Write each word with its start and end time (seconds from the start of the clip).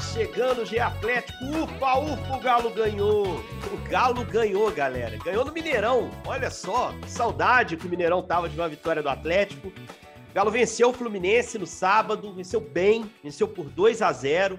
Chegando 0.00 0.64
G 0.64 0.78
Atlético. 0.78 1.44
Ufa, 1.44 1.98
ufa, 1.98 2.36
o 2.36 2.40
Galo 2.40 2.70
ganhou. 2.70 3.26
O 3.26 3.88
Galo 3.88 4.24
ganhou, 4.24 4.70
galera. 4.70 5.18
Ganhou 5.18 5.44
no 5.44 5.52
Mineirão. 5.52 6.10
Olha 6.24 6.50
só, 6.50 6.92
que 7.02 7.10
saudade 7.10 7.76
que 7.76 7.86
o 7.86 7.90
Mineirão 7.90 8.22
tava 8.22 8.48
de 8.48 8.56
uma 8.56 8.68
vitória 8.68 9.02
do 9.02 9.08
Atlético. 9.08 9.68
O 9.68 10.34
Galo 10.34 10.50
venceu 10.50 10.90
o 10.90 10.92
Fluminense 10.92 11.58
no 11.58 11.66
sábado, 11.66 12.32
venceu 12.32 12.60
bem, 12.60 13.10
venceu 13.22 13.48
por 13.48 13.68
2 13.70 14.00
a 14.02 14.12
0 14.12 14.58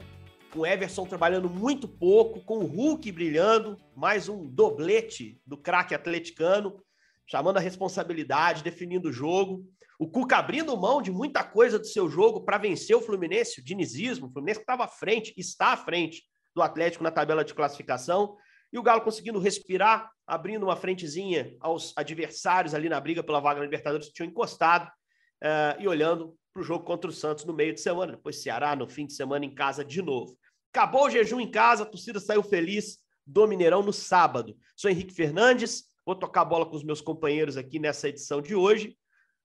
com 0.52 0.60
o 0.60 0.66
Everson 0.66 1.06
trabalhando 1.06 1.50
muito 1.50 1.88
pouco, 1.88 2.42
com 2.42 2.58
o 2.58 2.66
Hulk 2.66 3.12
brilhando, 3.12 3.78
mais 3.96 4.28
um 4.28 4.48
doblete 4.48 5.40
do 5.46 5.56
craque 5.56 5.94
atleticano, 5.94 6.84
chamando 7.28 7.58
a 7.58 7.62
responsabilidade, 7.62 8.64
definindo 8.64 9.10
o 9.10 9.14
jogo. 9.14 9.64
O 10.00 10.08
Cuca 10.08 10.38
abrindo 10.38 10.78
mão 10.78 11.02
de 11.02 11.12
muita 11.12 11.44
coisa 11.44 11.78
do 11.78 11.86
seu 11.86 12.10
jogo 12.10 12.46
para 12.46 12.58
vencer 12.58 12.96
o 12.96 13.02
Fluminense, 13.02 13.60
o 13.60 13.64
dinizismo, 13.64 14.28
o 14.28 14.32
Fluminense 14.32 14.62
estava 14.62 14.86
à 14.86 14.88
frente, 14.88 15.34
está 15.36 15.74
à 15.74 15.78
frente 15.78 16.24
do 16.56 16.62
Atlético 16.62 17.04
na 17.04 17.12
tabela 17.12 17.44
de 17.44 17.54
classificação, 17.54 18.38
e 18.72 18.80
o 18.80 18.82
Galo 18.84 19.02
conseguindo 19.02 19.40
respirar, 19.40 20.10
abrindo 20.26 20.64
uma 20.64 20.78
frentezinha 20.78 21.54
aos 21.60 21.94
adversários 21.98 22.74
ali 22.74 22.88
na 22.88 22.98
briga 23.02 23.22
pela 23.22 23.42
vaga 23.42 23.60
na 23.60 23.66
Libertadores 23.66 24.08
que 24.08 24.14
tinham 24.14 24.30
encostado, 24.30 24.88
uh, 24.88 25.82
e 25.82 25.86
olhando 25.86 26.34
para 26.54 26.62
o 26.62 26.64
jogo 26.64 26.86
contra 26.86 27.10
o 27.10 27.14
Santos 27.14 27.44
no 27.44 27.54
meio 27.54 27.74
de 27.74 27.82
semana, 27.82 28.14
depois 28.14 28.42
Ceará 28.42 28.78
no 28.78 28.88
fim 28.88 29.06
de 29.06 29.14
semana 29.14 29.44
em 29.44 29.54
casa 29.54 29.84
de 29.84 30.02
novo. 30.02 30.38
Acabou 30.74 31.08
o 31.08 31.10
jejum 31.10 31.42
em 31.42 31.52
casa, 31.52 31.84
a 31.84 31.86
torcida 31.86 32.22
saiu 32.22 32.42
feliz 32.42 33.00
do 33.28 33.46
Mineirão 33.48 33.84
no 33.84 33.92
sábado. 33.92 34.56
Sou 34.78 34.90
Henrique 34.90 35.14
Fernandes, 35.14 35.90
vou 36.06 36.16
tocar 36.16 36.42
a 36.42 36.46
bola 36.46 36.66
com 36.66 36.78
os 36.78 36.86
meus 36.86 37.02
companheiros 37.02 37.58
aqui 37.58 37.80
nessa 37.80 38.08
edição 38.08 38.42
de 38.42 38.56
hoje. 38.56 38.98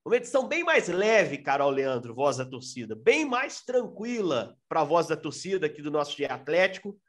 Uma 0.05 0.17
edição 0.17 0.47
bem 0.47 0.63
mais 0.63 0.87
leve, 0.87 1.39
Carol 1.39 1.71
Leandro, 1.71 2.15
voz 2.15 2.37
da 2.37 2.45
torcida, 2.45 2.95
bem 2.95 3.25
mais 3.25 3.63
tranquila 3.63 4.55
para 4.69 4.83
a 4.83 4.85
voz 4.85 5.07
da 5.07 5.17
torcida 5.17 5.65
aqui 5.65 5.81
do 5.81 5.91
nosso 5.91 6.15
dia 6.15 6.29
Atlético, 6.29 7.01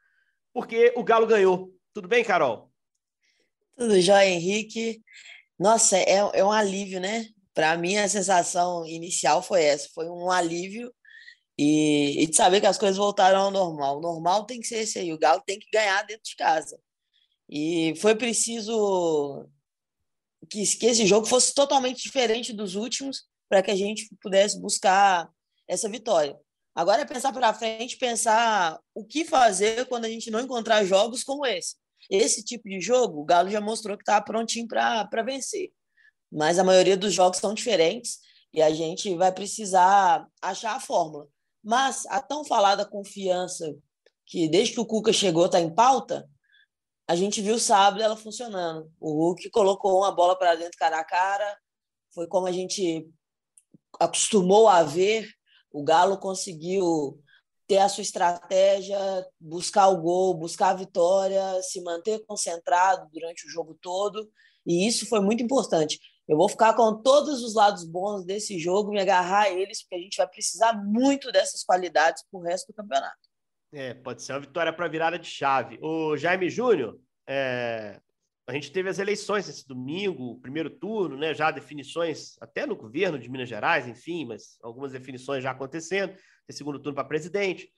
porque 0.53 0.93
o 0.95 1.03
Galo 1.03 1.27
ganhou. 1.27 1.73
Tudo 1.93 2.07
bem, 2.07 2.23
Carol? 2.23 2.71
Tudo 3.75 3.99
jóia, 3.99 4.29
Henrique. 4.29 5.03
Nossa, 5.59 5.97
é, 5.97 6.19
é 6.33 6.43
um 6.43 6.51
alívio, 6.53 7.01
né? 7.01 7.27
Para 7.53 7.75
mim, 7.77 7.97
a 7.97 8.07
sensação 8.07 8.85
inicial 8.85 9.43
foi 9.43 9.63
essa: 9.63 9.89
foi 9.93 10.09
um 10.09 10.31
alívio 10.31 10.89
e, 11.57 12.23
e, 12.23 12.27
de 12.27 12.35
saber 12.35 12.61
que 12.61 12.67
as 12.67 12.77
coisas 12.77 12.95
voltaram 12.95 13.41
ao 13.41 13.51
normal. 13.51 13.97
O 13.97 14.01
normal 14.01 14.45
tem 14.45 14.61
que 14.61 14.67
ser 14.67 14.79
esse 14.79 14.99
aí: 14.99 15.11
o 15.11 15.19
Galo 15.19 15.43
tem 15.45 15.59
que 15.59 15.67
ganhar 15.69 16.01
dentro 16.03 16.23
de 16.23 16.35
casa. 16.37 16.79
E 17.49 17.93
foi 17.97 18.15
preciso 18.15 19.49
que, 20.45 20.65
que 20.77 20.85
esse 20.85 21.05
jogo 21.05 21.25
fosse 21.25 21.53
totalmente 21.53 22.03
diferente 22.03 22.53
dos 22.53 22.75
últimos 22.75 23.23
para 23.49 23.61
que 23.61 23.71
a 23.71 23.75
gente 23.75 24.07
pudesse 24.21 24.59
buscar 24.59 25.29
essa 25.67 25.89
vitória. 25.89 26.37
Agora 26.73 27.01
é 27.01 27.05
pensar 27.05 27.31
para 27.31 27.53
frente, 27.53 27.97
pensar 27.97 28.79
o 28.93 29.05
que 29.05 29.23
fazer 29.23 29.85
quando 29.87 30.05
a 30.05 30.09
gente 30.09 30.29
não 30.29 30.41
encontrar 30.41 30.83
jogos 30.83 31.23
como 31.23 31.45
esse. 31.45 31.75
Esse 32.09 32.43
tipo 32.43 32.67
de 32.67 32.81
jogo, 32.81 33.21
o 33.21 33.25
Galo 33.25 33.49
já 33.49 33.61
mostrou 33.61 33.97
que 33.97 34.03
está 34.03 34.21
prontinho 34.21 34.67
para 34.67 35.23
vencer. 35.23 35.71
Mas 36.31 36.59
a 36.59 36.63
maioria 36.63 36.97
dos 36.97 37.13
jogos 37.13 37.39
são 37.39 37.53
diferentes 37.53 38.19
e 38.53 38.61
a 38.61 38.73
gente 38.73 39.15
vai 39.15 39.31
precisar 39.31 40.27
achar 40.41 40.75
a 40.75 40.79
fórmula. 40.79 41.27
Mas 41.63 42.05
a 42.07 42.21
tão 42.21 42.43
falada 42.43 42.85
confiança 42.85 43.73
que 44.25 44.47
desde 44.47 44.73
que 44.73 44.79
o 44.79 44.85
Cuca 44.85 45.13
chegou 45.13 45.45
está 45.45 45.59
em 45.59 45.73
pauta, 45.73 46.29
a 47.07 47.15
gente 47.15 47.41
viu 47.41 47.59
sábado 47.59 48.01
ela 48.01 48.17
funcionando. 48.17 48.91
O 48.99 49.13
Hulk 49.13 49.49
colocou 49.49 49.99
uma 49.99 50.11
bola 50.11 50.37
para 50.37 50.55
dentro 50.55 50.77
cara 50.77 50.99
a 50.99 51.03
cara, 51.03 51.57
foi 52.13 52.27
como 52.27 52.47
a 52.47 52.51
gente 52.51 53.07
acostumou 53.99 54.67
a 54.67 54.83
ver. 54.83 55.27
O 55.71 55.83
Galo 55.83 56.17
conseguiu 56.17 57.21
ter 57.67 57.79
a 57.79 57.89
sua 57.89 58.01
estratégia, 58.01 58.97
buscar 59.39 59.87
o 59.89 60.01
gol, 60.01 60.33
buscar 60.33 60.69
a 60.69 60.75
vitória, 60.75 61.61
se 61.63 61.81
manter 61.81 62.23
concentrado 62.25 63.09
durante 63.11 63.47
o 63.47 63.49
jogo 63.49 63.77
todo, 63.81 64.29
e 64.65 64.87
isso 64.87 65.07
foi 65.07 65.19
muito 65.19 65.43
importante. 65.43 65.99
Eu 66.27 66.37
vou 66.37 66.49
ficar 66.49 66.73
com 66.75 67.01
todos 67.01 67.43
os 67.43 67.53
lados 67.53 67.83
bons 67.83 68.25
desse 68.25 68.57
jogo, 68.59 68.91
me 68.91 68.99
agarrar 68.99 69.43
a 69.43 69.49
eles, 69.49 69.81
porque 69.81 69.95
a 69.95 69.99
gente 69.99 70.17
vai 70.17 70.27
precisar 70.27 70.73
muito 70.73 71.31
dessas 71.31 71.63
qualidades 71.63 72.23
para 72.29 72.39
o 72.39 72.43
resto 72.43 72.67
do 72.67 72.73
campeonato. 72.73 73.24
É, 73.75 73.93
pode 73.93 74.23
ser 74.23 74.31
uma 74.31 74.39
vitória 74.39 74.71
para 74.71 74.87
virada 74.87 75.19
de 75.19 75.27
chave. 75.27 75.77
O 75.81 76.15
Jaime 76.15 76.49
Júnior, 76.49 76.97
é, 77.27 77.99
a 78.47 78.53
gente 78.53 78.71
teve 78.71 78.87
as 78.87 78.99
eleições 78.99 79.49
esse 79.49 79.67
domingo, 79.67 80.39
primeiro 80.39 80.69
turno, 80.69 81.17
né? 81.17 81.33
Já 81.33 81.51
definições 81.51 82.37
até 82.39 82.65
no 82.65 82.77
governo 82.77 83.19
de 83.19 83.29
Minas 83.29 83.49
Gerais, 83.49 83.85
enfim, 83.85 84.23
mas 84.23 84.57
algumas 84.63 84.93
definições 84.93 85.43
já 85.43 85.51
acontecendo. 85.51 86.15
Tem 86.47 86.55
segundo 86.55 86.79
turno 86.79 86.95
para 86.95 87.03
presidente. 87.03 87.69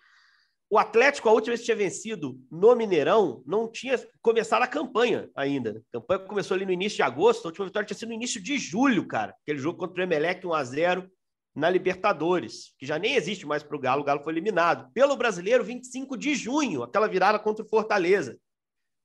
O 0.70 0.78
Atlético, 0.78 1.30
a 1.30 1.32
última 1.32 1.56
vez 1.56 1.62
que 1.62 1.66
tinha 1.66 1.78
vencido 1.78 2.40
no 2.52 2.76
Mineirão, 2.76 3.42
não 3.48 3.68
tinha 3.68 3.98
começado 4.22 4.62
a 4.62 4.68
campanha 4.68 5.28
ainda. 5.36 5.82
A 5.90 6.00
campanha 6.00 6.20
começou 6.20 6.54
ali 6.54 6.66
no 6.66 6.74
início 6.74 6.98
de 6.98 7.02
agosto, 7.02 7.46
a 7.46 7.48
última 7.48 7.66
vitória 7.66 7.88
tinha 7.88 7.98
sido 7.98 8.10
no 8.10 8.14
início 8.16 8.40
de 8.40 8.60
julho, 8.60 9.08
cara. 9.08 9.34
Aquele 9.42 9.58
jogo 9.58 9.80
contra 9.80 10.00
o 10.00 10.04
Emelec 10.04 10.46
1 10.46 10.54
a 10.54 10.64
0 10.64 11.12
na 11.58 11.72
Libertadores, 11.72 12.72
que 12.78 12.86
já 12.86 13.00
nem 13.00 13.16
existe 13.16 13.44
mais 13.48 13.64
para 13.64 13.76
o 13.76 13.80
Galo, 13.80 14.04
o 14.04 14.06
Galo 14.06 14.22
foi 14.22 14.32
eliminado. 14.32 14.92
Pelo 14.94 15.18
brasileiro, 15.18 15.64
25 15.64 16.16
de 16.16 16.36
junho, 16.36 16.84
aquela 16.84 17.08
virada 17.08 17.40
contra 17.40 17.66
o 17.66 17.68
Fortaleza. 17.68 18.38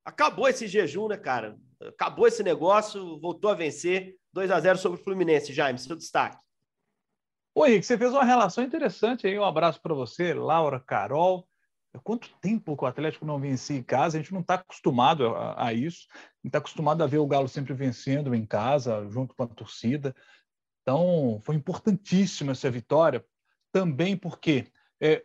Acabou 0.04 0.46
esse 0.46 0.66
jejum, 0.66 1.08
né, 1.08 1.16
cara? 1.16 1.56
Acabou 1.80 2.26
esse 2.26 2.42
negócio, 2.42 3.18
voltou 3.20 3.50
a 3.50 3.54
vencer 3.54 4.16
2 4.34 4.50
a 4.50 4.60
0 4.60 4.76
sobre 4.76 5.00
o 5.00 5.02
Fluminense. 5.02 5.50
Jaime, 5.50 5.78
seu 5.78 5.96
destaque. 5.96 6.36
Oi, 7.54 7.70
Henrique, 7.70 7.86
você 7.86 7.96
fez 7.96 8.12
uma 8.12 8.24
relação 8.24 8.62
interessante 8.62 9.26
aí. 9.26 9.38
Um 9.38 9.44
abraço 9.44 9.80
para 9.80 9.94
você, 9.94 10.34
Laura, 10.34 10.78
Carol. 10.78 11.48
Quanto 12.04 12.28
tempo 12.42 12.76
que 12.76 12.84
o 12.84 12.86
Atlético 12.86 13.24
não 13.24 13.40
vencia 13.40 13.78
em 13.78 13.82
casa? 13.82 14.18
A 14.18 14.20
gente 14.20 14.32
não 14.32 14.40
está 14.40 14.56
acostumado 14.56 15.28
a, 15.28 15.68
a 15.68 15.72
isso. 15.72 16.06
A 16.10 16.16
gente 16.16 16.48
está 16.48 16.58
acostumado 16.58 17.02
a 17.02 17.06
ver 17.06 17.18
o 17.18 17.26
Galo 17.26 17.48
sempre 17.48 17.72
vencendo 17.72 18.34
em 18.34 18.44
casa, 18.44 19.08
junto 19.08 19.34
com 19.34 19.42
a 19.42 19.46
torcida. 19.46 20.14
Então, 20.82 21.38
foi 21.42 21.54
importantíssima 21.54 22.52
essa 22.52 22.70
vitória, 22.70 23.24
também 23.72 24.16
porque 24.16 24.66
é, 25.00 25.24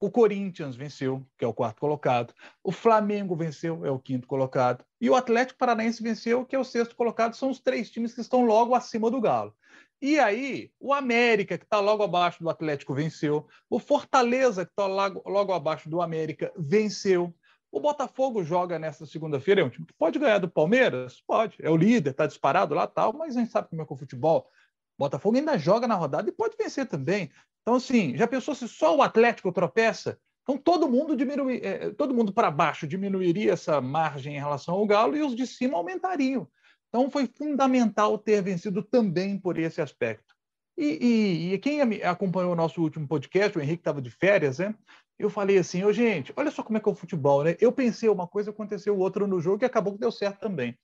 o 0.00 0.10
Corinthians 0.10 0.76
venceu, 0.76 1.24
que 1.38 1.44
é 1.44 1.48
o 1.48 1.54
quarto 1.54 1.80
colocado, 1.80 2.34
o 2.62 2.72
Flamengo 2.72 3.36
venceu, 3.36 3.84
é 3.86 3.90
o 3.90 3.98
quinto 3.98 4.26
colocado, 4.26 4.84
e 5.00 5.08
o 5.08 5.14
Atlético 5.14 5.58
Paranaense 5.58 6.02
venceu, 6.02 6.44
que 6.44 6.56
é 6.56 6.58
o 6.58 6.64
sexto 6.64 6.96
colocado. 6.96 7.34
São 7.34 7.50
os 7.50 7.60
três 7.60 7.90
times 7.90 8.14
que 8.14 8.20
estão 8.20 8.44
logo 8.44 8.74
acima 8.74 9.10
do 9.10 9.20
Galo. 9.20 9.54
E 10.02 10.18
aí, 10.18 10.70
o 10.78 10.92
América, 10.92 11.56
que 11.56 11.64
está 11.64 11.80
logo 11.80 12.02
abaixo 12.02 12.42
do 12.42 12.50
Atlético, 12.50 12.94
venceu. 12.94 13.46
O 13.70 13.78
Fortaleza, 13.78 14.66
que 14.66 14.72
está 14.72 14.86
logo, 14.86 15.22
logo 15.24 15.52
abaixo 15.52 15.88
do 15.88 16.02
América, 16.02 16.52
venceu. 16.56 17.34
O 17.72 17.80
Botafogo 17.80 18.44
joga 18.44 18.78
nessa 18.78 19.06
segunda-feira, 19.06 19.62
é 19.62 19.64
um 19.64 19.70
time 19.70 19.86
que 19.86 19.94
pode 19.94 20.18
ganhar 20.18 20.38
do 20.38 20.48
Palmeiras? 20.48 21.22
Pode. 21.26 21.56
É 21.60 21.70
o 21.70 21.76
líder, 21.76 22.10
está 22.10 22.26
disparado 22.26 22.74
lá 22.74 22.86
tal, 22.86 23.14
mas 23.14 23.36
a 23.36 23.40
gente 23.40 23.50
sabe 23.50 23.68
como 23.68 23.80
é 23.80 23.86
que 23.86 23.92
é 23.92 23.96
o 23.96 23.98
futebol. 23.98 24.50
Botafogo 24.98 25.36
ainda 25.36 25.58
joga 25.58 25.86
na 25.86 25.94
rodada 25.94 26.28
e 26.28 26.32
pode 26.32 26.56
vencer 26.56 26.86
também. 26.86 27.30
Então, 27.62 27.74
assim, 27.76 28.16
já 28.16 28.26
pensou 28.26 28.54
se 28.54 28.68
só 28.68 28.96
o 28.96 29.02
Atlético 29.02 29.52
tropeça? 29.52 30.18
Então, 30.42 30.58
todo 30.58 30.88
mundo 30.88 31.16
diminui, 31.16 31.60
é, 31.62 31.90
todo 31.90 32.14
mundo 32.14 32.32
para 32.32 32.50
baixo 32.50 32.86
diminuiria 32.86 33.52
essa 33.52 33.80
margem 33.80 34.36
em 34.36 34.38
relação 34.38 34.74
ao 34.74 34.86
Galo 34.86 35.16
e 35.16 35.22
os 35.22 35.34
de 35.34 35.46
cima 35.46 35.78
aumentariam. 35.78 36.46
Então, 36.88 37.10
foi 37.10 37.26
fundamental 37.26 38.18
ter 38.18 38.42
vencido 38.42 38.82
também 38.82 39.38
por 39.38 39.58
esse 39.58 39.80
aspecto. 39.80 40.34
E, 40.76 40.98
e, 41.00 41.54
e 41.54 41.58
quem 41.58 41.80
acompanhou 42.02 42.52
o 42.52 42.56
nosso 42.56 42.82
último 42.82 43.06
podcast, 43.06 43.56
o 43.56 43.60
Henrique 43.60 43.80
estava 43.80 44.02
de 44.02 44.10
férias, 44.10 44.58
né? 44.58 44.74
Eu 45.18 45.30
falei 45.30 45.56
assim, 45.58 45.84
oh, 45.84 45.92
gente, 45.92 46.32
olha 46.36 46.50
só 46.50 46.62
como 46.62 46.76
é 46.76 46.80
que 46.80 46.88
é 46.88 46.92
o 46.92 46.94
futebol, 46.94 47.44
né? 47.44 47.56
Eu 47.60 47.72
pensei 47.72 48.08
uma 48.08 48.26
coisa, 48.26 48.50
aconteceu 48.50 48.98
outra 48.98 49.26
no 49.26 49.40
jogo 49.40 49.64
e 49.64 49.66
acabou 49.66 49.92
que 49.92 50.00
deu 50.00 50.10
certo 50.10 50.40
também. 50.40 50.76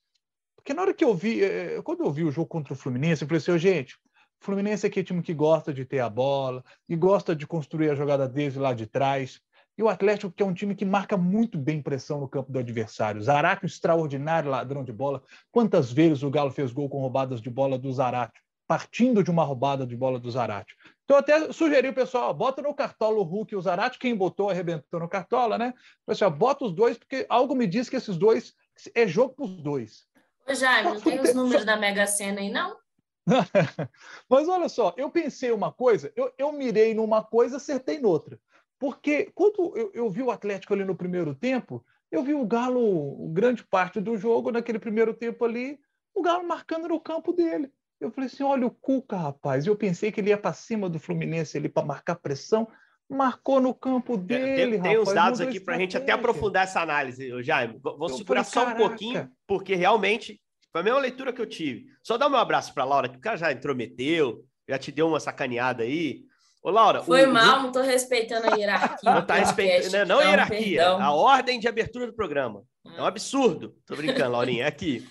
Porque 0.61 0.75
na 0.75 0.83
hora 0.83 0.93
que 0.93 1.03
eu 1.03 1.15
vi, 1.15 1.43
eh, 1.43 1.77
eh, 1.77 1.81
quando 1.81 2.03
eu 2.03 2.11
vi 2.11 2.23
o 2.23 2.31
jogo 2.31 2.47
contra 2.47 2.73
o 2.73 2.75
Fluminense, 2.75 3.23
eu 3.23 3.27
falei 3.27 3.39
assim, 3.39 3.57
gente, 3.57 3.95
o 3.95 4.45
Fluminense 4.45 4.85
aqui 4.85 4.99
é 4.99 5.03
time 5.03 5.23
que 5.23 5.33
gosta 5.33 5.73
de 5.73 5.83
ter 5.85 5.99
a 5.99 6.09
bola 6.09 6.63
e 6.87 6.95
gosta 6.95 7.35
de 7.35 7.47
construir 7.47 7.89
a 7.89 7.95
jogada 7.95 8.29
desde 8.29 8.59
lá 8.59 8.71
de 8.71 8.85
trás. 8.85 9.41
E 9.75 9.81
o 9.81 9.89
Atlético, 9.89 10.31
que 10.31 10.43
é 10.43 10.45
um 10.45 10.53
time 10.53 10.75
que 10.75 10.85
marca 10.85 11.17
muito 11.17 11.57
bem 11.57 11.81
pressão 11.81 12.19
no 12.19 12.27
campo 12.27 12.51
do 12.51 12.59
adversário. 12.59 13.21
Zarato, 13.21 13.65
extraordinário 13.65 14.51
ladrão 14.51 14.83
de 14.83 14.91
bola. 14.91 15.23
Quantas 15.51 15.91
vezes 15.91 16.21
o 16.21 16.29
Galo 16.29 16.51
fez 16.51 16.71
gol 16.71 16.87
com 16.87 16.99
roubadas 16.99 17.41
de 17.41 17.49
bola 17.49 17.77
do 17.79 17.91
Zarato? 17.91 18.39
partindo 18.71 19.21
de 19.21 19.29
uma 19.29 19.43
roubada 19.43 19.85
de 19.85 19.97
bola 19.97 20.17
do 20.17 20.31
Zarate. 20.31 20.73
Então, 21.03 21.17
até 21.17 21.51
sugeri 21.51 21.89
o 21.89 21.93
pessoal, 21.93 22.33
bota 22.33 22.61
no 22.61 22.73
cartola 22.73 23.17
o 23.17 23.23
Hulk 23.23 23.53
e 23.53 23.57
o 23.57 23.61
Zarate, 23.61 23.99
quem 23.99 24.15
botou 24.15 24.49
arrebentou 24.49 24.97
no 24.97 25.09
cartola, 25.09 25.57
né? 25.57 25.73
Pessoal, 26.05 26.31
bota 26.31 26.63
os 26.63 26.71
dois, 26.71 26.97
porque 26.97 27.25
algo 27.27 27.53
me 27.53 27.67
diz 27.67 27.89
que 27.89 27.97
esses 27.97 28.15
dois 28.15 28.53
é 28.95 29.05
jogo 29.05 29.33
para 29.33 29.43
os 29.43 29.61
dois. 29.61 30.07
Jaime, 30.53 30.91
não 30.91 31.01
tem 31.01 31.19
os 31.19 31.33
números 31.33 31.65
da 31.65 31.77
Mega 31.77 32.05
Sena 32.07 32.41
aí, 32.41 32.49
não? 32.49 32.77
Mas 34.29 34.47
olha 34.47 34.67
só, 34.67 34.93
eu 34.97 35.09
pensei 35.09 35.51
uma 35.51 35.71
coisa, 35.71 36.11
eu, 36.15 36.33
eu 36.37 36.51
mirei 36.51 36.93
numa 36.93 37.23
coisa, 37.23 37.57
acertei 37.57 37.99
noutra. 37.99 38.39
Porque 38.79 39.31
quando 39.35 39.77
eu, 39.77 39.91
eu 39.93 40.09
vi 40.09 40.23
o 40.23 40.31
Atlético 40.31 40.73
ali 40.73 40.83
no 40.83 40.95
primeiro 40.95 41.35
tempo, 41.35 41.85
eu 42.11 42.23
vi 42.23 42.33
o 42.33 42.45
Galo, 42.45 43.29
grande 43.29 43.63
parte 43.63 44.01
do 44.01 44.17
jogo, 44.17 44.51
naquele 44.51 44.79
primeiro 44.79 45.13
tempo 45.13 45.45
ali, 45.45 45.79
o 46.13 46.21
Galo 46.21 46.47
marcando 46.47 46.87
no 46.87 46.99
campo 46.99 47.31
dele. 47.31 47.71
Eu 47.99 48.09
falei 48.09 48.27
assim: 48.27 48.43
olha 48.43 48.65
o 48.65 48.71
Cuca, 48.71 49.15
rapaz. 49.15 49.67
Eu 49.67 49.75
pensei 49.75 50.11
que 50.11 50.19
ele 50.19 50.31
ia 50.31 50.37
para 50.37 50.51
cima 50.51 50.89
do 50.89 50.99
Fluminense 50.99 51.57
ali 51.57 51.69
para 51.69 51.85
marcar 51.85 52.15
pressão. 52.15 52.67
Marcou 53.11 53.59
no 53.59 53.73
campo 53.73 54.17
dele. 54.17 54.79
Tem, 54.79 54.81
tem 54.81 54.99
uns 54.99 55.13
dados 55.13 55.41
aqui 55.41 55.59
para 55.59 55.75
a 55.75 55.77
gente 55.77 55.97
até 55.97 56.11
aprofundar 56.11 56.63
essa 56.63 56.81
análise, 56.81 57.43
Jaime. 57.43 57.79
Vamos 57.81 58.17
segurar 58.17 58.43
falei, 58.43 58.67
só 58.67 58.73
um 58.73 58.77
pouquinho, 58.77 59.29
porque 59.45 59.75
realmente 59.75 60.39
foi 60.71 60.81
a 60.81 60.83
mesma 60.83 60.99
leitura 60.99 61.33
que 61.33 61.41
eu 61.41 61.45
tive. 61.45 61.85
Só 62.01 62.17
dar 62.17 62.29
um 62.29 62.35
abraço 62.35 62.73
para 62.73 62.85
Laura, 62.85 63.09
que 63.09 63.17
o 63.17 63.21
cara 63.21 63.37
já 63.37 63.51
intrometeu, 63.51 64.45
já 64.67 64.77
te 64.77 64.91
deu 64.91 65.07
uma 65.07 65.19
sacaneada 65.19 65.83
aí. 65.83 66.21
Ô, 66.63 66.69
Laura. 66.69 67.03
Foi 67.03 67.25
o... 67.25 67.33
mal, 67.33 67.59
não 67.59 67.67
estou 67.67 67.83
respeitando 67.83 68.49
a 68.49 68.55
hierarquia. 68.55 69.13
Não 69.13 69.25
tá 69.25 69.35
respeitando, 69.35 69.91
né? 69.91 70.05
não 70.05 70.19
a 70.19 70.23
hierarquia, 70.23 70.81
perdão. 70.81 71.01
a 71.01 71.11
ordem 71.11 71.59
de 71.59 71.67
abertura 71.67 72.07
do 72.07 72.13
programa. 72.13 72.63
É 72.85 73.01
um 73.01 73.05
absurdo. 73.05 73.75
Tô 73.85 73.95
brincando, 73.95 74.31
Laurinha. 74.31 74.63
É 74.63 74.67
aqui 74.67 75.05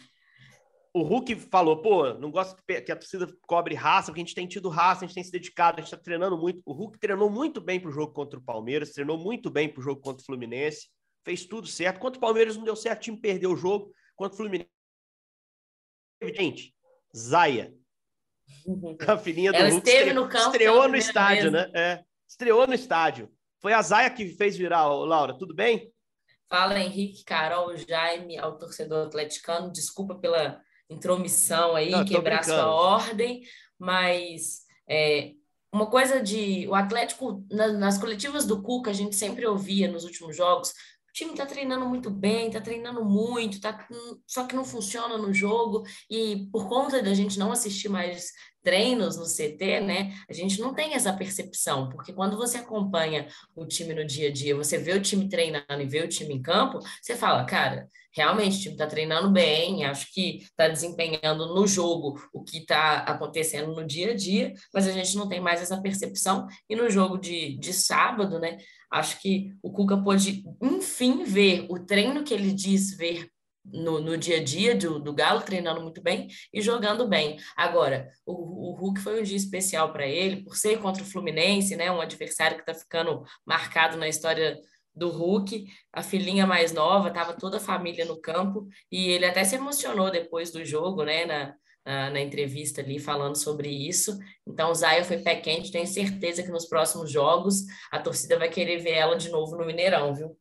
o 0.93 1.03
Hulk 1.03 1.37
falou, 1.37 1.81
pô, 1.81 2.13
não 2.15 2.31
gosto 2.31 2.61
que 2.65 2.91
a 2.91 2.97
torcida 2.97 3.27
cobre 3.43 3.75
raça, 3.75 4.07
porque 4.07 4.21
a 4.21 4.25
gente 4.25 4.35
tem 4.35 4.47
tido 4.47 4.69
raça, 4.69 5.05
a 5.05 5.07
gente 5.07 5.15
tem 5.15 5.23
se 5.23 5.31
dedicado, 5.31 5.79
a 5.79 5.81
gente 5.81 5.93
está 5.93 5.97
treinando 5.97 6.37
muito. 6.37 6.61
O 6.67 6.73
Hulk 6.73 6.99
treinou 6.99 7.31
muito 7.31 7.61
bem 7.61 7.79
para 7.79 7.91
o 7.91 7.93
jogo 7.93 8.13
contra 8.13 8.39
o 8.39 8.43
Palmeiras, 8.43 8.93
treinou 8.93 9.17
muito 9.17 9.49
bem 9.51 9.69
para 9.69 9.81
o 9.81 9.83
jogo 9.83 10.01
contra 10.01 10.23
o 10.23 10.27
Fluminense, 10.27 10.89
fez 11.25 11.45
tudo 11.45 11.69
certo. 11.69 12.01
Contra 12.01 12.19
o 12.19 12.21
Palmeiras 12.21 12.57
não 12.57 12.65
deu 12.65 12.75
certo, 12.75 12.99
o 12.99 13.03
time 13.03 13.21
perdeu 13.21 13.53
o 13.53 13.57
jogo. 13.57 13.93
Contra 14.17 14.35
o 14.35 14.37
Fluminense. 14.37 14.71
Gente, 16.35 16.75
Zaia. 17.17 17.73
A 19.07 19.17
filhinha 19.17 19.53
do 19.53 19.59
Ela 19.59 19.71
Hulk 19.71 19.89
esteve 19.89 20.13
no 20.13 20.29
campo 20.29 20.47
estreou 20.47 20.89
no 20.89 20.97
estádio, 20.97 21.53
né? 21.53 21.71
É, 21.73 22.05
estreou 22.29 22.67
no 22.67 22.75
estádio. 22.75 23.33
Foi 23.61 23.73
a 23.73 23.81
Zaia 23.81 24.11
que 24.11 24.29
fez 24.31 24.57
virar, 24.57 24.87
Laura, 24.89 25.39
tudo 25.39 25.55
bem? 25.55 25.93
Fala 26.49 26.81
Henrique, 26.81 27.23
Carol, 27.23 27.77
Jaime, 27.77 28.37
ao 28.37 28.59
torcedor 28.59 29.07
atleticano, 29.07 29.71
desculpa 29.71 30.17
pela 30.17 30.61
intromissão 30.91 31.77
aí, 31.77 31.91
Não, 31.91 32.05
quebrar 32.05 32.45
sua 32.45 32.67
ordem, 32.67 33.43
mas 33.79 34.63
é, 34.89 35.33
uma 35.73 35.87
coisa 35.87 36.21
de. 36.21 36.67
O 36.69 36.75
Atlético, 36.75 37.47
na, 37.51 37.69
nas 37.69 37.97
coletivas 37.97 38.45
do 38.45 38.61
Cuca, 38.63 38.91
a 38.91 38.95
gente 38.95 39.15
sempre 39.15 39.47
ouvia 39.47 39.91
nos 39.91 40.05
últimos 40.05 40.37
jogos. 40.37 40.71
O 40.71 41.13
time 41.13 41.31
está 41.33 41.47
treinando 41.47 41.87
muito 41.87 42.11
bem, 42.11 42.49
está 42.49 42.61
treinando 42.61 43.05
muito, 43.05 43.61
tá, 43.61 43.87
só 44.27 44.45
que 44.45 44.55
não 44.55 44.65
funciona 44.65 45.17
no 45.17 45.33
jogo. 45.33 45.85
E 46.09 46.49
por 46.53 46.69
conta 46.69 47.03
da 47.03 47.15
gente 47.15 47.39
não 47.39 47.53
assistir 47.53 47.89
mais 47.89 48.33
treinos 48.63 49.17
no 49.17 49.25
CT, 49.25 49.81
né, 49.81 50.15
a 50.29 50.33
gente 50.33 50.61
não 50.61 50.75
tem 50.75 50.95
essa 50.95 51.13
percepção, 51.13 51.89
porque 51.89 52.13
quando 52.13 52.37
você 52.37 52.59
acompanha 52.59 53.27
o 53.55 53.67
time 53.67 53.95
no 53.95 54.05
dia 54.05 54.29
a 54.29 54.33
dia, 54.33 54.55
você 54.55 54.79
vê 54.79 54.93
o 54.93 55.03
time 55.03 55.29
treinando 55.29 55.81
e 55.81 55.87
vê 55.87 56.03
o 56.03 56.09
time 56.09 56.35
em 56.35 56.43
campo, 56.43 56.79
você 57.01 57.17
fala, 57.17 57.45
cara, 57.45 57.89
realmente 58.13 58.57
o 58.57 58.61
time 58.61 58.75
está 58.75 58.87
treinando 58.87 59.31
bem, 59.31 59.85
acho 59.85 60.13
que 60.13 60.39
está 60.39 60.69
desempenhando 60.69 61.55
no 61.55 61.67
jogo 61.67 62.21
o 62.33 62.43
que 62.43 62.59
está 62.59 62.99
acontecendo 63.01 63.73
no 63.73 63.87
dia 63.87 64.13
a 64.13 64.15
dia, 64.15 64.53
mas 64.75 64.87
a 64.87 64.93
gente 64.93 65.17
não 65.17 65.29
tem 65.29 65.41
mais 65.41 65.63
essa 65.63 65.81
percepção. 65.81 66.47
E 66.69 66.75
no 66.75 66.91
jogo 66.91 67.19
de, 67.19 67.57
de 67.59 67.73
sábado, 67.73 68.39
né? 68.39 68.59
Acho 68.91 69.21
que 69.21 69.55
o 69.63 69.71
Cuca 69.71 69.97
pôde, 69.97 70.43
enfim, 70.61 71.23
ver 71.23 71.67
o 71.69 71.79
treino 71.79 72.25
que 72.25 72.35
ele 72.35 72.53
diz 72.53 72.97
ver 72.97 73.31
no, 73.65 74.01
no 74.01 74.17
dia 74.17 74.39
a 74.39 74.43
dia 74.43 74.75
do, 74.75 74.99
do 74.99 75.13
Galo, 75.13 75.43
treinando 75.43 75.81
muito 75.81 76.03
bem 76.03 76.29
e 76.53 76.61
jogando 76.61 77.07
bem. 77.07 77.39
Agora, 77.57 78.09
o, 78.27 78.73
o 78.73 78.75
Hulk 78.75 79.01
foi 79.01 79.21
um 79.21 79.25
dia 79.25 79.37
especial 79.37 79.93
para 79.93 80.07
ele, 80.07 80.43
por 80.43 80.57
ser 80.57 80.79
contra 80.79 81.03
o 81.03 81.07
Fluminense, 81.07 81.77
né? 81.77 81.91
Um 81.91 82.01
adversário 82.01 82.57
que 82.57 82.63
está 82.63 82.75
ficando 82.75 83.23
marcado 83.47 83.97
na 83.97 84.09
história 84.09 84.59
do 84.95 85.09
Hulk, 85.09 85.67
a 85.93 86.03
filhinha 86.03 86.47
mais 86.47 86.73
nova, 86.73 87.09
estava 87.09 87.33
toda 87.33 87.59
a 87.59 87.61
família 87.61 88.05
no 88.05 88.21
campo, 88.21 88.69
e 88.91 89.09
ele 89.09 89.25
até 89.25 89.45
se 89.45 89.55
emocionou 89.55 90.11
depois 90.11 90.51
do 90.51 90.65
jogo, 90.65 91.05
né, 91.05 91.25
na, 91.25 91.55
na, 91.85 92.11
na 92.11 92.21
entrevista 92.21 92.81
ali, 92.81 92.99
falando 92.99 93.37
sobre 93.37 93.69
isso. 93.69 94.19
Então, 94.47 94.75
Zaya 94.75 95.05
foi 95.05 95.19
pé 95.19 95.37
quente, 95.37 95.73
tenho 95.73 95.87
certeza 95.87 96.43
que 96.43 96.51
nos 96.51 96.67
próximos 96.67 97.11
jogos 97.11 97.65
a 97.91 97.99
torcida 97.99 98.39
vai 98.39 98.49
querer 98.49 98.79
ver 98.79 98.95
ela 98.95 99.17
de 99.17 99.31
novo 99.31 99.57
no 99.57 99.65
Mineirão, 99.65 100.15
viu? 100.15 100.37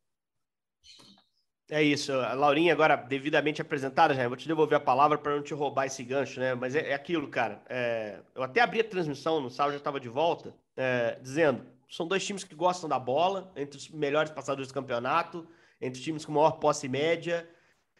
É 1.71 1.83
isso, 1.83 2.11
a 2.11 2.33
Laurinha 2.33 2.73
agora 2.73 2.95
devidamente 2.95 3.61
apresentada, 3.61 4.15
já 4.15 4.27
vou 4.27 4.35
te 4.35 4.47
devolver 4.47 4.75
a 4.75 4.79
palavra 4.79 5.19
para 5.19 5.35
não 5.35 5.43
te 5.43 5.53
roubar 5.53 5.85
esse 5.85 6.03
gancho, 6.03 6.39
né? 6.39 6.55
Mas 6.55 6.75
é, 6.75 6.89
é 6.89 6.93
aquilo, 6.95 7.27
cara. 7.27 7.61
É... 7.69 8.19
eu 8.33 8.41
até 8.41 8.61
abri 8.61 8.79
a 8.79 8.83
transmissão 8.83 9.39
no 9.39 9.51
sábado, 9.51 9.73
já 9.73 9.77
estava 9.77 9.99
de 9.99 10.09
volta, 10.09 10.55
é... 10.75 11.19
dizendo 11.21 11.63
são 11.89 12.07
dois 12.07 12.25
times 12.25 12.43
que 12.43 12.53
gostam 12.53 12.87
da 12.87 12.99
bola, 12.99 13.51
entre 13.55 13.77
os 13.77 13.89
melhores 13.89 14.31
passadores 14.31 14.67
do 14.67 14.73
campeonato, 14.73 15.47
entre 15.81 15.99
os 15.99 16.03
times 16.03 16.23
com 16.23 16.31
maior 16.31 16.51
posse 16.51 16.87
média. 16.87 17.49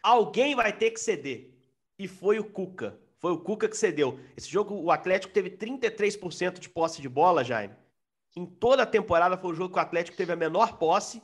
Alguém 0.02 0.54
vai 0.54 0.72
ter 0.72 0.92
que 0.92 1.00
ceder. 1.00 1.50
E 1.98 2.06
foi 2.06 2.38
o 2.38 2.44
Cuca. 2.44 2.98
Foi 3.18 3.32
o 3.32 3.38
Cuca 3.38 3.68
que 3.68 3.76
cedeu. 3.76 4.18
Esse 4.36 4.48
jogo, 4.48 4.74
o 4.74 4.90
Atlético 4.90 5.32
teve 5.32 5.50
33% 5.50 6.60
de 6.60 6.68
posse 6.68 7.02
de 7.02 7.08
bola, 7.08 7.42
Jaime. 7.42 7.74
Em 8.36 8.46
toda 8.46 8.84
a 8.84 8.86
temporada 8.86 9.36
foi 9.36 9.50
o 9.50 9.54
jogo 9.54 9.74
que 9.74 9.78
o 9.78 9.82
Atlético 9.82 10.16
teve 10.16 10.32
a 10.32 10.36
menor 10.36 10.78
posse. 10.78 11.20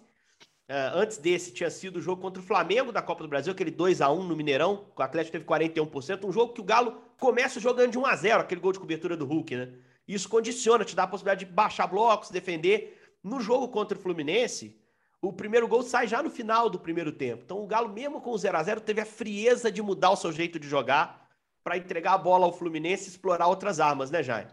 Uh, 0.69 0.99
antes 0.99 1.17
desse 1.19 1.53
tinha 1.53 1.71
sido 1.71 1.99
o 1.99 2.03
jogo 2.03 2.21
contra 2.21 2.43
o 2.43 2.45
Flamengo 2.45 2.91
da 2.91 3.01
Copa 3.01 3.23
do 3.23 3.29
Brasil, 3.29 3.53
aquele 3.53 3.71
2 3.71 4.01
a 4.01 4.11
1 4.11 4.25
no 4.25 4.35
Mineirão, 4.35 4.87
o 4.97 5.01
Atlético 5.03 5.39
teve 5.39 5.45
41%, 5.45 6.25
um 6.25 6.33
jogo 6.33 6.53
que 6.53 6.61
o 6.61 6.65
Galo 6.65 7.01
começa 7.21 7.61
jogando 7.61 7.93
de 7.93 7.99
1 7.99 8.05
a 8.05 8.17
0, 8.17 8.41
aquele 8.41 8.61
gol 8.61 8.73
de 8.73 8.81
cobertura 8.81 9.17
do 9.17 9.25
Hulk, 9.25 9.55
né? 9.55 9.73
Isso 10.09 10.29
condiciona, 10.29 10.85
te 10.85 10.97
dá 10.97 11.05
a 11.05 11.07
possibilidade 11.07 11.45
de 11.45 11.53
baixar 11.53 11.87
blocos, 11.87 12.31
defender. 12.31 13.01
No 13.23 13.41
jogo 13.41 13.69
contra 13.69 13.97
o 13.97 14.01
Fluminense, 14.01 14.77
o 15.23 15.33
primeiro 15.33 15.69
gol 15.69 15.83
sai 15.83 16.09
já 16.09 16.21
no 16.21 16.31
final 16.31 16.69
do 16.69 16.81
primeiro 16.81 17.13
tempo. 17.13 17.43
Então 17.45 17.63
o 17.63 17.67
Galo, 17.67 17.89
mesmo 17.89 18.21
com 18.21 18.31
o 18.31 18.39
0 18.39 18.57
a 18.57 18.63
0 18.63 18.81
teve 18.81 19.01
a 19.01 19.07
frieza 19.07 19.71
de 19.71 19.81
mudar 19.81 20.11
o 20.11 20.17
seu 20.17 20.33
jeito 20.33 20.59
de 20.59 20.69
jogar 20.69 21.29
para 21.63 21.77
entregar 21.77 22.15
a 22.15 22.19
bola 22.19 22.45
ao 22.45 22.53
Fluminense 22.53 23.05
e 23.05 23.11
explorar 23.11 23.47
outras 23.47 23.79
armas, 23.79 24.11
né, 24.11 24.21
Jair? 24.21 24.49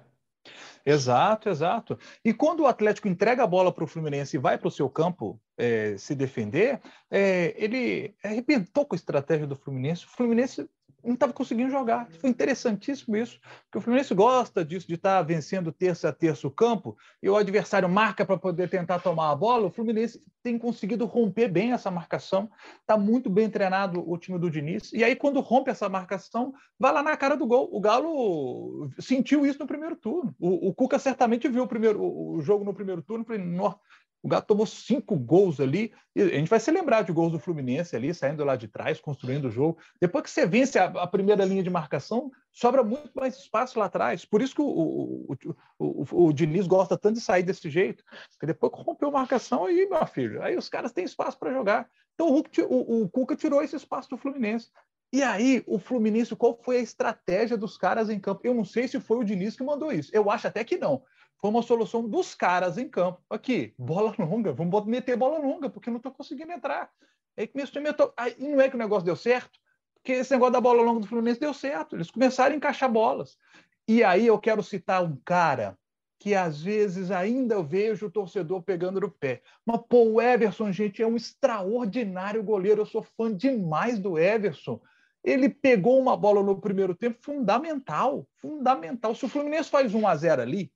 Exato, 0.86 1.50
exato. 1.50 1.98
E 2.24 2.34
quando 2.34 2.62
o 2.62 2.68
Atlético 2.68 3.08
entrega 3.08 3.44
a 3.44 3.48
bola 3.48 3.72
para 3.72 3.86
o 3.86 3.88
Fluminense 3.88 4.36
e 4.36 4.40
vai 4.40 4.58
para 4.58 4.68
o 4.68 4.72
seu 4.72 4.90
campo 4.90 5.40
é, 5.58 5.98
se 5.98 6.14
defender, 6.14 6.82
é, 7.10 7.54
ele 7.58 8.14
arrebentou 8.24 8.86
com 8.86 8.94
a 8.94 8.98
estratégia 8.98 9.48
do 9.48 9.56
Fluminense. 9.56 10.06
O 10.06 10.10
Fluminense 10.10 10.70
não 11.04 11.14
estava 11.14 11.34
conseguindo 11.34 11.70
jogar. 11.70 12.08
Foi 12.20 12.30
interessantíssimo 12.30 13.18
isso, 13.18 13.40
porque 13.66 13.78
o 13.78 13.82
Fluminense 13.82 14.14
gosta 14.14 14.64
disso, 14.64 14.88
de 14.88 14.96
estar 14.96 15.18
tá 15.18 15.22
vencendo 15.22 15.72
terça 15.72 16.10
a 16.10 16.14
terça 16.14 16.48
o 16.48 16.52
campo, 16.52 16.98
e 17.22 17.30
o 17.30 17.36
adversário 17.36 17.90
marca 17.90 18.26
para 18.26 18.38
poder 18.38 18.70
tentar 18.70 19.00
tomar 19.00 19.32
a 19.32 19.36
bola. 19.36 19.68
O 19.68 19.72
Fluminense 19.72 20.24
tem 20.42 20.58
conseguido 20.58 21.06
romper 21.06 21.48
bem 21.48 21.72
essa 21.72 21.90
marcação, 21.90 22.50
está 22.82 22.98
muito 22.98 23.30
bem 23.30 23.50
treinado 23.50 24.04
o 24.06 24.18
time 24.18 24.38
do 24.38 24.50
Diniz, 24.50 24.92
e 24.92 25.04
aí 25.04 25.16
quando 25.16 25.40
rompe 25.40 25.72
essa 25.72 25.88
marcação, 25.88 26.54
vai 26.78 26.92
lá 26.92 27.02
na 27.02 27.16
cara 27.16 27.36
do 27.36 27.48
gol. 27.48 27.70
O 27.72 27.80
Galo 27.80 28.90
sentiu 29.00 29.46
isso 29.46 29.60
no 29.60 29.68
primeiro 29.68 29.96
turno. 29.96 30.36
O, 30.40 30.70
o 30.70 30.74
Cuca 30.74 31.00
certamente 31.00 31.48
viu 31.48 31.64
o, 31.64 31.68
primeiro, 31.68 32.02
o, 32.02 32.42
jogo 32.42 32.66
no 32.66 32.74
primeiro 32.74 33.02
turno 33.02 33.24
e 33.24 33.28
falou, 33.28 33.80
o 34.24 34.30
Galo 34.30 34.46
tomou 34.46 34.66
cinco 34.66 35.18
gols 35.18 35.60
ali. 35.60 35.94
A 36.16 36.22
gente 36.22 36.50
vai 36.50 36.60
se 36.60 36.72
lembrar 36.72 37.02
de 37.02 37.12
gols 37.12 37.34
do 37.34 37.40
Fluminense 37.40 37.94
ali, 37.94 38.14
saindo 38.14 38.46
lá 38.46 38.56
de 38.56 38.70
trás, 38.70 39.02
construindo 39.02 39.50
o 39.50 39.52
jogo. 39.52 39.78
Depois 40.00 40.24
que 40.24 40.30
você 40.30 40.46
vence 40.46 40.80
a, 40.80 40.86
a 40.86 41.06
primeira 41.06 41.44
linha 41.44 41.62
de 41.62 41.70
marcação, 41.70 42.32
sobra 42.50 42.82
muito 42.84 43.12
mais 43.14 43.36
espaço 43.36 43.78
lá 43.78 43.86
atrás. 43.86 44.24
Por 44.24 44.42
isso 44.42 44.56
que 44.56 44.62
o, 44.62 44.66
o, 44.66 45.36
o, 45.78 46.06
o, 46.10 46.26
o 46.28 46.34
Diniz 46.34 46.68
gosta 46.68 46.98
tanto 46.98 47.16
de 47.16 47.22
sair 47.22 47.44
desse 47.44 47.70
jeito. 47.70 48.02
Porque 48.32 48.46
depois 48.46 48.72
que 48.72 48.82
rompeu 48.82 49.10
a 49.10 49.12
marcação, 49.12 49.66
aí, 49.66 49.86
meu 49.90 50.06
filho, 50.08 50.42
aí 50.42 50.56
os 50.56 50.70
caras 50.70 50.94
têm 50.94 51.04
espaço 51.04 51.38
para 51.38 51.52
jogar. 51.52 51.90
Então 52.14 52.30
o, 52.30 52.42
o, 52.70 53.04
o 53.04 53.10
Cuca 53.10 53.36
tirou 53.36 53.62
esse 53.62 53.76
espaço 53.76 54.10
do 54.10 54.18
Fluminense. 54.18 54.70
E 55.12 55.22
aí, 55.22 55.62
o 55.68 55.78
Fluminense, 55.78 56.36
qual 56.36 56.58
foi 56.64 56.78
a 56.78 56.82
estratégia 56.82 57.58
dos 57.58 57.78
caras 57.78 58.10
em 58.10 58.20
campo? 58.20 58.42
Eu 58.46 58.54
não 58.54 58.64
sei 58.64 58.88
se 58.88 59.00
foi 59.02 59.18
o 59.18 59.24
Diniz 59.24 59.56
que 59.56 59.64
mandou 59.64 59.92
isso. 59.92 60.10
Eu 60.14 60.32
acho 60.32 60.48
até 60.48 60.64
que 60.64 60.78
não 60.78 61.04
foi 61.44 61.50
uma 61.50 61.62
solução 61.62 62.08
dos 62.08 62.34
caras 62.34 62.78
em 62.78 62.88
campo. 62.88 63.22
Aqui, 63.30 63.74
bola 63.78 64.16
longa, 64.18 64.54
vamos 64.54 64.86
meter 64.86 65.18
bola 65.18 65.38
longa, 65.38 65.70
porque 65.70 65.90
não 65.90 65.98
estou 65.98 66.14
conseguindo 66.14 66.54
entrar. 66.54 66.90
Aí 67.36 67.46
começou 67.48 67.82
a 67.82 67.84
meter... 67.84 68.10
Aí 68.16 68.36
não 68.40 68.62
é 68.62 68.70
que 68.70 68.76
o 68.76 68.80
negócio 68.80 69.04
deu 69.04 69.18
certo, 69.18 69.60
porque 69.96 70.14
esse 70.14 70.32
negócio 70.32 70.54
da 70.54 70.62
bola 70.62 70.82
longa 70.82 71.02
do 71.02 71.08
Fluminense 71.08 71.42
deu 71.42 71.54
certo. 71.54 71.98
Eles 71.98 72.10
começaram 72.10 72.54
a 72.54 72.56
encaixar 72.56 72.90
bolas. 72.90 73.38
E 73.86 74.06
aí 74.06 74.26
eu 74.26 74.40
quero 74.40 74.64
citar 74.64 75.04
um 75.04 75.18
cara 75.18 75.78
que 76.18 76.34
às 76.34 76.62
vezes 76.62 77.12
ainda 77.12 77.56
eu 77.56 77.64
vejo 77.66 78.06
o 78.06 78.12
torcedor 78.12 78.62
pegando 78.62 79.02
no 79.02 79.12
pé. 79.12 79.42
Mas, 79.66 79.82
pô, 79.90 80.06
o 80.06 80.22
Everson, 80.22 80.72
gente, 80.72 81.04
é 81.04 81.06
um 81.06 81.18
extraordinário 81.18 82.42
goleiro. 82.42 82.84
Eu 82.84 82.86
sou 82.86 83.04
fã 83.04 83.36
demais 83.36 84.00
do 84.00 84.18
Everson. 84.18 84.80
ele 85.22 85.50
pegou 85.50 86.00
uma 86.00 86.16
bola 86.16 86.42
no 86.42 86.62
primeiro 86.62 86.96
tempo 86.96 87.18
fundamental, 87.22 88.26
fundamental. 88.38 89.14
Se 89.14 89.26
o 89.26 89.30
Fluminense 89.30 89.70
faz 89.70 89.94
1 89.94 90.08
a 90.08 90.16
0 90.16 90.42
ali, 90.42 90.72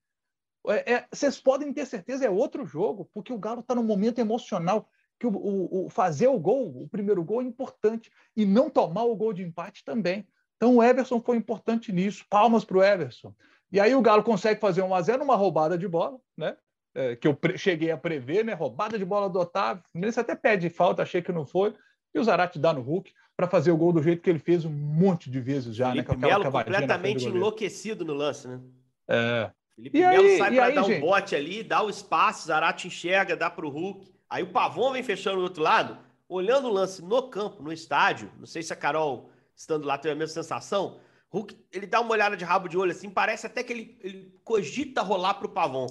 é, 0.68 0.94
é, 0.94 1.06
vocês 1.12 1.40
podem 1.40 1.72
ter 1.74 1.86
certeza 1.86 2.26
é 2.26 2.30
outro 2.30 2.66
jogo, 2.66 3.10
porque 3.14 3.34
o 3.34 3.38
Galo 3.38 3.62
está 3.62 3.74
num 3.74 3.84
momento 3.84 4.20
emocional 4.20 4.90
que 5.20 5.26
o, 5.26 5.32
o, 5.32 5.86
o, 5.86 5.90
fazer 5.90 6.28
o 6.28 6.40
gol, 6.40 6.84
o 6.84 6.88
primeiro 6.88 7.24
gol 7.24 7.42
é 7.42 7.46
importante 7.46 8.12
e 8.36 8.46
não 8.46 8.70
tomar 8.70 9.04
o 9.04 9.16
gol 9.16 9.34
de 9.34 9.44
empate 9.44 9.84
também. 9.84 10.28
Então 10.56 10.76
o 10.76 10.84
Everson 10.84 11.22
foi 11.22 11.38
importante 11.38 11.92
nisso. 11.92 12.26
Palmas 12.30 12.64
para 12.66 12.78
o 12.78 12.84
Everson. 12.84 13.34
E 13.72 13.80
aí 13.80 13.94
o 13.96 14.02
Galo 14.02 14.24
consegue 14.24 14.60
fazer 14.60 14.82
1 14.82 14.94
a 14.94 15.02
0 15.02 15.20
numa 15.20 15.36
roubada 15.36 15.78
de 15.78 15.88
bola, 15.88 16.18
né? 16.36 16.56
É, 16.96 17.16
que 17.16 17.28
eu 17.28 17.38
cheguei 17.56 17.92
a 17.92 17.98
prever, 17.98 18.44
né? 18.44 18.54
Roubada 18.54 18.98
de 18.98 19.06
bola 19.06 19.30
do 19.30 19.40
Otávio. 19.40 19.84
O 19.86 19.92
Fluminense 19.92 20.20
até 20.20 20.36
pede 20.36 20.70
falta, 20.70 21.04
achei 21.04 21.22
que 21.22 21.32
não 21.32 21.46
foi. 21.46 21.76
E 22.14 22.20
o 22.20 22.24
Zarate 22.24 22.58
dá 22.58 22.74
no 22.74 22.82
Hulk 22.82 23.12
para 23.36 23.48
fazer 23.48 23.72
o 23.72 23.78
gol 23.78 23.94
do 23.94 24.02
jeito 24.02 24.22
que 24.22 24.30
ele 24.30 24.40
fez 24.40 24.66
um 24.66 24.72
monte 24.72 25.30
de 25.30 25.40
vezes 25.40 25.76
já, 25.76 25.92
Felipe 25.92 26.16
né? 26.16 26.28
Melo 26.28 26.52
completamente 26.52 27.26
enlouquecido 27.26 28.04
no 28.04 28.14
lance, 28.14 28.48
né? 28.48 28.60
É. 29.08 29.52
Felipe 29.78 30.00
Melo 30.00 30.38
sai 30.38 30.56
para 30.56 30.72
dar 30.72 30.84
gente? 30.84 30.98
um 30.98 31.02
bote 31.02 31.36
ali, 31.36 31.62
dá 31.62 31.84
o 31.84 31.90
espaço, 31.90 32.48
Zarate 32.48 32.88
enxerga, 32.88 33.38
dá 33.38 33.48
para 33.50 33.66
o 33.66 33.70
Hulk. 33.70 34.12
Aí 34.28 34.42
o 34.42 34.52
Pavon 34.52 34.92
vem 34.92 35.04
fechando 35.04 35.38
do 35.38 35.44
outro 35.44 35.62
lado, 35.62 36.00
olhando 36.28 36.68
o 36.68 36.74
lance 36.74 37.02
no 37.04 37.30
campo, 37.30 37.62
no 37.62 37.72
estádio. 37.72 38.32
Não 38.40 38.48
sei 38.48 38.64
se 38.64 38.74
a 38.74 38.76
Carol, 38.76 39.30
estando 39.56 39.86
lá, 39.86 39.96
teve 39.98 40.14
a 40.14 40.18
mesma 40.18 40.34
sensação. 40.34 41.00
Hulk, 41.30 41.56
ele 41.72 41.86
dá 41.86 42.02
uma 42.02 42.12
olhada 42.12 42.36
de 42.36 42.44
rabo 42.44 42.68
de 42.68 42.76
olho 42.78 42.92
assim, 42.92 43.10
parece 43.10 43.46
até 43.46 43.64
que 43.64 43.72
ele, 43.72 43.98
ele 44.02 44.34
cogita 44.44 45.04
rolar 45.04 45.36
para 45.36 45.46
o 45.46 45.52
Pavon. 45.52 45.88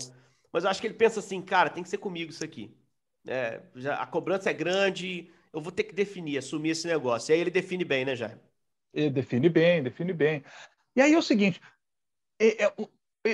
Mas 0.53 0.65
eu 0.65 0.71
acho 0.71 0.81
que 0.81 0.89
ele 0.89 0.95
pensa 0.95 1.21
assim, 1.21 1.41
cara, 1.41 1.71
tem 1.71 1.83
que 1.83 1.89
ser 1.89 1.99
comigo 1.99 2.31
isso 2.31 2.43
aqui. 2.43 2.77
É, 3.25 3.63
já, 3.77 3.97
a 4.03 4.07
cobrança 4.07 4.51
é 4.51 4.53
grande, 4.53 5.31
eu 5.53 5.61
vou 5.61 5.71
ter 5.71 5.85
que 5.85 5.95
definir, 5.95 6.39
assumir 6.39 6.71
esse 6.71 6.89
negócio. 6.89 7.31
E 7.31 7.35
aí 7.35 7.41
ele 7.41 7.51
define 7.51 7.85
bem, 7.85 8.05
né, 8.05 8.17
Jair? 8.17 8.39
Ele 8.93 9.11
define 9.11 9.49
bem, 9.49 9.83
define 9.83 10.13
bem. 10.13 10.45
E 10.97 11.01
aí 11.01 11.13
é 11.13 11.19
o 11.19 11.23
seguinte: 11.23 11.61
é, 12.39 12.65
é, 12.65 12.67
é, 12.67 12.89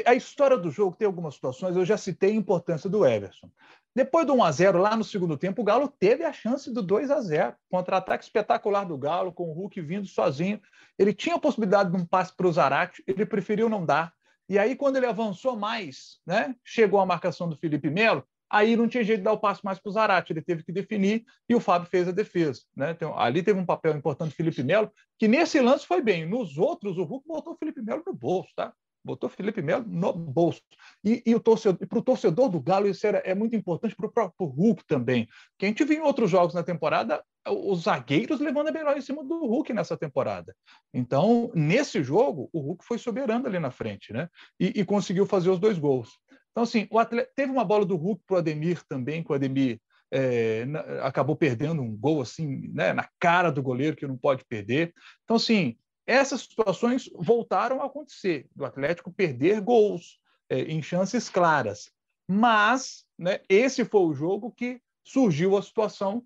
a 0.06 0.14
história 0.14 0.56
do 0.56 0.70
jogo 0.70 0.96
tem 0.96 1.06
algumas 1.06 1.34
situações, 1.34 1.76
eu 1.76 1.84
já 1.84 1.96
citei 1.96 2.30
a 2.30 2.34
importância 2.34 2.88
do 2.88 3.04
Everson. 3.06 3.50
Depois 3.94 4.26
do 4.26 4.32
1 4.32 4.44
a 4.44 4.52
0 4.52 4.78
lá 4.78 4.96
no 4.96 5.04
segundo 5.04 5.36
tempo, 5.36 5.60
o 5.60 5.64
Galo 5.64 5.86
teve 5.86 6.24
a 6.24 6.32
chance 6.32 6.72
do 6.72 6.82
2 6.82 7.10
a 7.10 7.20
0 7.20 7.54
Contra-ataque 7.70 8.24
espetacular 8.24 8.84
do 8.84 8.96
Galo, 8.96 9.32
com 9.32 9.50
o 9.50 9.52
Hulk 9.52 9.80
vindo 9.82 10.06
sozinho. 10.06 10.60
Ele 10.98 11.12
tinha 11.12 11.36
a 11.36 11.38
possibilidade 11.38 11.90
de 11.90 11.96
um 11.96 12.06
passe 12.06 12.34
para 12.34 12.46
o 12.46 12.52
Zarate, 12.52 13.02
ele 13.06 13.26
preferiu 13.26 13.68
não 13.68 13.84
dar. 13.84 14.12
E 14.48 14.58
aí, 14.58 14.74
quando 14.74 14.96
ele 14.96 15.06
avançou 15.06 15.56
mais, 15.56 16.20
né, 16.26 16.54
chegou 16.64 17.00
a 17.00 17.06
marcação 17.06 17.48
do 17.48 17.56
Felipe 17.56 17.90
Melo, 17.90 18.24
aí 18.50 18.76
não 18.76 18.88
tinha 18.88 19.04
jeito 19.04 19.20
de 19.20 19.24
dar 19.24 19.32
o 19.32 19.38
passo 19.38 19.62
mais 19.64 19.78
para 19.78 19.88
o 19.88 19.92
Zarate, 19.92 20.32
ele 20.32 20.42
teve 20.42 20.62
que 20.62 20.72
definir 20.72 21.24
e 21.48 21.54
o 21.54 21.60
Fábio 21.60 21.88
fez 21.88 22.06
a 22.06 22.12
defesa. 22.12 22.60
Né? 22.76 22.90
Então, 22.90 23.18
ali 23.18 23.42
teve 23.42 23.58
um 23.58 23.64
papel 23.64 23.96
importante 23.96 24.30
do 24.30 24.36
Felipe 24.36 24.62
Melo, 24.62 24.92
que 25.18 25.26
nesse 25.26 25.60
lance 25.60 25.86
foi 25.86 26.02
bem. 26.02 26.26
Nos 26.26 26.58
outros, 26.58 26.98
o 26.98 27.04
Hulk 27.04 27.26
botou 27.26 27.54
o 27.54 27.56
Felipe 27.56 27.80
Melo 27.80 28.02
no 28.06 28.12
bolso, 28.12 28.50
tá? 28.54 28.72
Botou 29.04 29.28
o 29.28 29.32
Felipe 29.32 29.60
Melo 29.60 29.84
no 29.86 30.12
bolso. 30.12 30.60
E, 31.04 31.22
e 31.26 31.38
para 31.40 31.98
o 31.98 32.02
torcedor 32.02 32.48
do 32.48 32.60
Galo, 32.60 32.86
isso 32.86 33.06
era, 33.06 33.18
é 33.18 33.34
muito 33.34 33.56
importante 33.56 33.96
para 33.96 34.06
o 34.06 34.12
próprio 34.12 34.46
Hulk 34.46 34.84
também. 34.86 35.28
Que 35.58 35.66
a 35.66 35.68
gente 35.68 35.84
viu 35.84 35.98
em 35.98 36.02
outros 36.02 36.30
jogos 36.30 36.54
na 36.54 36.62
temporada, 36.62 37.22
os 37.46 37.82
zagueiros 37.82 38.40
levando 38.40 38.68
a 38.68 38.72
melhor 38.72 38.96
em 38.96 39.00
cima 39.00 39.24
do 39.24 39.46
Hulk 39.46 39.72
nessa 39.72 39.96
temporada. 39.96 40.54
Então, 40.94 41.50
nesse 41.54 42.02
jogo, 42.02 42.48
o 42.52 42.60
Hulk 42.60 42.84
foi 42.84 42.98
soberano 42.98 43.46
ali 43.46 43.58
na 43.58 43.70
frente, 43.70 44.12
né? 44.12 44.28
E, 44.60 44.80
e 44.80 44.84
conseguiu 44.84 45.26
fazer 45.26 45.50
os 45.50 45.58
dois 45.58 45.78
gols. 45.78 46.18
Então, 46.52 46.62
assim, 46.62 46.86
o 46.90 46.98
atleta, 46.98 47.30
teve 47.34 47.50
uma 47.50 47.64
bola 47.64 47.84
do 47.84 47.96
Hulk 47.96 48.22
para 48.26 48.34
o 48.36 48.38
Ademir 48.38 48.82
também, 48.86 49.24
que 49.24 49.32
o 49.32 49.34
Ademir 49.34 49.80
é, 50.12 50.66
acabou 51.02 51.34
perdendo 51.34 51.80
um 51.80 51.96
gol 51.96 52.20
assim, 52.20 52.68
né, 52.68 52.92
na 52.92 53.08
cara 53.18 53.50
do 53.50 53.62
goleiro, 53.62 53.96
que 53.96 54.06
não 54.06 54.16
pode 54.16 54.44
perder. 54.44 54.92
Então, 55.24 55.36
assim, 55.36 55.76
essas 56.06 56.42
situações 56.42 57.08
voltaram 57.14 57.80
a 57.80 57.86
acontecer, 57.86 58.48
do 58.54 58.64
Atlético 58.64 59.12
perder 59.12 59.60
gols 59.60 60.18
é, 60.48 60.62
em 60.62 60.82
chances 60.82 61.28
claras. 61.28 61.90
Mas 62.28 63.04
né, 63.18 63.40
esse 63.48 63.84
foi 63.84 64.02
o 64.02 64.14
jogo 64.14 64.52
que 64.52 64.80
surgiu 65.04 65.56
a 65.56 65.62
situação 65.62 66.24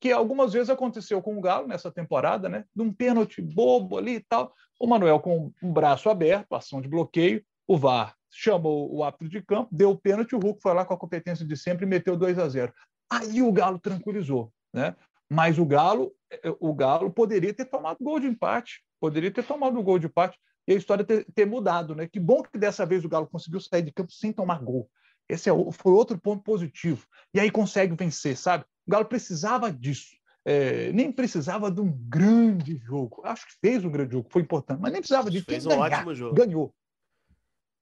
que 0.00 0.10
algumas 0.10 0.54
vezes 0.54 0.70
aconteceu 0.70 1.20
com 1.20 1.36
o 1.36 1.40
Galo 1.40 1.68
nessa 1.68 1.90
temporada, 1.90 2.48
né? 2.48 2.64
De 2.74 2.82
um 2.82 2.92
pênalti 2.92 3.42
bobo 3.42 3.98
ali 3.98 4.14
e 4.14 4.20
tal. 4.20 4.54
O 4.78 4.86
Manuel 4.86 5.20
com 5.20 5.52
o 5.62 5.72
braço 5.72 6.08
aberto, 6.08 6.54
ação 6.54 6.80
de 6.80 6.88
bloqueio, 6.88 7.44
o 7.68 7.76
VAR 7.76 8.16
chamou 8.30 8.94
o 8.94 9.04
árbitro 9.04 9.28
de 9.28 9.42
campo, 9.42 9.68
deu 9.70 9.90
o 9.90 9.98
pênalti, 9.98 10.34
o 10.34 10.38
Hulk 10.38 10.62
foi 10.62 10.72
lá 10.72 10.84
com 10.84 10.94
a 10.94 10.98
competência 10.98 11.44
de 11.44 11.56
sempre 11.56 11.84
e 11.84 11.88
meteu 11.88 12.16
2 12.16 12.38
a 12.38 12.48
0. 12.48 12.72
Aí 13.10 13.42
o 13.42 13.52
Galo 13.52 13.78
tranquilizou, 13.78 14.52
né? 14.72 14.96
Mas 15.28 15.58
o 15.58 15.66
Galo, 15.66 16.12
eh, 16.30 16.54
o 16.58 16.72
Galo 16.72 17.10
poderia 17.10 17.52
ter 17.52 17.66
tomado 17.66 17.98
gol 18.00 18.18
de 18.18 18.26
empate, 18.26 18.82
poderia 19.00 19.30
ter 19.30 19.42
tomado 19.44 19.78
o 19.78 19.82
gol 19.82 19.98
de 19.98 20.06
empate 20.06 20.38
e 20.68 20.72
a 20.72 20.76
história 20.76 21.04
ter, 21.04 21.24
ter, 21.34 21.46
mudado, 21.46 21.94
né? 21.94 22.06
Que 22.06 22.20
bom 22.20 22.42
que 22.42 22.58
dessa 22.58 22.84
vez 22.84 23.04
o 23.04 23.08
Galo 23.08 23.26
conseguiu 23.26 23.58
sair 23.60 23.82
de 23.82 23.92
campo 23.92 24.12
sem 24.12 24.32
tomar 24.32 24.62
gol. 24.62 24.88
Esse 25.28 25.48
é, 25.48 25.52
foi 25.72 25.92
outro 25.92 26.18
ponto 26.18 26.42
positivo. 26.42 27.06
E 27.32 27.40
aí 27.40 27.50
consegue 27.50 27.94
vencer, 27.96 28.36
sabe? 28.36 28.64
O 28.86 28.90
Galo 28.90 29.06
precisava 29.06 29.72
disso. 29.72 30.10
É, 30.44 30.92
nem 30.92 31.12
precisava 31.12 31.70
de 31.70 31.80
um 31.80 31.92
grande 32.08 32.76
jogo. 32.76 33.22
Acho 33.24 33.46
que 33.46 33.54
fez 33.60 33.84
um 33.84 33.90
grande 33.90 34.12
jogo, 34.12 34.28
foi 34.30 34.42
importante, 34.42 34.80
mas 34.80 34.92
nem 34.92 35.00
precisava 35.00 35.30
disso. 35.30 35.44
Fez 35.44 35.66
um 35.66 35.70
ganhar, 35.70 35.82
ótimo 35.82 36.14
jogo. 36.14 36.34
Ganhou. 36.34 36.74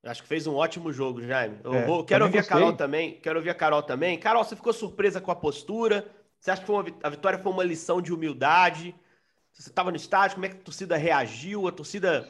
Acho 0.04 0.22
que 0.22 0.28
fez 0.28 0.46
um 0.46 0.54
ótimo 0.54 0.92
jogo, 0.92 1.20
Jaime. 1.22 1.58
Eu 1.64 1.74
é, 1.74 1.84
vou, 1.84 2.04
quero 2.04 2.24
ouvir 2.24 2.38
gostei. 2.38 2.56
a 2.56 2.60
Carol 2.60 2.76
também. 2.76 3.20
Quero 3.20 3.38
ouvir 3.38 3.50
a 3.50 3.54
Carol 3.54 3.82
também. 3.82 4.18
Carol, 4.18 4.44
você 4.44 4.56
ficou 4.56 4.72
surpresa 4.72 5.20
com 5.20 5.30
a 5.30 5.36
postura? 5.36 6.08
Você 6.38 6.50
acha 6.50 6.64
que 6.64 6.70
uma, 6.70 6.84
a 7.02 7.10
vitória 7.10 7.38
foi 7.38 7.52
uma 7.52 7.64
lição 7.64 8.00
de 8.00 8.12
humildade? 8.12 8.94
Você 9.58 9.70
estava 9.70 9.90
no 9.90 9.96
estádio, 9.96 10.36
como 10.36 10.46
é 10.46 10.48
que 10.50 10.56
a 10.56 10.60
torcida 10.60 10.96
reagiu? 10.96 11.66
A 11.66 11.72
torcida 11.72 12.28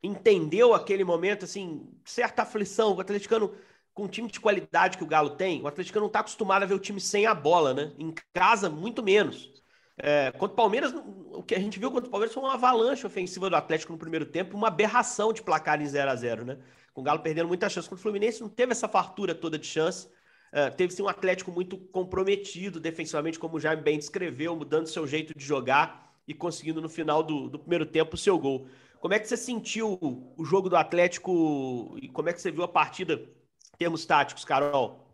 entendeu 0.00 0.72
aquele 0.72 1.02
momento, 1.02 1.44
assim, 1.44 1.88
certa 2.04 2.42
aflição. 2.42 2.94
O 2.94 3.00
atleticano, 3.00 3.52
com 3.92 4.04
um 4.04 4.08
time 4.08 4.30
de 4.30 4.38
qualidade 4.38 4.96
que 4.96 5.02
o 5.02 5.06
Galo 5.06 5.30
tem, 5.30 5.60
o 5.60 5.66
atleticano 5.66 6.04
não 6.04 6.08
está 6.08 6.20
acostumado 6.20 6.62
a 6.62 6.66
ver 6.66 6.74
o 6.74 6.78
time 6.78 7.00
sem 7.00 7.26
a 7.26 7.34
bola, 7.34 7.74
né? 7.74 7.92
Em 7.98 8.14
casa, 8.32 8.70
muito 8.70 9.02
menos. 9.02 9.50
É, 9.96 10.30
contra 10.30 10.52
o 10.52 10.56
Palmeiras, 10.56 10.94
o 10.94 11.42
que 11.42 11.56
a 11.56 11.58
gente 11.58 11.80
viu 11.80 11.90
contra 11.90 12.06
o 12.06 12.10
Palmeiras 12.10 12.32
foi 12.32 12.44
uma 12.44 12.54
avalanche 12.54 13.04
ofensiva 13.04 13.50
do 13.50 13.56
Atlético 13.56 13.92
no 13.92 13.98
primeiro 13.98 14.26
tempo, 14.26 14.56
uma 14.56 14.68
aberração 14.68 15.32
de 15.32 15.42
placar 15.42 15.82
em 15.82 15.86
0 15.86 16.08
a 16.08 16.14
0 16.14 16.44
né? 16.44 16.58
com 16.94 17.00
o 17.00 17.04
Galo 17.04 17.20
perdendo 17.20 17.48
muita 17.48 17.68
chance. 17.68 17.88
Contra 17.88 18.00
o 18.00 18.02
Fluminense 18.02 18.40
não 18.40 18.48
teve 18.48 18.70
essa 18.70 18.86
fartura 18.86 19.34
toda 19.34 19.58
de 19.58 19.66
chance. 19.66 20.06
Uh, 20.52 20.74
teve 20.76 20.92
sim 20.92 21.02
um 21.02 21.08
Atlético 21.08 21.50
muito 21.50 21.76
comprometido 21.76 22.78
defensivamente, 22.78 23.38
como 23.38 23.56
o 23.56 23.60
Jaime 23.60 23.82
bem 23.82 23.98
descreveu, 23.98 24.54
mudando 24.54 24.86
seu 24.86 25.06
jeito 25.06 25.36
de 25.36 25.44
jogar 25.44 26.07
e 26.28 26.34
conseguindo 26.34 26.80
no 26.82 26.88
final 26.90 27.22
do, 27.22 27.48
do 27.48 27.58
primeiro 27.58 27.86
tempo 27.86 28.14
o 28.14 28.18
seu 28.18 28.38
gol. 28.38 28.68
Como 29.00 29.14
é 29.14 29.18
que 29.18 29.26
você 29.26 29.36
sentiu 29.36 29.98
o 30.36 30.44
jogo 30.44 30.68
do 30.68 30.76
Atlético 30.76 31.96
e 32.02 32.08
como 32.08 32.28
é 32.28 32.32
que 32.34 32.42
você 32.42 32.50
viu 32.50 32.62
a 32.62 32.68
partida 32.68 33.14
em 33.14 33.78
termos 33.78 34.04
táticos, 34.04 34.44
Carol? 34.44 35.08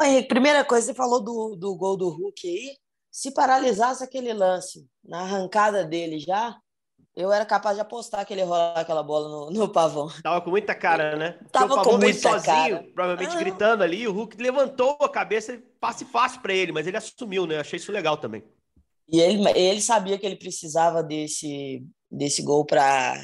Henrique, 0.00 0.28
primeira 0.28 0.64
coisa, 0.64 0.86
você 0.86 0.94
falou 0.94 1.20
do, 1.22 1.54
do 1.56 1.76
gol 1.76 1.96
do 1.96 2.08
Hulk 2.08 2.48
aí. 2.48 2.76
Se 3.10 3.32
paralisasse 3.34 4.02
aquele 4.02 4.32
lance 4.32 4.88
na 5.04 5.20
arrancada 5.20 5.84
dele 5.84 6.18
já, 6.18 6.56
eu 7.14 7.30
era 7.30 7.44
capaz 7.44 7.76
de 7.76 7.82
apostar 7.82 8.24
que 8.24 8.32
ele 8.32 8.40
ia 8.40 8.46
rolar 8.46 8.80
aquela 8.80 9.02
bola 9.02 9.28
no, 9.28 9.50
no 9.50 9.68
pavão. 9.68 10.08
Tava 10.22 10.40
com 10.40 10.48
muita 10.48 10.74
cara, 10.74 11.14
né? 11.16 11.32
Porque 11.32 11.50
Tava 11.50 11.74
o 11.74 11.76
pavão 11.76 11.92
com 11.92 11.98
muita 11.98 12.18
sozinho, 12.18 12.44
cara. 12.44 12.90
provavelmente 12.94 13.36
Ah. 13.36 13.38
gritando 13.38 13.82
ali. 13.84 14.08
O 14.08 14.12
Hulk 14.12 14.42
levantou 14.42 14.96
a 15.00 15.08
cabeça, 15.10 15.62
passe 15.78 16.06
fácil 16.06 16.40
para 16.40 16.54
ele, 16.54 16.72
mas 16.72 16.86
ele 16.86 16.96
assumiu, 16.96 17.46
né? 17.46 17.58
Achei 17.58 17.76
isso 17.76 17.92
legal 17.92 18.16
também. 18.16 18.42
E 19.12 19.20
ele, 19.20 19.46
ele 19.50 19.80
sabia 19.80 20.18
que 20.18 20.24
ele 20.24 20.36
precisava 20.36 21.02
desse, 21.02 21.84
desse 22.10 22.42
gol 22.42 22.64
para 22.64 23.22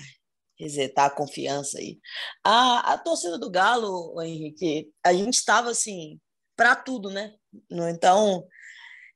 resetar 0.59 1.07
a 1.07 1.11
confiança 1.11 1.79
aí. 1.79 1.99
A, 2.45 2.93
a 2.93 2.99
torcida 2.99 3.39
do 3.39 3.51
Galo, 3.51 4.21
Henrique, 4.21 4.91
a 5.05 5.13
gente 5.13 5.35
estava 5.35 5.71
assim, 5.71 6.21
para 6.57 6.77
tudo, 6.77 7.09
né? 7.09 7.33
Então, 7.71 8.45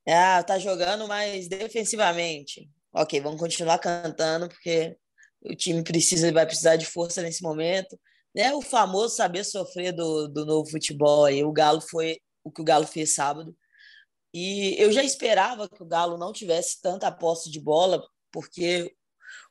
ah, 0.09 0.43
tá 0.43 0.59
jogando 0.59 1.07
mais 1.07 1.49
defensivamente. 1.49 2.71
Ok, 2.95 3.21
vamos 3.21 3.41
continuar 3.41 3.79
cantando, 3.79 4.49
porque 4.49 4.97
o 5.43 5.55
time 5.55 5.83
precisa, 5.83 6.33
vai 6.33 6.47
precisar 6.47 6.77
de 6.77 6.87
força 6.87 7.21
nesse 7.23 7.43
momento. 7.43 7.99
Né? 8.35 8.55
O 8.55 8.63
famoso 8.63 9.17
saber 9.17 9.45
sofrer 9.45 9.93
do, 9.93 10.29
do 10.29 10.47
novo 10.47 10.71
futebol 10.71 11.25
aí. 11.25 11.45
O 11.45 11.53
Galo 11.53 11.81
foi 11.81 12.19
o 12.45 12.51
que 12.51 12.61
o 12.61 12.65
Galo 12.65 12.87
fez 12.87 13.15
sábado. 13.15 13.55
E 14.33 14.75
eu 14.79 14.91
já 14.91 15.03
esperava 15.03 15.69
que 15.69 15.83
o 15.83 15.87
Galo 15.87 16.17
não 16.17 16.33
tivesse 16.33 16.81
tanta 16.81 17.13
posse 17.13 17.51
de 17.51 17.61
bola, 17.61 18.03
porque 18.31 18.95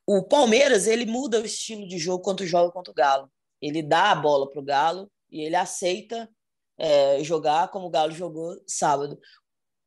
o 0.05 0.23
Palmeiras 0.23 0.87
ele 0.87 1.05
muda 1.05 1.39
o 1.39 1.45
estilo 1.45 1.87
de 1.87 1.99
jogo 1.99 2.23
quando 2.23 2.45
joga 2.45 2.71
contra 2.71 2.91
o 2.91 2.95
Galo. 2.95 3.31
Ele 3.61 3.83
dá 3.83 4.11
a 4.11 4.15
bola 4.15 4.49
para 4.49 4.59
o 4.59 4.65
Galo 4.65 5.11
e 5.29 5.41
ele 5.41 5.55
aceita 5.55 6.27
é, 6.77 7.23
jogar 7.23 7.69
como 7.69 7.85
o 7.85 7.89
Galo 7.89 8.11
jogou 8.11 8.59
sábado. 8.67 9.19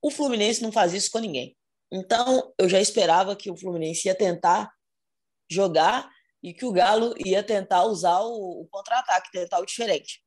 O 0.01 0.11
Fluminense 0.11 0.63
não 0.63 0.71
faz 0.71 0.93
isso 0.93 1.11
com 1.11 1.19
ninguém. 1.19 1.57
Então 1.91 2.53
eu 2.57 2.69
já 2.69 2.81
esperava 2.81 3.35
que 3.35 3.51
o 3.51 3.57
Fluminense 3.57 4.07
ia 4.07 4.15
tentar 4.15 4.73
jogar 5.51 6.09
e 6.43 6.55
que 6.55 6.65
o 6.65 6.73
Galo 6.73 7.15
ia 7.19 7.43
tentar 7.43 7.85
usar 7.85 8.21
o, 8.21 8.63
o 8.63 8.69
contra-ataque, 8.71 9.31
tentar 9.33 9.59
o 9.61 9.67
diferente. 9.67 10.23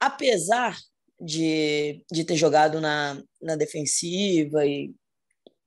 Apesar 0.00 0.76
de, 1.20 2.04
de 2.10 2.24
ter 2.24 2.36
jogado 2.36 2.80
na, 2.80 3.20
na 3.40 3.56
defensiva 3.56 4.64
e 4.64 4.94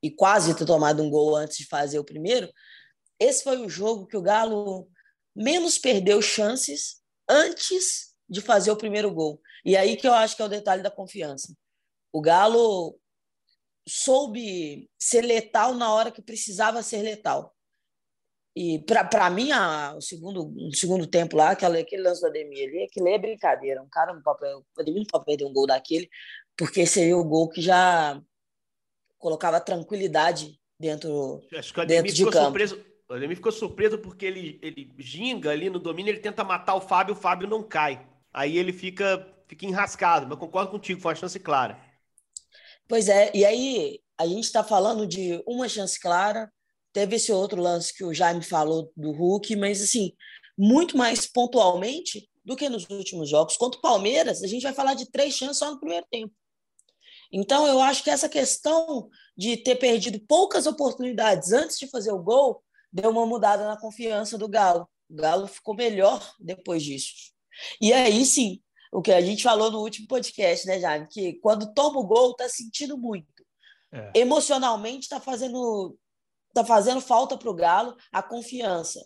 e 0.02 0.10
quase 0.10 0.54
ter 0.54 0.66
tomado 0.66 1.02
um 1.02 1.08
gol 1.08 1.36
antes 1.36 1.58
de 1.58 1.66
fazer 1.66 1.98
o 1.98 2.04
primeiro, 2.04 2.52
esse 3.18 3.44
foi 3.44 3.58
o 3.58 3.68
jogo 3.68 4.06
que 4.06 4.16
o 4.16 4.22
Galo 4.22 4.90
menos 5.34 5.78
perdeu 5.78 6.20
chances 6.20 7.00
antes 7.28 8.12
de 8.28 8.40
fazer 8.40 8.70
o 8.72 8.76
primeiro 8.76 9.12
gol. 9.12 9.40
E 9.64 9.76
aí 9.76 9.96
que 9.96 10.06
eu 10.06 10.12
acho 10.12 10.34
que 10.34 10.42
é 10.42 10.44
o 10.44 10.48
detalhe 10.48 10.82
da 10.82 10.90
confiança. 10.90 11.54
O 12.12 12.20
Galo 12.20 12.98
soube 13.88 14.90
ser 15.00 15.22
letal 15.22 15.74
na 15.74 15.92
hora 15.92 16.10
que 16.10 16.20
precisava 16.20 16.82
ser 16.82 17.02
letal. 17.02 17.54
E 18.54 18.80
para 18.80 19.30
mim, 19.30 19.50
a, 19.50 19.94
o, 19.96 20.00
segundo, 20.02 20.52
o 20.68 20.74
segundo 20.74 21.06
tempo 21.06 21.36
lá, 21.36 21.50
aquele, 21.50 21.78
aquele 21.78 22.02
lance 22.02 22.20
do 22.20 22.26
Ademir 22.26 22.68
ali, 22.68 22.84
aquilo 22.84 23.08
é 23.08 23.18
brincadeira. 23.18 23.82
Um 23.82 23.88
cara 23.88 24.12
no 24.12 24.22
papel, 24.22 24.58
o 24.58 24.80
Ademir 24.80 25.00
não 25.00 25.06
pode 25.06 25.24
perder 25.24 25.44
um 25.46 25.52
gol 25.52 25.66
daquele, 25.66 26.08
porque 26.56 26.84
seria 26.84 27.16
o 27.16 27.24
gol 27.24 27.48
que 27.48 27.62
já 27.62 28.20
colocava 29.18 29.60
tranquilidade 29.60 30.58
dentro, 30.78 31.40
Acho 31.56 31.72
que 31.72 31.80
o 31.80 31.86
dentro 31.86 32.12
de 32.12 32.24
campo. 32.24 32.38
Surpreso, 32.38 32.84
o 33.08 33.14
Ademir 33.14 33.36
ficou 33.36 33.52
surpreso 33.52 33.98
porque 33.98 34.26
ele, 34.26 34.58
ele 34.62 34.92
ginga 34.98 35.50
ali 35.50 35.70
no 35.70 35.78
domínio, 35.78 36.10
ele 36.10 36.18
tenta 36.20 36.44
matar 36.44 36.74
o 36.74 36.80
Fábio, 36.80 37.14
o 37.14 37.18
Fábio 37.18 37.48
não 37.48 37.62
cai. 37.62 38.06
Aí 38.32 38.58
ele 38.58 38.72
fica, 38.72 39.26
fica 39.46 39.64
enrascado, 39.64 40.26
mas 40.26 40.38
concordo 40.38 40.70
contigo, 40.70 41.00
foi 41.00 41.12
uma 41.12 41.20
chance 41.20 41.38
clara. 41.38 41.80
Pois 42.88 43.08
é, 43.08 43.30
e 43.34 43.44
aí 43.44 44.00
a 44.18 44.26
gente 44.26 44.44
está 44.44 44.62
falando 44.62 45.06
de 45.06 45.42
uma 45.46 45.68
chance 45.68 45.98
clara, 45.98 46.50
teve 46.92 47.16
esse 47.16 47.32
outro 47.32 47.60
lance 47.60 47.94
que 47.94 48.04
o 48.04 48.14
Jaime 48.14 48.42
falou 48.42 48.92
do 48.96 49.12
Hulk, 49.12 49.56
mas 49.56 49.82
assim, 49.82 50.12
muito 50.56 50.96
mais 50.96 51.26
pontualmente 51.26 52.28
do 52.44 52.56
que 52.56 52.68
nos 52.68 52.88
últimos 52.90 53.28
jogos. 53.28 53.56
Contra 53.56 53.78
o 53.78 53.82
Palmeiras, 53.82 54.42
a 54.42 54.46
gente 54.46 54.62
vai 54.62 54.72
falar 54.72 54.94
de 54.94 55.10
três 55.10 55.34
chances 55.34 55.58
só 55.58 55.70
no 55.70 55.78
primeiro 55.78 56.06
tempo. 56.10 56.34
Então, 57.32 57.66
eu 57.66 57.80
acho 57.80 58.04
que 58.04 58.10
essa 58.10 58.28
questão 58.28 59.08
de 59.36 59.56
ter 59.56 59.76
perdido 59.76 60.20
poucas 60.20 60.66
oportunidades 60.66 61.52
antes 61.52 61.78
de 61.78 61.88
fazer 61.88 62.12
o 62.12 62.22
gol 62.22 62.62
deu 62.92 63.10
uma 63.10 63.24
mudada 63.24 63.66
na 63.66 63.80
confiança 63.80 64.36
do 64.36 64.48
Galo. 64.48 64.86
O 65.08 65.14
Galo 65.14 65.46
ficou 65.46 65.74
melhor 65.74 66.20
depois 66.38 66.82
disso. 66.82 67.32
E 67.80 67.92
aí 67.92 68.24
sim, 68.26 68.60
o 68.92 69.00
que 69.00 69.10
a 69.10 69.20
gente 69.20 69.42
falou 69.42 69.70
no 69.70 69.80
último 69.80 70.06
podcast, 70.06 70.66
né, 70.66 70.78
Jaime? 70.78 71.08
Que 71.10 71.34
quando 71.34 71.72
toma 71.72 71.98
o 71.98 72.06
gol, 72.06 72.34
tá 72.34 72.48
sentindo 72.48 72.98
muito. 72.98 73.26
É. 73.90 74.20
Emocionalmente 74.20 75.08
tá 75.08 75.18
fazendo, 75.18 75.96
tá 76.52 76.64
fazendo 76.64 77.00
falta 77.00 77.36
para 77.36 77.50
o 77.50 77.54
Galo 77.54 77.96
a 78.12 78.22
confiança. 78.22 79.04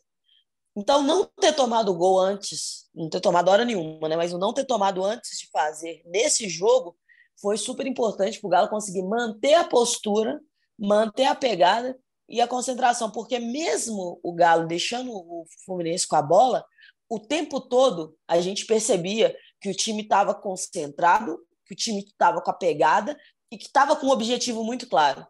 Então, 0.76 1.02
não 1.02 1.24
ter 1.24 1.54
tomado 1.54 1.90
o 1.90 1.96
gol 1.96 2.20
antes, 2.20 2.88
não 2.94 3.08
ter 3.08 3.20
tomado 3.20 3.48
hora 3.48 3.64
nenhuma, 3.64 4.08
né? 4.08 4.16
Mas 4.16 4.32
não 4.32 4.52
ter 4.52 4.66
tomado 4.66 5.02
antes 5.02 5.38
de 5.38 5.48
fazer 5.50 6.02
nesse 6.04 6.48
jogo 6.48 6.96
foi 7.40 7.56
super 7.56 7.86
importante 7.86 8.38
para 8.38 8.46
o 8.46 8.50
Galo 8.50 8.68
conseguir 8.68 9.02
manter 9.02 9.54
a 9.54 9.64
postura, 9.64 10.40
manter 10.78 11.24
a 11.24 11.34
pegada 11.34 11.98
e 12.28 12.40
a 12.40 12.48
concentração, 12.48 13.10
porque 13.10 13.38
mesmo 13.38 14.20
o 14.22 14.34
Galo 14.34 14.66
deixando 14.66 15.10
o 15.12 15.44
Fluminense 15.64 16.06
com 16.06 16.16
a 16.16 16.22
bola, 16.22 16.64
o 17.08 17.20
tempo 17.20 17.60
todo 17.60 18.16
a 18.26 18.40
gente 18.40 18.66
percebia 18.66 19.34
que 19.60 19.70
o 19.70 19.74
time 19.74 20.02
estava 20.02 20.34
concentrado, 20.34 21.38
que 21.64 21.72
o 21.72 21.76
time 21.76 22.00
estava 22.00 22.40
com 22.42 22.50
a 22.50 22.54
pegada 22.54 23.16
e 23.50 23.56
que 23.56 23.66
estava 23.66 23.96
com 23.96 24.06
um 24.06 24.10
objetivo 24.10 24.64
muito 24.64 24.88
claro, 24.88 25.26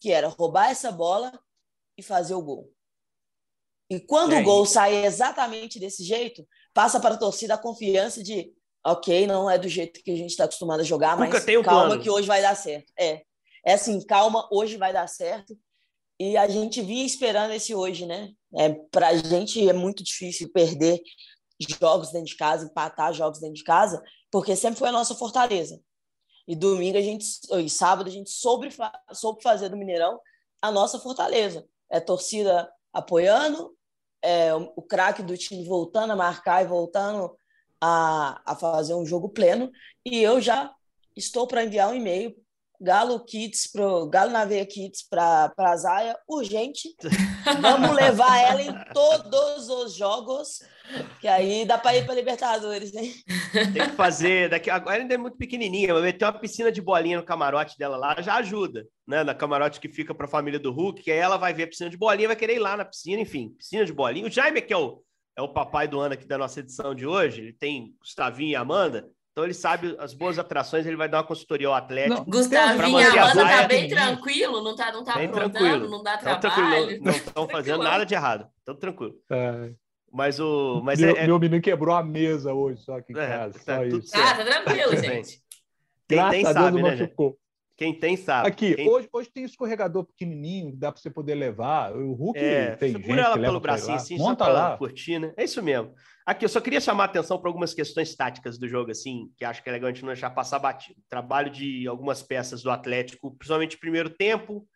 que 0.00 0.10
era 0.10 0.28
roubar 0.28 0.70
essa 0.70 0.90
bola 0.90 1.32
e 1.98 2.02
fazer 2.02 2.34
o 2.34 2.42
gol. 2.42 2.72
E 3.90 3.98
quando 3.98 4.34
é 4.34 4.40
o 4.40 4.44
gol 4.44 4.64
sai 4.64 5.04
exatamente 5.04 5.80
desse 5.80 6.04
jeito, 6.04 6.46
passa 6.72 7.00
para 7.00 7.14
a 7.14 7.18
torcida 7.18 7.54
a 7.54 7.58
confiança 7.58 8.22
de, 8.22 8.52
ok, 8.86 9.26
não 9.26 9.50
é 9.50 9.58
do 9.58 9.68
jeito 9.68 10.02
que 10.02 10.10
a 10.10 10.16
gente 10.16 10.30
está 10.30 10.44
acostumado 10.44 10.80
a 10.80 10.84
jogar, 10.84 11.18
Nunca 11.18 11.32
mas 11.32 11.44
calma 11.44 11.62
plano. 11.62 12.02
que 12.02 12.08
hoje 12.08 12.26
vai 12.26 12.40
dar 12.40 12.54
certo. 12.54 12.92
É, 12.98 13.22
é 13.66 13.72
assim, 13.72 14.00
calma, 14.06 14.46
hoje 14.52 14.76
vai 14.76 14.92
dar 14.92 15.08
certo. 15.08 15.58
E 16.20 16.36
a 16.36 16.48
gente 16.48 16.82
vinha 16.82 17.04
esperando 17.04 17.52
esse 17.52 17.74
hoje, 17.74 18.04
né? 18.04 18.32
É, 18.56 18.70
para 18.90 19.08
a 19.08 19.16
gente 19.16 19.68
é 19.68 19.72
muito 19.72 20.02
difícil 20.02 20.50
perder 20.52 21.00
jogos 21.80 22.12
dentro 22.12 22.28
de 22.28 22.36
casa, 22.36 22.66
empatar 22.66 23.12
jogos 23.12 23.40
dentro 23.40 23.56
de 23.56 23.64
casa, 23.64 24.02
porque 24.30 24.54
sempre 24.54 24.78
foi 24.78 24.88
a 24.88 24.92
nossa 24.92 25.14
fortaleza. 25.14 25.80
E 26.46 26.54
domingo 26.54 26.98
a 26.98 27.02
gente, 27.02 27.24
e 27.50 27.70
sábado 27.70 28.08
a 28.08 28.12
gente 28.12 28.30
soube, 28.30 28.68
soube 29.12 29.42
fazer 29.42 29.68
do 29.68 29.76
Mineirão 29.76 30.20
a 30.62 30.70
nossa 30.70 30.98
fortaleza. 30.98 31.66
É 31.90 32.00
torcida 32.00 32.70
apoiando, 32.92 33.76
é 34.22 34.54
o, 34.54 34.82
craque 34.82 35.22
do 35.22 35.36
time 35.36 35.64
voltando 35.64 36.12
a 36.12 36.16
marcar 36.16 36.62
e 36.62 36.66
voltando 36.66 37.36
a, 37.80 38.40
a 38.44 38.56
fazer 38.56 38.94
um 38.94 39.06
jogo 39.06 39.28
pleno. 39.28 39.70
E 40.04 40.20
eu 40.22 40.40
já 40.40 40.72
estou 41.16 41.46
para 41.46 41.64
enviar 41.64 41.90
um 41.90 41.94
e-mail 41.94 42.34
Galo 42.80 43.24
Kids 43.24 43.66
pro 43.72 44.06
Galo 44.06 44.30
na 44.30 44.44
Veia 44.44 44.64
Kids 44.64 45.02
para 45.02 45.52
a 45.56 45.76
Zaya, 45.76 46.16
urgente. 46.28 46.94
Vamos 47.60 47.90
levar 47.96 48.38
ela 48.38 48.62
em 48.62 48.72
todos 48.92 49.68
os 49.68 49.94
jogos, 49.94 50.62
que 51.20 51.26
aí 51.26 51.64
dá 51.64 51.76
para 51.76 51.96
ir 51.96 52.04
para 52.04 52.14
Libertadores, 52.14 52.94
hein? 52.94 53.12
Tem 53.52 53.88
que 53.88 53.96
fazer, 53.96 54.48
daqui 54.48 54.70
agora 54.70 55.02
ainda 55.02 55.14
é 55.14 55.18
muito 55.18 55.36
pequenininha, 55.36 55.92
mas 55.92 56.02
meter 56.02 56.24
uma 56.24 56.38
piscina 56.38 56.70
de 56.70 56.80
bolinha 56.80 57.18
no 57.18 57.24
camarote 57.24 57.76
dela 57.76 57.96
lá 57.96 58.20
já 58.22 58.36
ajuda, 58.36 58.86
né? 59.06 59.24
Na 59.24 59.34
camarote 59.34 59.80
que 59.80 59.88
fica 59.88 60.14
para 60.14 60.26
a 60.26 60.30
família 60.30 60.60
do 60.60 60.72
Hulk, 60.72 61.02
que 61.02 61.10
aí 61.10 61.18
ela 61.18 61.36
vai 61.36 61.52
ver 61.52 61.64
a 61.64 61.68
piscina 61.68 61.90
de 61.90 61.96
bolinha, 61.96 62.28
vai 62.28 62.36
querer 62.36 62.56
ir 62.56 62.60
lá 62.60 62.76
na 62.76 62.84
piscina, 62.84 63.20
enfim, 63.20 63.50
piscina 63.58 63.84
de 63.84 63.92
bolinha. 63.92 64.26
O 64.26 64.30
Jaime 64.30 64.62
que 64.62 64.72
é 64.72 64.76
o 64.76 65.02
é 65.38 65.40
o 65.40 65.52
papai 65.52 65.86
do 65.86 66.00
ano 66.00 66.14
aqui 66.14 66.26
da 66.26 66.36
nossa 66.36 66.58
edição 66.58 66.92
de 66.92 67.06
hoje, 67.06 67.40
ele 67.40 67.52
tem 67.52 67.94
Gustavinho 68.00 68.50
e 68.50 68.56
Amanda. 68.56 69.08
Então 69.38 69.46
ele 69.46 69.54
sabe 69.54 69.94
as 70.00 70.12
boas 70.12 70.36
atrações, 70.36 70.84
ele 70.84 70.96
vai 70.96 71.08
dar 71.08 71.18
uma 71.18 71.24
consultoria 71.24 71.68
ao 71.68 71.74
Atlético. 71.74 72.24
Gustavinho, 72.24 72.98
a 72.98 73.22
Amanda 73.22 73.48
tá 73.48 73.68
bem 73.68 73.88
tranquilo, 73.88 74.64
não 74.64 74.74
tá, 74.74 74.90
não 74.90 75.04
tá 75.04 75.14
bem 75.14 75.28
tranquilo. 75.30 75.88
não 75.88 76.02
dá 76.02 76.18
trabalho. 76.18 77.00
não 77.00 77.12
estão 77.12 77.48
fazendo 77.48 77.84
nada 77.84 78.04
de 78.04 78.14
errado. 78.14 78.48
Então 78.62 78.74
tranquilo. 78.74 79.14
É. 79.30 79.70
Mas 80.12 80.40
o. 80.40 80.82
Mas 80.82 80.98
meu, 80.98 81.16
é, 81.16 81.24
meu 81.24 81.38
menino 81.38 81.62
quebrou 81.62 81.94
a 81.94 82.02
mesa 82.02 82.52
hoje, 82.52 82.82
só 82.82 82.96
aqui 82.96 83.12
em 83.12 83.16
é, 83.16 83.28
casa. 83.28 83.58
Tá, 83.64 83.76
só 83.76 83.84
isso. 83.84 84.10
Ah, 84.12 84.34
tá 84.34 84.44
tranquilo, 84.44 84.96
gente. 84.96 85.40
Quem 86.08 86.18
Graças 86.18 86.32
tem 86.32 86.44
sabe, 86.44 86.82
né, 86.82 86.90
machucou. 86.90 87.38
Quem 87.76 87.94
tem 87.94 88.16
sabe. 88.16 88.48
Aqui, 88.48 88.74
Quem... 88.74 88.88
hoje, 88.88 89.08
hoje 89.12 89.30
tem 89.30 89.44
escorregador 89.44 90.04
pequenininho, 90.04 90.74
dá 90.74 90.90
para 90.90 91.00
você 91.00 91.10
poder 91.10 91.36
levar. 91.36 91.94
O 91.94 92.12
Hulk 92.12 92.36
é, 92.40 92.74
tem 92.74 92.92
gente 92.92 93.08
ela 93.12 93.38
pelo 93.38 93.60
bracinho 93.60 93.94
assim, 93.94 94.18
Monta 94.18 94.46
só 94.46 94.50
lá. 94.50 94.76
curtir, 94.76 95.20
né? 95.20 95.32
É 95.36 95.44
isso 95.44 95.62
mesmo. 95.62 95.94
Aqui, 96.28 96.44
eu 96.44 96.48
só 96.50 96.60
queria 96.60 96.78
chamar 96.78 97.04
a 97.04 97.06
atenção 97.06 97.38
para 97.38 97.48
algumas 97.48 97.72
questões 97.72 98.14
táticas 98.14 98.58
do 98.58 98.68
jogo, 98.68 98.90
assim, 98.90 99.32
que 99.34 99.46
acho 99.46 99.62
que 99.62 99.68
é 99.70 99.72
legal 99.72 99.88
a 99.88 99.92
gente 99.94 100.02
não 100.02 100.12
deixar 100.12 100.28
passar 100.28 100.58
batido. 100.58 101.00
Trabalho 101.08 101.50
de 101.50 101.88
algumas 101.88 102.22
peças 102.22 102.62
do 102.62 102.70
Atlético, 102.70 103.34
principalmente 103.34 103.76
no 103.76 103.80
primeiro 103.80 104.10
tempo 104.10 104.68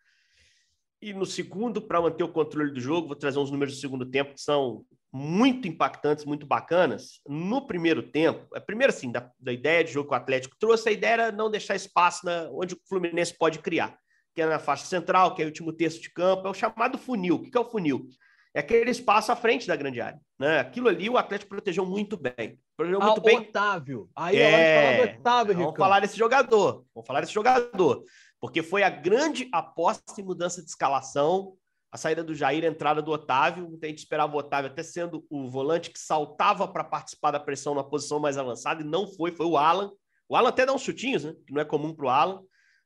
e 0.99 1.13
no 1.13 1.27
segundo, 1.27 1.79
para 1.79 2.01
manter 2.01 2.23
o 2.23 2.27
controle 2.27 2.73
do 2.73 2.79
jogo. 2.79 3.05
Vou 3.05 3.15
trazer 3.15 3.37
uns 3.37 3.51
números 3.51 3.75
do 3.75 3.79
segundo 3.79 4.03
tempo 4.03 4.33
que 4.33 4.41
são 4.41 4.83
muito 5.11 5.67
impactantes, 5.67 6.25
muito 6.25 6.47
bacanas. 6.47 7.21
No 7.29 7.67
primeiro 7.67 8.01
tempo, 8.01 8.47
é 8.55 8.59
primeiro 8.59 8.91
assim, 8.91 9.11
da, 9.11 9.29
da 9.39 9.53
ideia 9.53 9.83
de 9.83 9.91
jogo 9.91 10.09
que 10.09 10.15
o 10.15 10.17
Atlético 10.17 10.57
trouxe, 10.59 10.89
a 10.89 10.91
ideia 10.91 11.13
era 11.13 11.31
não 11.31 11.51
deixar 11.51 11.75
espaço 11.75 12.25
na, 12.25 12.49
onde 12.51 12.73
o 12.73 12.79
Fluminense 12.89 13.37
pode 13.37 13.59
criar, 13.59 13.95
que 14.33 14.41
é 14.41 14.47
na 14.47 14.57
faixa 14.57 14.85
central, 14.85 15.35
que 15.35 15.43
é 15.43 15.45
o 15.45 15.49
último 15.49 15.71
terço 15.71 16.01
de 16.01 16.11
campo, 16.11 16.47
é 16.47 16.49
o 16.49 16.53
chamado 16.55 16.97
funil. 16.97 17.35
O 17.35 17.43
que 17.43 17.55
é 17.55 17.61
o 17.61 17.69
funil? 17.69 18.07
É 18.53 18.59
aquele 18.59 18.91
espaço 18.91 19.31
à 19.31 19.35
frente 19.35 19.67
da 19.67 19.75
grande 19.75 19.99
área. 19.99 20.19
Né? 20.39 20.59
Aquilo 20.59 20.87
ali 20.87 21.09
o 21.09 21.17
Atlético 21.17 21.49
protegeu 21.49 21.85
muito 21.85 22.15
bem. 22.15 22.59
Protegeu 22.77 23.01
ah, 23.01 23.05
muito 23.07 23.21
bem. 23.21 23.39
Otávio. 23.39 24.09
Aí 24.15 24.37
é, 24.37 24.41
é 24.41 24.81
falar 24.81 25.05
do 25.05 25.19
Otávio, 25.19 25.55
Vamos 25.55 25.77
falar 25.77 25.99
desse 26.01 26.17
jogador. 26.17 26.85
Vamos 26.93 27.07
falar 27.07 27.21
desse 27.21 27.33
jogador. 27.33 28.03
Porque 28.39 28.61
foi 28.61 28.83
a 28.83 28.89
grande 28.89 29.49
aposta 29.51 30.19
em 30.19 30.23
mudança 30.23 30.61
de 30.61 30.69
escalação 30.69 31.55
a 31.93 31.97
saída 31.97 32.23
do 32.23 32.33
Jair, 32.33 32.63
a 32.63 32.67
entrada 32.67 33.03
do 33.03 33.11
Otávio. 33.11 33.69
Muita 33.69 33.87
gente 33.87 33.99
esperava 33.99 34.33
o 34.33 34.39
Otávio 34.39 34.71
até 34.71 34.81
sendo 34.81 35.23
o 35.29 35.47
volante 35.47 35.91
que 35.91 35.99
saltava 35.99 36.67
para 36.67 36.83
participar 36.83 37.29
da 37.29 37.39
pressão 37.39 37.75
na 37.75 37.83
posição 37.83 38.19
mais 38.19 38.35
avançada, 38.35 38.81
e 38.81 38.83
não 38.83 39.05
foi, 39.05 39.31
foi 39.31 39.45
o 39.45 39.55
Alan. 39.55 39.91
O 40.27 40.35
Alan 40.35 40.49
até 40.49 40.65
dá 40.65 40.73
uns 40.73 40.81
chutinhos, 40.81 41.23
né? 41.23 41.35
Que 41.45 41.53
não 41.53 41.61
é 41.61 41.65
comum 41.65 41.93
para 41.93 42.05
o 42.07 42.09
Alan. 42.09 42.41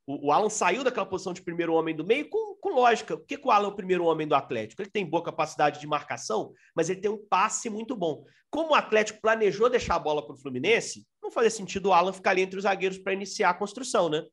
O 0.09 0.31
Alan 0.31 0.49
saiu 0.49 0.85
daquela 0.85 1.05
posição 1.05 1.33
de 1.33 1.41
primeiro 1.41 1.73
homem 1.73 1.93
do 1.93 2.05
meio 2.05 2.29
com, 2.29 2.55
com 2.55 2.69
lógica. 2.69 3.17
Por 3.17 3.25
que, 3.25 3.37
que 3.37 3.45
o 3.45 3.51
Alan 3.51 3.67
é 3.67 3.71
o 3.71 3.75
primeiro 3.75 4.05
homem 4.05 4.25
do 4.25 4.35
Atlético? 4.35 4.81
Ele 4.81 4.89
tem 4.89 5.05
boa 5.05 5.21
capacidade 5.21 5.81
de 5.81 5.85
marcação, 5.85 6.53
mas 6.73 6.89
ele 6.89 7.01
tem 7.01 7.11
um 7.11 7.17
passe 7.27 7.69
muito 7.69 7.93
bom. 7.93 8.23
Como 8.49 8.71
o 8.71 8.75
Atlético 8.75 9.19
planejou 9.19 9.69
deixar 9.69 9.95
a 9.95 9.99
bola 9.99 10.25
para 10.25 10.33
o 10.33 10.37
Fluminense, 10.37 11.05
não 11.21 11.29
fazia 11.29 11.49
sentido 11.49 11.87
o 11.87 11.93
Alan 11.93 12.13
ficar 12.13 12.29
ali 12.29 12.41
entre 12.41 12.57
os 12.57 12.63
zagueiros 12.63 12.97
para 12.97 13.11
iniciar 13.11 13.49
a 13.49 13.53
construção, 13.53 14.07
né? 14.07 14.23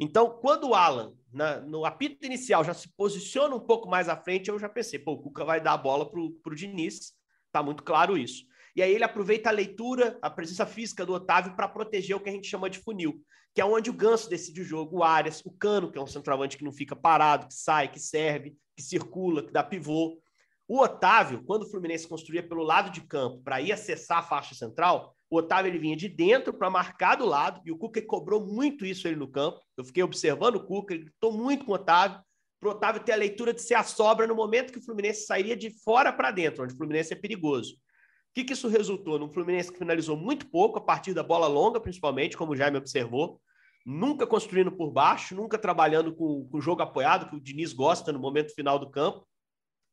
Então, 0.00 0.38
quando 0.40 0.70
o 0.70 0.74
Alan, 0.74 1.12
na, 1.30 1.60
no 1.60 1.84
apito 1.84 2.24
inicial, 2.24 2.64
já 2.64 2.72
se 2.72 2.88
posiciona 2.96 3.54
um 3.54 3.60
pouco 3.60 3.86
mais 3.86 4.08
à 4.08 4.16
frente, 4.16 4.48
eu 4.48 4.58
já 4.58 4.68
pensei, 4.68 4.98
pô, 4.98 5.12
o 5.12 5.18
Cuca 5.20 5.44
vai 5.44 5.60
dar 5.60 5.72
a 5.72 5.76
bola 5.76 6.10
para 6.10 6.20
o 6.20 6.54
Diniz, 6.54 7.12
tá 7.52 7.62
muito 7.62 7.82
claro 7.82 8.16
isso. 8.16 8.44
E 8.74 8.80
aí 8.80 8.94
ele 8.94 9.04
aproveita 9.04 9.50
a 9.50 9.52
leitura, 9.52 10.18
a 10.22 10.30
presença 10.30 10.64
física 10.64 11.04
do 11.04 11.12
Otávio 11.12 11.54
para 11.54 11.68
proteger 11.68 12.16
o 12.16 12.20
que 12.20 12.30
a 12.30 12.32
gente 12.32 12.48
chama 12.48 12.70
de 12.70 12.78
funil, 12.78 13.20
que 13.58 13.62
é 13.62 13.64
onde 13.64 13.90
o 13.90 13.92
Ganso 13.92 14.30
decide 14.30 14.60
o 14.60 14.64
jogo, 14.64 14.98
o 14.98 15.02
Arias, 15.02 15.44
o 15.44 15.50
Cano, 15.50 15.90
que 15.90 15.98
é 15.98 16.00
um 16.00 16.06
centroavante 16.06 16.56
que 16.56 16.62
não 16.62 16.70
fica 16.70 16.94
parado, 16.94 17.48
que 17.48 17.54
sai, 17.54 17.90
que 17.90 17.98
serve, 17.98 18.56
que 18.76 18.80
circula, 18.84 19.42
que 19.42 19.50
dá 19.50 19.64
pivô. 19.64 20.22
O 20.68 20.78
Otávio, 20.78 21.42
quando 21.42 21.64
o 21.64 21.68
Fluminense 21.68 22.06
construía 22.06 22.40
pelo 22.40 22.62
lado 22.62 22.92
de 22.92 23.00
campo 23.00 23.42
para 23.42 23.60
ir 23.60 23.72
acessar 23.72 24.18
a 24.18 24.22
faixa 24.22 24.54
central, 24.54 25.12
o 25.28 25.38
Otávio 25.38 25.70
ele 25.70 25.78
vinha 25.80 25.96
de 25.96 26.08
dentro 26.08 26.54
para 26.54 26.70
marcar 26.70 27.16
do 27.16 27.26
lado, 27.26 27.60
e 27.64 27.72
o 27.72 27.76
Cuca 27.76 28.00
cobrou 28.00 28.46
muito 28.46 28.86
isso 28.86 29.08
ele 29.08 29.16
no 29.16 29.26
campo. 29.26 29.60
Eu 29.76 29.84
fiquei 29.84 30.04
observando 30.04 30.54
o 30.54 30.64
Cuca, 30.64 30.94
ele 30.94 31.06
gritou 31.06 31.32
muito 31.32 31.64
com 31.64 31.72
o 31.72 31.74
Otávio, 31.74 32.20
para 32.60 32.68
o 32.68 32.70
Otávio 32.70 33.02
ter 33.02 33.10
a 33.10 33.16
leitura 33.16 33.52
de 33.52 33.60
ser 33.60 33.74
a 33.74 33.82
sobra 33.82 34.24
no 34.24 34.36
momento 34.36 34.72
que 34.72 34.78
o 34.78 34.84
Fluminense 34.84 35.26
sairia 35.26 35.56
de 35.56 35.68
fora 35.82 36.12
para 36.12 36.30
dentro, 36.30 36.62
onde 36.62 36.74
o 36.74 36.76
Fluminense 36.76 37.12
é 37.12 37.16
perigoso. 37.16 37.74
O 37.74 38.34
que, 38.34 38.44
que 38.44 38.52
isso 38.52 38.68
resultou? 38.68 39.18
Num 39.18 39.32
Fluminense 39.32 39.72
que 39.72 39.78
finalizou 39.78 40.16
muito 40.16 40.46
pouco, 40.48 40.78
a 40.78 40.80
partir 40.80 41.12
da 41.12 41.24
bola 41.24 41.48
longa, 41.48 41.80
principalmente, 41.80 42.36
como 42.36 42.52
o 42.52 42.56
Jaime 42.56 42.78
observou, 42.78 43.40
nunca 43.88 44.26
construindo 44.26 44.70
por 44.70 44.90
baixo, 44.90 45.34
nunca 45.34 45.56
trabalhando 45.56 46.14
com, 46.14 46.46
o 46.52 46.60
jogo 46.60 46.82
apoiado, 46.82 47.30
que 47.30 47.36
o 47.36 47.40
Diniz 47.40 47.72
gosta 47.72 48.12
no 48.12 48.18
momento 48.18 48.54
final 48.54 48.78
do 48.78 48.90
campo. 48.90 49.26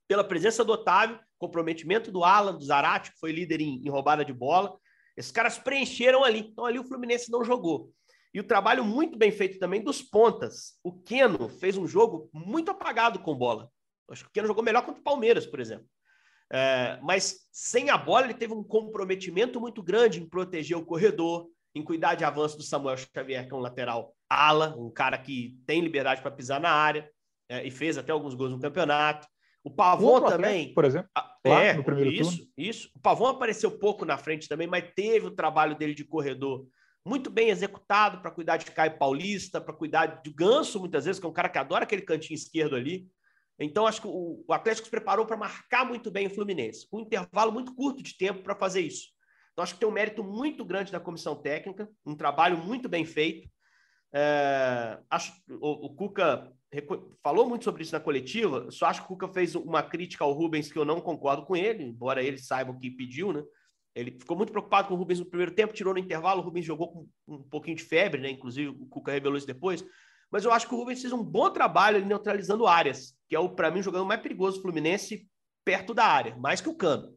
Pela 0.06 0.22
presença 0.22 0.66
do 0.66 0.74
Otávio, 0.74 1.18
comprometimento 1.38 2.12
do 2.12 2.22
Alan, 2.22 2.58
do 2.58 2.66
Zarate, 2.66 3.14
que 3.14 3.20
foi 3.20 3.32
líder 3.32 3.62
em, 3.62 3.82
em 3.82 3.90
roubada 3.90 4.26
de 4.26 4.34
bola. 4.34 4.78
Esses 5.16 5.32
caras 5.32 5.58
preencheram 5.58 6.26
ali. 6.26 6.40
Então 6.40 6.66
ali 6.66 6.78
o 6.78 6.84
Fluminense 6.84 7.32
não 7.32 7.42
jogou. 7.42 7.90
E 8.34 8.40
o 8.42 8.44
trabalho 8.44 8.84
muito 8.84 9.18
bem 9.18 9.32
feito 9.32 9.60
também 9.60 9.82
dos 9.82 10.02
pontas. 10.02 10.78
O 10.84 10.92
Keno 10.92 11.48
fez 11.48 11.78
um 11.78 11.88
jogo 11.88 12.30
muito 12.34 12.70
apagado 12.70 13.20
com 13.20 13.34
bola. 13.34 13.72
Acho 14.10 14.26
que 14.26 14.30
o 14.30 14.34
Keno 14.34 14.48
jogou 14.48 14.62
melhor 14.62 14.86
contra 14.86 15.00
o 15.00 15.06
Palmeiras, 15.06 15.46
por 15.46 15.62
exemplo. 15.62 15.88
É, 16.52 17.00
mas 17.02 17.48
sem 17.50 17.90
a 17.90 17.98
bola, 17.98 18.26
ele 18.26 18.34
teve 18.34 18.54
um 18.54 18.62
comprometimento 18.62 19.62
muito 19.62 19.82
grande 19.82 20.22
em 20.22 20.28
proteger 20.28 20.78
o 20.78 20.86
corredor, 20.86 21.48
em 21.76 21.84
cuidar 21.84 22.16
de 22.16 22.24
avanço 22.24 22.58
do 22.58 22.64
Samuel 22.64 22.96
Xavier, 22.98 23.46
que 23.46 23.54
é 23.54 23.56
um 23.56 23.60
lateral 23.60 24.16
ala, 24.30 24.74
um 24.78 24.90
cara 24.90 25.18
que 25.18 25.60
tem 25.68 25.82
liberdade 25.82 26.22
para 26.22 26.32
pisar 26.32 26.60
na 26.60 26.72
área 26.72 27.08
é, 27.50 27.68
e 27.68 27.70
fez 27.70 27.98
até 27.98 28.14
alguns 28.14 28.34
gols 28.34 28.52
no 28.52 28.60
campeonato. 28.60 29.28
O 29.64 29.70
Pavon 29.70 30.22
também. 30.22 30.74
por 30.74 30.86
exemplo. 30.86 31.10
é, 31.44 31.74
no 31.74 31.84
primeiro 31.84 32.12
isso, 32.12 32.38
turno. 32.38 32.52
isso. 32.58 32.90
O 32.96 33.00
Pavon 33.00 33.28
apareceu 33.28 33.72
pouco 33.78 34.06
na 34.06 34.18
frente 34.18 34.48
também, 34.48 34.68
mas 34.68 34.90
teve 34.96 35.26
o 35.28 35.36
trabalho 35.36 35.76
dele 35.76 35.94
de 35.94 36.06
corredor 36.06 36.66
muito 37.06 37.30
bem 37.30 37.50
executado 37.50 38.20
para 38.20 38.32
cuidar 38.32 38.58
de 38.58 38.66
Caio 38.66 38.98
Paulista, 38.98 39.62
para 39.62 39.74
cuidar 39.74 40.22
de 40.22 40.32
Ganso, 40.32 40.80
muitas 40.80 41.06
vezes, 41.06 41.20
que 41.20 41.26
é 41.26 41.30
um 41.30 41.34
cara 41.34 41.50
que 41.50 41.58
adora 41.58 41.84
aquele 41.84 42.02
cantinho 42.02 42.36
esquerdo 42.36 42.76
ali. 42.76 43.08
Então, 43.60 43.86
acho 43.86 44.02
que 44.02 44.08
o, 44.08 44.44
o 44.48 44.54
Atlético 44.54 44.86
se 44.86 44.92
preparou 44.92 45.26
para 45.26 45.38
marcar 45.38 45.86
muito 45.86 46.10
bem 46.10 46.28
o 46.28 46.30
Fluminense, 46.30 46.88
com 46.90 46.98
um 46.98 47.02
intervalo 47.02 47.52
muito 47.52 47.76
curto 47.76 48.02
de 48.02 48.18
tempo 48.18 48.42
para 48.42 48.56
fazer 48.56 48.82
isso. 48.82 49.15
Então, 49.56 49.64
acho 49.64 49.74
que 49.74 49.80
tem 49.80 49.88
um 49.88 49.94
mérito 49.94 50.22
muito 50.22 50.66
grande 50.66 50.92
da 50.92 51.00
comissão 51.00 51.34
técnica, 51.34 51.90
um 52.06 52.14
trabalho 52.14 52.58
muito 52.58 52.90
bem 52.90 53.06
feito. 53.06 53.50
É, 54.14 55.00
acho 55.10 55.32
o, 55.50 55.86
o 55.86 55.96
Cuca 55.96 56.52
falou 57.24 57.48
muito 57.48 57.64
sobre 57.64 57.82
isso 57.82 57.94
na 57.94 58.02
coletiva. 58.02 58.70
Só 58.70 58.88
acho 58.88 59.00
que 59.00 59.06
o 59.06 59.16
Cuca 59.16 59.30
fez 59.30 59.56
uma 59.56 59.82
crítica 59.82 60.26
ao 60.26 60.34
Rubens 60.34 60.70
que 60.70 60.78
eu 60.78 60.84
não 60.84 61.00
concordo 61.00 61.46
com 61.46 61.56
ele, 61.56 61.86
embora 61.86 62.22
ele 62.22 62.38
saiba 62.38 62.72
o 62.72 62.78
que 62.78 62.92
pediu, 62.92 63.32
né? 63.32 63.42
Ele 63.96 64.12
ficou 64.12 64.36
muito 64.36 64.52
preocupado 64.52 64.90
com 64.90 64.94
o 64.94 64.98
Rubens 64.98 65.22
no 65.22 65.26
primeiro 65.26 65.54
tempo, 65.54 65.74
tirou 65.74 65.94
no 65.94 66.00
intervalo, 66.00 66.42
o 66.42 66.44
Rubens 66.44 66.66
jogou 66.66 66.92
com 66.92 67.08
um 67.26 67.42
pouquinho 67.44 67.78
de 67.78 67.84
febre, 67.84 68.20
né? 68.20 68.30
Inclusive 68.30 68.68
o 68.68 68.86
Cuca 68.88 69.14
revelou 69.14 69.38
isso 69.38 69.48
depois. 69.48 69.86
Mas 70.30 70.44
eu 70.44 70.52
acho 70.52 70.68
que 70.68 70.76
o 70.76 70.78
Rubens 70.78 71.00
fez 71.00 71.14
um 71.14 71.24
bom 71.24 71.50
trabalho 71.50 71.96
ali 71.96 72.06
neutralizando 72.06 72.68
áreas, 72.68 73.18
que 73.30 73.38
é 73.38 73.40
o 73.40 73.56
para 73.56 73.72
mim 73.72 73.82
jogando 73.82 74.06
mais 74.06 74.20
perigoso 74.20 74.58
do 74.58 74.64
Fluminense 74.64 75.30
perto 75.64 75.94
da 75.94 76.06
área, 76.06 76.36
mais 76.36 76.60
que 76.60 76.68
o 76.68 76.76
Cano. 76.76 77.16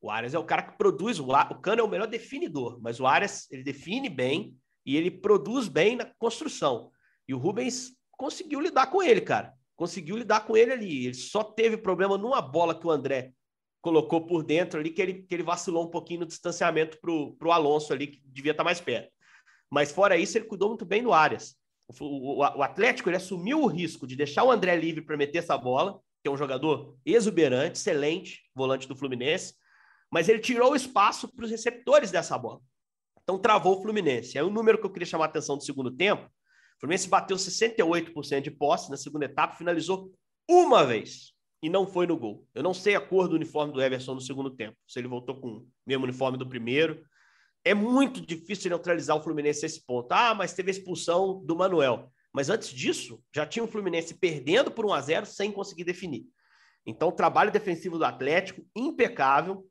O 0.00 0.10
Arias 0.10 0.34
é 0.34 0.38
o 0.38 0.44
cara 0.44 0.62
que 0.62 0.78
produz, 0.78 1.18
o, 1.18 1.26
o 1.28 1.54
Cano 1.60 1.80
é 1.80 1.84
o 1.84 1.88
melhor 1.88 2.06
definidor, 2.06 2.78
mas 2.80 2.98
o 2.98 3.06
Arias 3.06 3.46
ele 3.50 3.62
define 3.62 4.08
bem 4.08 4.56
e 4.84 4.96
ele 4.96 5.10
produz 5.10 5.68
bem 5.68 5.96
na 5.96 6.06
construção. 6.18 6.90
E 7.28 7.34
o 7.34 7.38
Rubens 7.38 7.92
conseguiu 8.12 8.60
lidar 8.60 8.86
com 8.86 9.02
ele, 9.02 9.20
cara. 9.20 9.52
Conseguiu 9.76 10.16
lidar 10.16 10.40
com 10.46 10.56
ele 10.56 10.72
ali. 10.72 11.06
Ele 11.06 11.14
só 11.14 11.44
teve 11.44 11.76
problema 11.76 12.16
numa 12.16 12.40
bola 12.40 12.78
que 12.78 12.86
o 12.86 12.90
André 12.90 13.32
colocou 13.80 14.26
por 14.26 14.42
dentro 14.42 14.80
ali, 14.80 14.90
que 14.90 15.00
ele, 15.00 15.22
que 15.22 15.34
ele 15.34 15.42
vacilou 15.42 15.84
um 15.84 15.90
pouquinho 15.90 16.20
no 16.20 16.26
distanciamento 16.26 16.98
para 17.00 17.10
o 17.10 17.52
Alonso 17.52 17.92
ali, 17.92 18.08
que 18.08 18.20
devia 18.24 18.52
estar 18.52 18.64
mais 18.64 18.80
perto. 18.80 19.10
Mas 19.70 19.92
fora 19.92 20.16
isso, 20.16 20.36
ele 20.36 20.46
cuidou 20.46 20.68
muito 20.68 20.84
bem 20.84 21.02
do 21.02 21.12
Arias. 21.12 21.56
O, 22.00 22.04
o, 22.04 22.38
o 22.38 22.62
Atlético 22.62 23.08
ele 23.08 23.16
assumiu 23.16 23.62
o 23.62 23.66
risco 23.66 24.06
de 24.06 24.16
deixar 24.16 24.44
o 24.44 24.50
André 24.50 24.76
livre 24.76 25.02
para 25.02 25.16
meter 25.16 25.38
essa 25.38 25.56
bola, 25.56 25.98
que 26.22 26.28
é 26.28 26.30
um 26.30 26.36
jogador 26.36 26.96
exuberante, 27.04 27.78
excelente, 27.78 28.42
volante 28.54 28.86
do 28.86 28.96
Fluminense, 28.96 29.54
mas 30.10 30.28
ele 30.28 30.40
tirou 30.40 30.72
o 30.72 30.76
espaço 30.76 31.28
para 31.28 31.44
os 31.44 31.50
receptores 31.50 32.10
dessa 32.10 32.36
bola. 32.36 32.60
Então 33.22 33.38
travou 33.38 33.78
o 33.78 33.82
Fluminense. 33.82 34.36
Aí 34.36 34.44
o 34.44 34.50
número 34.50 34.78
que 34.78 34.86
eu 34.86 34.90
queria 34.90 35.06
chamar 35.06 35.26
a 35.26 35.28
atenção 35.28 35.56
do 35.56 35.64
segundo 35.64 35.90
tempo, 35.90 36.24
o 36.24 36.80
Fluminense 36.80 37.08
bateu 37.08 37.36
68% 37.36 38.40
de 38.40 38.50
posse 38.50 38.90
na 38.90 38.96
segunda 38.96 39.26
etapa, 39.26 39.54
finalizou 39.54 40.12
uma 40.48 40.84
vez 40.84 41.32
e 41.62 41.68
não 41.68 41.86
foi 41.86 42.06
no 42.06 42.16
gol. 42.16 42.46
Eu 42.54 42.62
não 42.62 42.74
sei 42.74 42.96
a 42.96 43.00
cor 43.00 43.28
do 43.28 43.36
uniforme 43.36 43.72
do 43.72 43.82
Everson 43.82 44.14
no 44.14 44.20
segundo 44.20 44.50
tempo, 44.50 44.76
se 44.86 44.98
ele 44.98 45.08
voltou 45.08 45.40
com 45.40 45.48
o 45.48 45.66
mesmo 45.86 46.04
uniforme 46.04 46.38
do 46.38 46.48
primeiro. 46.48 47.04
É 47.64 47.74
muito 47.74 48.20
difícil 48.20 48.70
neutralizar 48.70 49.16
o 49.16 49.22
Fluminense 49.22 49.62
nesse 49.62 49.84
ponto. 49.84 50.10
Ah, 50.10 50.34
mas 50.34 50.54
teve 50.54 50.70
a 50.70 50.72
expulsão 50.72 51.44
do 51.44 51.54
Manuel. 51.54 52.10
Mas 52.32 52.48
antes 52.48 52.70
disso, 52.70 53.22
já 53.34 53.44
tinha 53.44 53.64
o 53.64 53.68
Fluminense 53.68 54.14
perdendo 54.14 54.70
por 54.70 54.86
1 54.86 54.92
a 54.94 55.00
0 55.00 55.26
sem 55.26 55.52
conseguir 55.52 55.84
definir. 55.84 56.26
Então, 56.86 57.12
trabalho 57.12 57.50
defensivo 57.50 57.98
do 57.98 58.04
Atlético, 58.04 58.64
impecável. 58.74 59.66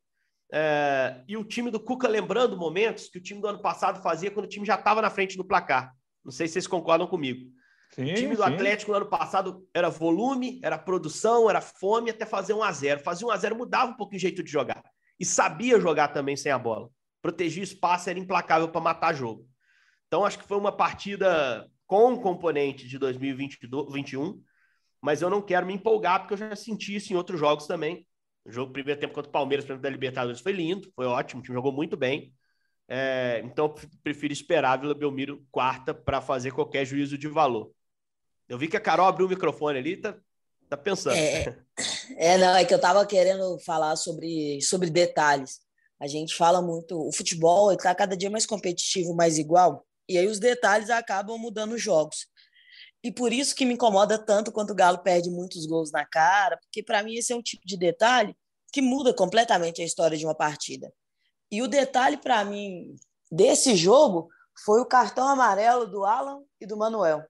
É... 0.52 1.24
e 1.28 1.38
o 1.38 1.44
time 1.44 1.70
do 1.70 1.80
Cuca 1.80 2.08
lembrando 2.08 2.58
momentos 2.58 3.08
que 3.08 3.20
o 3.20 3.22
time 3.22 3.40
do 3.40 3.48
ano 3.48 3.62
passado 3.62 4.02
fazia 4.02 4.32
quando 4.32 4.46
o 4.46 4.50
time 4.50 4.66
já 4.66 4.76
estava 4.76 5.02
na 5.02 5.10
frente 5.10 5.38
do 5.38 5.46
placar. 5.46 5.94
Não 6.24 6.32
sei 6.32 6.48
se 6.48 6.54
vocês 6.54 6.68
concordam 6.68 7.08
comigo. 7.08 7.52
Sim, 7.92 8.12
o 8.12 8.14
time 8.14 8.36
do 8.36 8.44
sim. 8.44 8.54
Atlético 8.54 8.92
no 8.92 8.98
ano 8.98 9.08
passado 9.08 9.68
era 9.74 9.90
volume, 9.90 10.60
era 10.64 10.78
produção, 10.78 11.50
era 11.50 11.62
fome 11.62 12.12
até 12.12 12.26
fazer 12.26 12.54
1 12.54 12.64
a 12.64 12.72
0 12.72 13.00
Fazia 13.02 13.28
1 13.28 13.32
a 13.32 13.38
0 13.38 13.56
mudava 13.56 13.92
um 13.92 13.96
pouquinho 13.96 14.18
o 14.18 14.22
jeito 14.22 14.44
de 14.44 14.52
jogar. 14.52 14.84
E 15.20 15.26
sabia 15.26 15.80
jogar 15.80 16.10
também 16.10 16.36
sem 16.36 16.52
a 16.52 16.58
bola. 16.58 16.90
Protegia 17.22 17.62
o 17.62 17.64
espaço, 17.64 18.10
era 18.10 18.20
implacável 18.20 18.70
para 18.70 18.80
matar 18.80 19.14
jogo. 19.14 19.48
Então, 20.08 20.24
acho 20.24 20.40
que 20.40 20.48
foi 20.48 20.58
uma 20.58 20.72
partida 20.72 21.70
com 21.86 22.18
componente 22.18 22.88
de 22.88 22.98
2021, 22.98 24.42
mas 25.02 25.22
eu 25.22 25.30
não 25.30 25.42
quero 25.42 25.66
me 25.66 25.74
empolgar, 25.74 26.20
porque 26.20 26.36
eu 26.36 26.38
já 26.38 26.56
senti 26.56 26.96
isso 26.96 27.12
em 27.12 27.16
outros 27.16 27.40
jogos 27.40 27.68
também. 27.68 28.08
O 28.50 28.52
jogo 28.52 28.74
primeiro 28.74 29.00
tempo 29.00 29.14
contra 29.14 29.30
o 29.30 29.32
Palmeiras, 29.32 29.64
exemplo, 29.64 29.84
da 29.84 29.90
Libertadores, 29.90 30.42
foi 30.42 30.52
lindo, 30.52 30.92
foi 30.96 31.06
ótimo, 31.06 31.40
o 31.40 31.44
time 31.44 31.56
jogou 31.56 31.72
muito 31.72 31.96
bem. 31.96 32.34
É, 32.88 33.42
então, 33.46 33.66
eu 33.66 33.90
prefiro 34.02 34.34
esperar 34.34 34.72
a 34.72 34.78
Vila 34.78 34.96
Belmiro 34.96 35.46
quarta 35.52 35.94
para 35.94 36.20
fazer 36.20 36.50
qualquer 36.50 36.84
juízo 36.84 37.16
de 37.16 37.28
valor. 37.28 37.72
Eu 38.48 38.58
vi 38.58 38.68
que 38.68 38.76
a 38.76 38.80
Carol 38.80 39.06
abriu 39.06 39.28
o 39.28 39.30
microfone 39.30 39.78
ali, 39.78 39.98
tá, 39.98 40.18
tá 40.68 40.76
pensando. 40.76 41.16
É, 41.16 41.56
é, 42.18 42.38
não, 42.40 42.56
é 42.56 42.66
que 42.66 42.74
eu 42.74 42.78
estava 42.78 43.06
querendo 43.06 43.60
falar 43.60 43.96
sobre, 43.96 44.60
sobre 44.64 44.90
detalhes. 44.90 45.60
A 46.00 46.08
gente 46.08 46.34
fala 46.34 46.60
muito, 46.60 47.00
o 47.00 47.12
futebol 47.12 47.72
está 47.72 47.94
cada 47.94 48.18
dia 48.18 48.32
mais 48.32 48.48
competitivo, 48.48 49.14
mais 49.14 49.38
igual, 49.38 49.86
e 50.08 50.18
aí 50.18 50.26
os 50.26 50.40
detalhes 50.40 50.90
acabam 50.90 51.38
mudando 51.38 51.74
os 51.74 51.82
jogos. 51.84 52.26
E 53.04 53.12
por 53.12 53.32
isso 53.32 53.56
que 53.56 53.64
me 53.64 53.76
incomoda 53.76 54.18
tanto 54.18 54.52
quando 54.52 54.72
o 54.72 54.76
Galo 54.76 54.98
perde 54.98 55.30
muitos 55.30 55.68
gols 55.68 55.92
na 55.92 56.04
cara, 56.04 56.58
porque 56.58 56.82
para 56.82 57.04
mim 57.04 57.14
esse 57.14 57.32
é 57.32 57.36
um 57.36 57.44
tipo 57.44 57.66
de 57.68 57.78
detalhe 57.78 58.36
que 58.72 58.82
muda 58.82 59.14
completamente 59.14 59.82
a 59.82 59.86
história 59.86 60.18
de 60.18 60.26
uma 60.26 60.36
partida. 60.36 60.92
E 61.52 61.62
o 61.62 61.68
detalhe 61.68 62.18
para 62.18 62.44
mim 62.46 62.96
desse 63.32 63.76
jogo 63.76 64.30
foi 64.66 64.82
o 64.82 64.86
cartão 64.86 65.28
amarelo 65.28 65.88
do 65.88 66.04
Alan 66.06 66.42
e 66.60 66.66
do 66.66 66.78
Manuel 66.78 67.24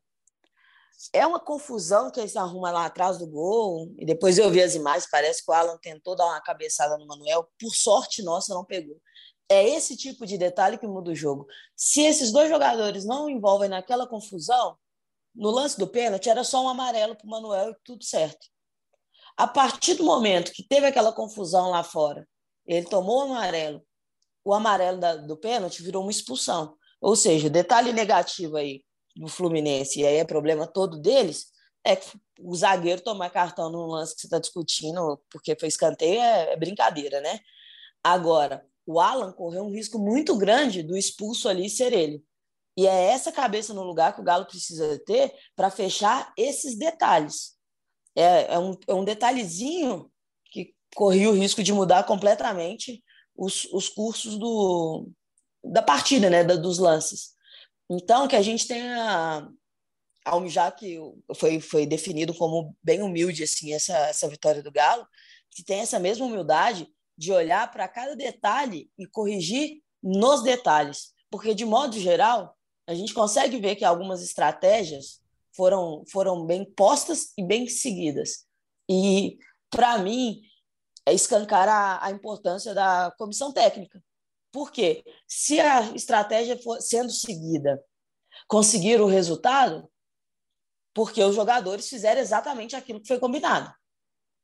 é 1.13 1.25
uma 1.25 1.39
confusão 1.39 2.11
que 2.11 2.19
eles 2.19 2.35
arrumam 2.35 2.73
lá 2.73 2.85
atrás 2.85 3.17
do 3.17 3.25
gol. 3.25 3.93
E 3.97 4.05
depois 4.05 4.37
eu 4.37 4.49
vi 4.51 4.61
as 4.61 4.75
imagens, 4.75 5.09
parece 5.09 5.43
que 5.43 5.49
o 5.49 5.53
Alan 5.53 5.77
tentou 5.81 6.15
dar 6.15 6.25
uma 6.25 6.41
cabeçada 6.41 6.97
no 6.97 7.07
Manuel. 7.07 7.47
Por 7.59 7.73
sorte 7.73 8.21
nossa, 8.21 8.53
não 8.53 8.65
pegou. 8.65 8.99
É 9.47 9.67
esse 9.67 9.95
tipo 9.95 10.25
de 10.25 10.37
detalhe 10.37 10.77
que 10.77 10.85
muda 10.85 11.11
o 11.11 11.15
jogo. 11.15 11.47
Se 11.75 12.01
esses 12.01 12.31
dois 12.31 12.49
jogadores 12.49 13.05
não 13.05 13.29
envolvem 13.29 13.69
naquela 13.69 14.05
confusão, 14.05 14.77
no 15.33 15.49
lance 15.49 15.79
do 15.79 15.87
pênalti 15.87 16.29
era 16.29 16.43
só 16.43 16.63
um 16.63 16.69
amarelo 16.69 17.15
para 17.15 17.25
o 17.25 17.29
Manuel 17.29 17.71
e 17.71 17.75
tudo 17.83 18.03
certo. 18.03 18.47
A 19.39 19.47
partir 19.47 19.93
do 19.93 20.03
momento 20.03 20.51
que 20.51 20.61
teve 20.61 20.85
aquela 20.85 21.13
confusão 21.13 21.69
lá 21.69 21.81
fora, 21.81 22.27
ele 22.67 22.85
tomou 22.85 23.19
o 23.19 23.31
amarelo, 23.31 23.81
o 24.43 24.53
amarelo 24.53 24.99
da, 24.99 25.15
do 25.15 25.37
pênalti 25.37 25.81
virou 25.81 26.01
uma 26.01 26.11
expulsão. 26.11 26.75
Ou 26.99 27.15
seja, 27.15 27.49
detalhe 27.49 27.93
negativo 27.93 28.57
aí, 28.57 28.83
do 29.15 29.29
Fluminense, 29.29 30.01
e 30.01 30.05
aí 30.05 30.17
é 30.17 30.25
problema 30.25 30.67
todo 30.67 30.99
deles, 30.99 31.45
é 31.85 31.95
que 31.95 32.09
o 32.41 32.53
zagueiro 32.53 33.01
tomar 33.01 33.29
cartão 33.29 33.71
num 33.71 33.85
lance 33.85 34.13
que 34.13 34.19
você 34.19 34.27
está 34.27 34.39
discutindo 34.39 35.17
porque 35.31 35.55
foi 35.57 35.69
escanteio 35.69 36.19
é, 36.19 36.51
é 36.51 36.57
brincadeira, 36.57 37.21
né? 37.21 37.39
Agora, 38.03 38.65
o 38.85 38.99
Alan 38.99 39.31
correu 39.31 39.63
um 39.63 39.71
risco 39.71 39.97
muito 39.97 40.37
grande 40.37 40.83
do 40.83 40.97
expulso 40.97 41.47
ali 41.47 41.69
ser 41.69 41.93
ele. 41.93 42.21
E 42.75 42.85
é 42.85 43.05
essa 43.05 43.31
cabeça 43.31 43.73
no 43.73 43.83
lugar 43.83 44.13
que 44.13 44.19
o 44.19 44.23
Galo 44.23 44.45
precisa 44.45 44.99
ter 45.05 45.33
para 45.55 45.71
fechar 45.71 46.33
esses 46.35 46.77
detalhes. 46.77 47.57
É, 48.19 48.53
é, 48.53 48.59
um, 48.59 48.77
é 48.87 48.93
um 48.93 49.05
detalhezinho 49.05 50.11
que 50.51 50.73
corria 50.95 51.29
o 51.29 51.33
risco 51.33 51.63
de 51.63 51.71
mudar 51.71 52.03
completamente 52.03 53.03
os, 53.35 53.65
os 53.71 53.87
cursos 53.87 54.37
do, 54.37 55.09
da 55.63 55.81
partida, 55.81 56.29
né, 56.29 56.43
da, 56.43 56.55
dos 56.55 56.79
lances. 56.79 57.33
Então, 57.89 58.27
que 58.27 58.35
a 58.35 58.41
gente 58.41 58.67
tenha, 58.67 59.49
já 60.47 60.69
que 60.71 60.99
foi, 61.35 61.59
foi 61.59 61.85
definido 61.85 62.33
como 62.33 62.75
bem 62.83 63.01
humilde 63.01 63.43
assim 63.43 63.73
essa, 63.73 63.97
essa 64.07 64.27
vitória 64.27 64.61
do 64.61 64.71
Galo, 64.71 65.07
que 65.49 65.63
tem 65.63 65.79
essa 65.79 65.97
mesma 65.97 66.25
humildade 66.25 66.87
de 67.17 67.31
olhar 67.31 67.71
para 67.71 67.87
cada 67.87 68.15
detalhe 68.15 68.89
e 68.97 69.07
corrigir 69.07 69.81
nos 70.03 70.43
detalhes. 70.43 71.13
Porque, 71.31 71.53
de 71.53 71.65
modo 71.65 71.99
geral, 71.99 72.55
a 72.87 72.93
gente 72.93 73.13
consegue 73.13 73.59
ver 73.59 73.75
que 73.75 73.85
algumas 73.85 74.21
estratégias 74.21 75.21
foram, 75.59 76.05
foram 76.09 76.45
bem 76.45 76.63
postas 76.63 77.33
e 77.37 77.43
bem 77.43 77.67
seguidas. 77.67 78.45
E, 78.89 79.37
para 79.69 79.97
mim, 79.97 80.39
é 81.05 81.13
escancar 81.13 81.67
a, 81.67 82.05
a 82.05 82.11
importância 82.11 82.73
da 82.73 83.13
comissão 83.17 83.51
técnica. 83.51 84.01
Por 84.53 84.71
quê? 84.71 85.03
Se 85.27 85.59
a 85.59 85.81
estratégia 85.93 86.57
for 86.57 86.79
sendo 86.81 87.11
seguida, 87.11 87.83
conseguir 88.47 89.01
o 89.01 89.05
resultado, 89.05 89.91
porque 90.93 91.21
os 91.21 91.35
jogadores 91.35 91.89
fizeram 91.89 92.21
exatamente 92.21 92.73
aquilo 92.73 93.01
que 93.01 93.07
foi 93.09 93.19
combinado. 93.19 93.69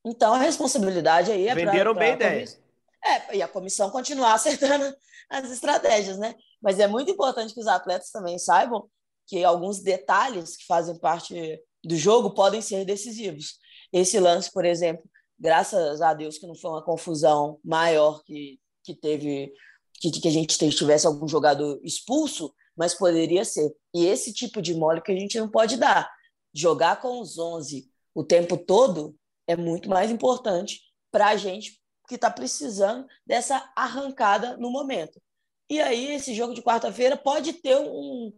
Então, 0.06 0.34
a 0.34 0.38
responsabilidade 0.38 1.32
aí 1.32 1.48
é 1.48 1.56
Venderam 1.56 1.94
pra, 1.94 2.06
pra 2.06 2.18
bem 2.18 2.28
a 2.28 2.36
ideia. 2.36 2.66
É, 3.06 3.38
e 3.38 3.42
a 3.42 3.48
comissão 3.48 3.90
continuar 3.90 4.34
acertando 4.36 4.94
as 5.30 5.50
estratégias, 5.50 6.18
né? 6.18 6.36
Mas 6.62 6.78
é 6.78 6.88
muito 6.88 7.10
importante 7.10 7.54
que 7.54 7.60
os 7.62 7.68
atletas 7.68 8.12
também 8.12 8.38
saibam 8.38 8.90
que 9.28 9.44
alguns 9.44 9.82
detalhes 9.82 10.56
que 10.56 10.66
fazem 10.66 10.98
parte 10.98 11.62
do 11.84 11.96
jogo 11.96 12.32
podem 12.32 12.62
ser 12.62 12.86
decisivos. 12.86 13.58
Esse 13.92 14.20
lance, 14.20 14.52
por 14.52 14.66
exemplo, 14.66 15.04
graças 15.40 16.02
a 16.02 16.14
Deus 16.14 16.38
que 16.38 16.48
não 16.48 16.56
foi 16.56 16.72
uma 16.72 16.84
confusão 16.84 17.60
maior 17.64 18.24
que, 18.24 18.60
que 18.84 18.96
teve 18.96 19.54
que, 20.00 20.12
que 20.12 20.28
a 20.28 20.32
gente 20.32 20.58
tivesse 20.58 21.08
algum 21.08 21.28
jogador 21.28 21.80
expulso, 21.84 22.54
mas 22.76 22.94
poderia 22.94 23.46
ser. 23.46 23.74
E 23.94 24.06
esse 24.06 24.34
tipo 24.34 24.62
de 24.62 24.74
mole 24.74 25.02
que 25.02 25.12
a 25.12 25.16
gente 25.16 25.40
não 25.40 25.50
pode 25.50 25.78
dar. 25.78 26.12
Jogar 26.54 27.02
com 27.02 27.20
os 27.20 27.38
11 27.38 27.90
o 28.14 28.24
tempo 28.24 28.58
todo 28.58 29.16
é 29.48 29.56
muito 29.56 29.90
mais 29.90 30.10
importante 30.10 30.82
para 31.12 31.28
a 31.28 31.36
gente 31.36 31.80
que 32.08 32.16
está 32.16 32.30
precisando 32.30 33.06
dessa 33.26 33.72
arrancada 33.76 34.58
no 34.58 34.72
momento. 34.72 35.22
E 35.70 35.82
aí, 35.82 36.14
esse 36.14 36.34
jogo 36.34 36.54
de 36.54 36.62
quarta-feira 36.62 37.18
pode 37.18 37.54
ter 37.54 37.76
um, 37.76 38.32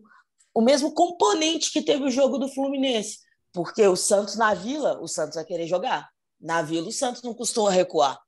o 0.58 0.62
mesmo 0.62 0.92
componente 0.92 1.72
que 1.72 1.84
teve 1.84 2.04
o 2.04 2.10
jogo 2.10 2.40
do 2.40 2.50
Fluminense, 2.50 3.20
porque 3.54 3.86
o 3.86 3.96
Santos 3.96 4.36
na 4.36 4.56
Vila, 4.56 5.00
o 5.00 5.08
Santos 5.08 5.36
vai 5.36 5.46
querer 5.46 5.68
jogar. 5.68 6.10
Na 6.42 6.64
Vila, 6.64 6.88
o 6.88 6.92
Santos 6.92 7.22
não 7.22 7.32
costuma 7.32 7.70
recuar. 7.70 8.20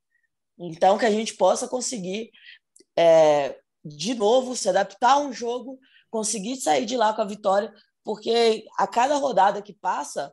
Então, 0.56 0.96
que 0.96 1.08
a 1.08 1.10
gente 1.10 1.34
possa 1.34 1.68
conseguir, 1.68 2.30
é, 2.96 3.58
de 3.84 4.14
novo, 4.14 4.56
se 4.56 4.70
adaptar 4.70 5.14
a 5.14 5.18
um 5.18 5.34
jogo, 5.34 5.80
conseguir 6.12 6.58
sair 6.58 6.86
de 6.86 6.96
lá 6.96 7.16
com 7.16 7.24
a 7.24 7.26
vitória, 7.26 7.74
porque 8.04 8.64
a 8.78 8.86
cada 8.86 9.16
rodada 9.16 9.60
que 9.60 9.74
passa, 9.74 10.32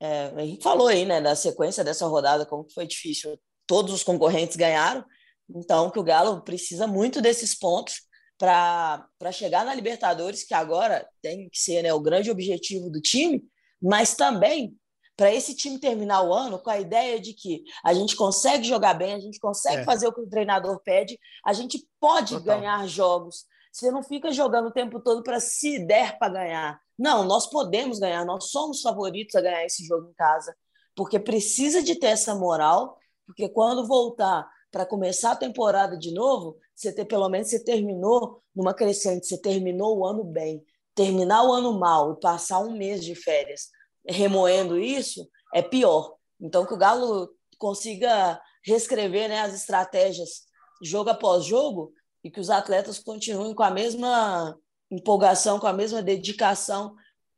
é, 0.00 0.32
a 0.34 0.44
gente 0.44 0.60
falou 0.60 0.88
aí, 0.88 1.04
né, 1.04 1.20
da 1.20 1.36
sequência 1.36 1.84
dessa 1.84 2.04
rodada, 2.08 2.44
como 2.44 2.64
que 2.64 2.74
foi 2.74 2.84
difícil. 2.84 3.38
Todos 3.64 3.94
os 3.94 4.02
concorrentes 4.02 4.56
ganharam, 4.56 5.04
então 5.48 5.88
que 5.88 6.00
o 6.00 6.04
Galo 6.04 6.42
precisa 6.42 6.88
muito 6.88 7.22
desses 7.22 7.56
pontos 7.56 8.07
para 8.38 9.32
chegar 9.32 9.64
na 9.64 9.74
Libertadores, 9.74 10.44
que 10.44 10.54
agora 10.54 11.06
tem 11.20 11.48
que 11.50 11.58
ser 11.58 11.82
né, 11.82 11.92
o 11.92 12.00
grande 12.00 12.30
objetivo 12.30 12.88
do 12.88 13.00
time, 13.00 13.42
mas 13.82 14.14
também 14.14 14.78
para 15.16 15.34
esse 15.34 15.56
time 15.56 15.80
terminar 15.80 16.22
o 16.22 16.32
ano 16.32 16.60
com 16.60 16.70
a 16.70 16.78
ideia 16.78 17.20
de 17.20 17.34
que 17.34 17.64
a 17.84 17.92
gente 17.92 18.14
consegue 18.14 18.62
jogar 18.62 18.94
bem, 18.94 19.14
a 19.14 19.18
gente 19.18 19.40
consegue 19.40 19.82
é. 19.82 19.84
fazer 19.84 20.06
o 20.06 20.12
que 20.12 20.20
o 20.20 20.28
treinador 20.28 20.80
pede, 20.80 21.18
a 21.44 21.52
gente 21.52 21.84
pode 21.98 22.36
Total. 22.38 22.56
ganhar 22.56 22.86
jogos. 22.86 23.44
Você 23.72 23.90
não 23.90 24.02
fica 24.04 24.30
jogando 24.30 24.68
o 24.68 24.72
tempo 24.72 25.00
todo 25.00 25.24
para 25.24 25.40
se 25.40 25.84
der 25.84 26.16
para 26.18 26.32
ganhar. 26.32 26.80
Não, 26.96 27.24
nós 27.24 27.50
podemos 27.50 27.98
ganhar, 27.98 28.24
nós 28.24 28.50
somos 28.50 28.80
favoritos 28.80 29.34
a 29.34 29.40
ganhar 29.40 29.64
esse 29.64 29.84
jogo 29.84 30.08
em 30.08 30.14
casa, 30.14 30.54
porque 30.94 31.18
precisa 31.18 31.82
de 31.82 31.96
ter 31.96 32.08
essa 32.08 32.36
moral, 32.36 32.96
porque 33.26 33.48
quando 33.48 33.88
voltar 33.88 34.48
para 34.70 34.86
começar 34.86 35.32
a 35.32 35.36
temporada 35.36 35.96
de 35.96 36.12
novo, 36.12 36.56
você 36.74 36.92
ter 36.92 37.04
pelo 37.04 37.28
menos 37.28 37.48
você 37.48 37.62
terminou 37.62 38.42
numa 38.54 38.74
crescente, 38.74 39.26
você 39.26 39.40
terminou 39.40 39.98
o 39.98 40.06
ano 40.06 40.24
bem. 40.24 40.64
Terminar 40.94 41.44
o 41.44 41.52
ano 41.52 41.78
mal 41.78 42.12
e 42.12 42.20
passar 42.20 42.60
um 42.60 42.76
mês 42.76 43.04
de 43.04 43.14
férias 43.14 43.68
remoendo 44.06 44.78
isso 44.78 45.28
é 45.54 45.62
pior. 45.62 46.16
Então 46.40 46.66
que 46.66 46.74
o 46.74 46.78
Galo 46.78 47.30
consiga 47.58 48.40
reescrever 48.64 49.28
né, 49.28 49.40
as 49.40 49.54
estratégias 49.54 50.46
jogo 50.82 51.10
após 51.10 51.44
jogo 51.44 51.92
e 52.22 52.30
que 52.30 52.40
os 52.40 52.50
atletas 52.50 52.98
continuem 52.98 53.54
com 53.54 53.62
a 53.62 53.70
mesma 53.70 54.56
empolgação, 54.90 55.58
com 55.58 55.66
a 55.66 55.72
mesma 55.72 56.02
dedicação, 56.02 56.94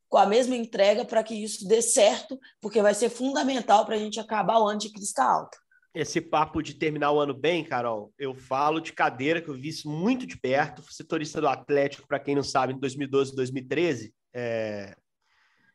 com 0.09 0.19
a 0.19 0.27
mesma 0.27 0.57
entrega 0.57 1.05
para 1.05 1.23
que 1.23 1.35
isso 1.35 1.67
dê 1.67 1.81
certo, 1.81 2.39
porque 2.61 2.83
vai 2.83 2.95
ser 2.95 3.09
fundamental 3.09 3.85
para 3.85 3.95
a 3.95 3.99
gente 3.99 4.19
acabar 4.19 4.59
o 4.59 4.69
ano 4.69 4.79
de 4.79 4.93
crista 4.93 5.23
alta. 5.23 5.57
Esse 5.93 6.21
papo 6.21 6.63
de 6.63 6.75
terminar 6.75 7.11
o 7.11 7.19
ano 7.19 7.35
bem, 7.35 7.65
Carol, 7.65 8.13
eu 8.17 8.33
falo 8.33 8.81
de 8.81 8.93
cadeira, 8.93 9.43
que 9.43 9.49
eu 9.49 9.55
vi 9.55 9.69
isso 9.69 9.91
muito 9.91 10.25
de 10.25 10.39
perto. 10.39 10.83
Fui 10.83 10.93
setorista 10.93 11.41
do 11.41 11.49
Atlético, 11.49 12.07
para 12.07 12.21
quem 12.21 12.37
não 12.37 12.45
sabe, 12.45 12.73
em 12.73 12.79
2012 12.79 13.33
e 13.33 13.37
2013. 13.37 14.15
É... 14.33 14.97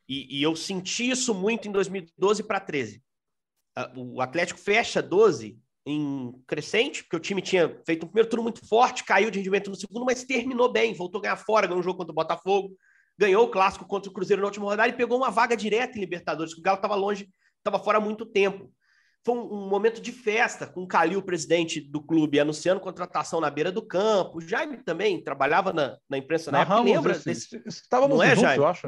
E, 0.07 0.39
e, 0.39 0.43
eu 0.43 0.55
senti 0.55 1.09
isso 1.09 1.33
muito 1.33 1.67
em 1.67 1.71
2012 1.71 2.43
para 2.43 2.59
13. 2.59 3.03
O 3.95 4.21
Atlético 4.21 4.59
fecha 4.59 5.01
12 5.01 5.59
em 5.85 6.31
crescente, 6.47 7.03
porque 7.03 7.17
o 7.17 7.19
time 7.19 7.41
tinha 7.41 7.81
feito 7.85 8.05
um 8.05 8.07
primeiro 8.07 8.29
turno 8.29 8.43
muito 8.43 8.65
forte, 8.65 9.03
caiu 9.03 9.29
de 9.29 9.39
rendimento 9.39 9.69
no 9.69 9.75
segundo, 9.75 10.05
mas 10.05 10.23
terminou 10.23 10.71
bem, 10.71 10.93
voltou 10.93 11.19
a 11.19 11.23
ganhar 11.23 11.35
fora, 11.37 11.67
ganhou 11.67 11.79
um 11.79 11.83
jogo 11.83 11.97
contra 11.97 12.11
o 12.11 12.15
Botafogo, 12.15 12.77
ganhou 13.17 13.45
o 13.45 13.49
clássico 13.49 13.85
contra 13.85 14.09
o 14.09 14.13
Cruzeiro 14.13 14.41
na 14.41 14.47
última 14.47 14.65
rodada 14.65 14.89
e 14.89 14.93
pegou 14.93 15.17
uma 15.17 15.29
vaga 15.29 15.57
direta 15.57 15.97
em 15.97 16.01
Libertadores, 16.01 16.53
que 16.53 16.59
o 16.59 16.63
Galo 16.63 16.77
estava 16.77 16.95
longe, 16.95 17.29
estava 17.57 17.83
fora 17.83 17.97
há 17.97 18.01
muito 18.01 18.25
tempo 18.25 18.71
foi 19.25 19.35
um, 19.35 19.53
um, 19.53 19.67
momento 19.67 19.99
de 19.99 20.11
festa, 20.11 20.67
com 20.67 20.83
o 20.83 20.87
Calil, 20.87 21.21
presidente 21.21 21.81
do 21.81 21.99
clube, 21.99 22.39
anunciando 22.39 22.79
contratação 22.79 23.41
na 23.41 23.49
beira 23.49 23.71
do 23.71 23.81
campo. 23.81 24.37
O 24.37 24.41
Jaime 24.41 24.77
também 24.77 25.21
trabalhava 25.23 25.73
na, 25.73 25.97
na 26.07 26.17
imprensa 26.19 26.51
na 26.51 26.61
época. 26.61 26.81
Lembra 26.81 27.11
esse, 27.13 27.25
desse... 27.25 27.61
Estávamos 27.65 28.17
não 28.17 28.23
é, 28.23 28.29
juntos, 28.29 28.41
Jaime? 28.43 28.63
eu 28.63 28.67
acho. 28.67 28.87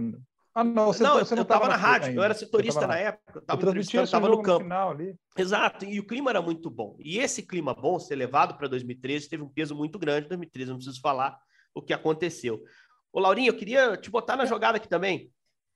Ah, 0.53 0.63
não, 0.63 0.87
você, 0.87 1.03
não, 1.03 1.19
você 1.19 1.35
não 1.35 1.41
estava 1.41 1.67
na 1.67 1.75
rádio, 1.75 2.09
ainda. 2.09 2.19
eu 2.19 2.23
era 2.23 2.33
setorista 2.33 2.85
na 2.85 2.97
época, 2.97 3.43
eu 3.47 4.03
estava 4.03 4.27
no 4.29 4.41
campo. 4.41 4.65
No 4.65 5.17
Exato, 5.35 5.85
e 5.85 5.99
o 5.99 6.05
clima 6.05 6.29
era 6.29 6.41
muito 6.41 6.69
bom. 6.69 6.95
E 6.99 7.17
esse 7.19 7.43
clima 7.43 7.73
bom, 7.73 7.99
ser 7.99 8.15
levado 8.15 8.57
para 8.57 8.67
2013, 8.67 9.29
teve 9.29 9.43
um 9.43 9.49
peso 9.49 9.75
muito 9.75 9.99
grande. 9.99 10.27
2013, 10.29 10.69
não 10.69 10.77
preciso 10.77 11.01
falar 11.01 11.37
o 11.75 11.81
que 11.81 11.93
aconteceu. 11.93 12.63
Ô, 13.11 13.19
Laurinho, 13.19 13.49
eu 13.49 13.57
queria 13.57 13.97
te 13.97 14.09
botar 14.09 14.35
na 14.35 14.45
jogada 14.45 14.77
aqui 14.77 14.87
também. 14.87 15.31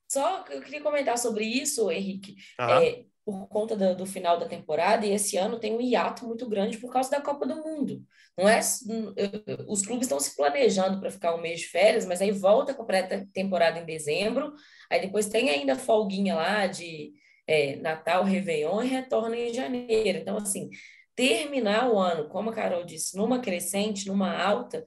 Só 0.08 0.44
eu 0.50 0.62
queria 0.62 0.82
comentar 0.82 1.18
sobre 1.18 1.46
isso, 1.46 1.90
Henrique. 1.90 2.36
É, 2.60 3.06
por 3.26 3.48
conta 3.48 3.76
do, 3.76 3.96
do, 3.96 4.06
final 4.06 4.38
da 4.40 4.48
temporada, 4.48 5.06
e 5.06 5.12
esse 5.12 5.38
ano 5.38 5.60
tem 5.60 5.76
um 5.76 5.82
hiato 5.82 6.26
muito 6.26 6.48
grande 6.50 6.78
por 6.78 6.92
causa 6.92 7.10
da 7.12 7.22
Copa 7.22 7.46
do 7.46 7.56
Mundo. 7.56 8.04
Não 8.38 8.50
é, 8.50 8.60
os 9.68 9.86
clubes 9.86 10.06
estão 10.06 10.20
se 10.20 10.36
planejando 10.36 11.00
para 11.00 11.12
ficar 11.12 11.36
um 11.36 11.42
mês 11.42 11.62
de 11.62 11.68
férias, 11.68 12.06
mas 12.06 12.22
aí 12.22 12.32
volta 12.32 12.74
com 12.74 12.84
a 12.84 12.86
pré-temporada 12.86 13.80
em 13.80 13.86
dezembro, 13.86 14.54
aí 14.90 15.02
depois 15.02 15.28
tem 15.28 15.50
ainda 15.50 15.76
folguinha 15.76 16.36
lá 16.36 16.68
de 16.68 17.14
é, 17.48 17.76
Natal, 17.78 18.24
Réveillon 18.24 18.82
e 18.84 18.88
retorna 18.88 19.38
em 19.38 19.54
janeiro. 19.54 20.20
Então, 20.20 20.38
assim, 20.38 20.70
terminar 21.16 21.90
o 21.92 22.00
ano, 22.00 22.28
como 22.30 22.50
a 22.50 22.54
Carol 22.54 22.84
disse, 22.84 23.16
numa 23.16 23.40
crescente, 23.40 24.08
numa 24.08 24.36
alta, 24.36 24.86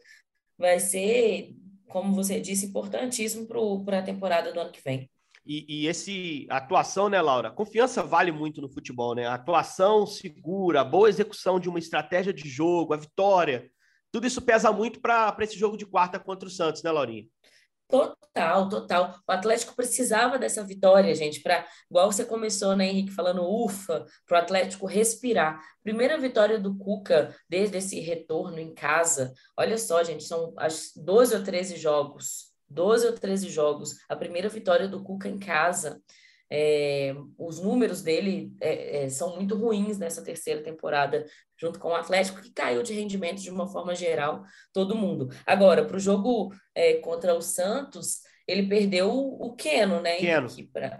vai 0.58 0.80
ser, 0.80 1.54
como 1.88 2.14
você 2.14 2.40
disse, 2.40 2.66
importantíssimo 2.66 3.46
para 3.84 3.98
a 4.00 4.02
temporada 4.02 4.52
do 4.52 4.60
ano 4.60 4.72
que 4.72 4.82
vem. 4.82 5.10
E, 5.46 5.82
e 5.82 5.86
esse 5.86 6.46
atuação, 6.50 7.08
né, 7.08 7.20
Laura? 7.20 7.50
Confiança 7.50 8.02
vale 8.02 8.32
muito 8.32 8.62
no 8.62 8.68
futebol, 8.68 9.14
né? 9.14 9.26
A 9.26 9.34
atuação 9.34 10.06
segura, 10.06 10.80
a 10.80 10.84
boa 10.84 11.08
execução 11.08 11.60
de 11.60 11.68
uma 11.68 11.78
estratégia 11.78 12.32
de 12.32 12.48
jogo, 12.48 12.94
a 12.94 12.96
vitória, 12.96 13.70
tudo 14.14 14.28
isso 14.28 14.40
pesa 14.40 14.70
muito 14.70 15.00
para 15.00 15.36
esse 15.40 15.58
jogo 15.58 15.76
de 15.76 15.84
quarta 15.84 16.20
contra 16.20 16.48
o 16.48 16.50
Santos, 16.50 16.84
né, 16.84 16.90
Laurinha? 16.92 17.26
Total, 17.88 18.68
total. 18.68 19.18
O 19.28 19.32
Atlético 19.32 19.74
precisava 19.74 20.38
dessa 20.38 20.62
vitória, 20.64 21.12
gente, 21.16 21.42
para, 21.42 21.66
igual 21.90 22.10
você 22.10 22.24
começou, 22.24 22.76
né, 22.76 22.86
Henrique, 22.86 23.10
falando 23.10 23.42
ufa, 23.42 24.06
para 24.24 24.38
o 24.38 24.40
Atlético 24.40 24.86
respirar. 24.86 25.60
Primeira 25.82 26.16
vitória 26.16 26.60
do 26.60 26.78
Cuca 26.78 27.36
desde 27.48 27.78
esse 27.78 27.98
retorno 27.98 28.60
em 28.60 28.72
casa. 28.72 29.34
Olha 29.58 29.76
só, 29.76 30.02
gente, 30.04 30.22
são 30.22 30.54
as 30.56 30.92
12 30.94 31.34
ou 31.34 31.42
13 31.42 31.76
jogos 31.76 32.53
12 32.68 33.06
ou 33.06 33.12
13 33.12 33.48
jogos, 33.48 33.96
a 34.08 34.16
primeira 34.16 34.48
vitória 34.48 34.88
do 34.88 35.02
Cuca 35.02 35.28
em 35.28 35.38
casa. 35.38 36.00
É, 36.50 37.14
os 37.38 37.58
números 37.58 38.02
dele 38.02 38.52
é, 38.60 39.04
é, 39.04 39.08
são 39.08 39.34
muito 39.34 39.56
ruins 39.56 39.98
nessa 39.98 40.22
terceira 40.22 40.62
temporada, 40.62 41.24
junto 41.58 41.78
com 41.78 41.88
o 41.88 41.94
Atlético, 41.94 42.42
que 42.42 42.52
caiu 42.52 42.82
de 42.82 42.92
rendimento 42.92 43.40
de 43.40 43.50
uma 43.50 43.66
forma 43.66 43.94
geral, 43.94 44.44
todo 44.72 44.94
mundo. 44.94 45.28
Agora, 45.46 45.84
para 45.84 45.96
o 45.96 46.00
jogo 46.00 46.54
é, 46.74 46.94
contra 46.94 47.34
o 47.34 47.40
Santos, 47.40 48.20
ele 48.46 48.68
perdeu 48.68 49.10
o 49.10 49.54
Keno, 49.56 50.00
né? 50.00 50.18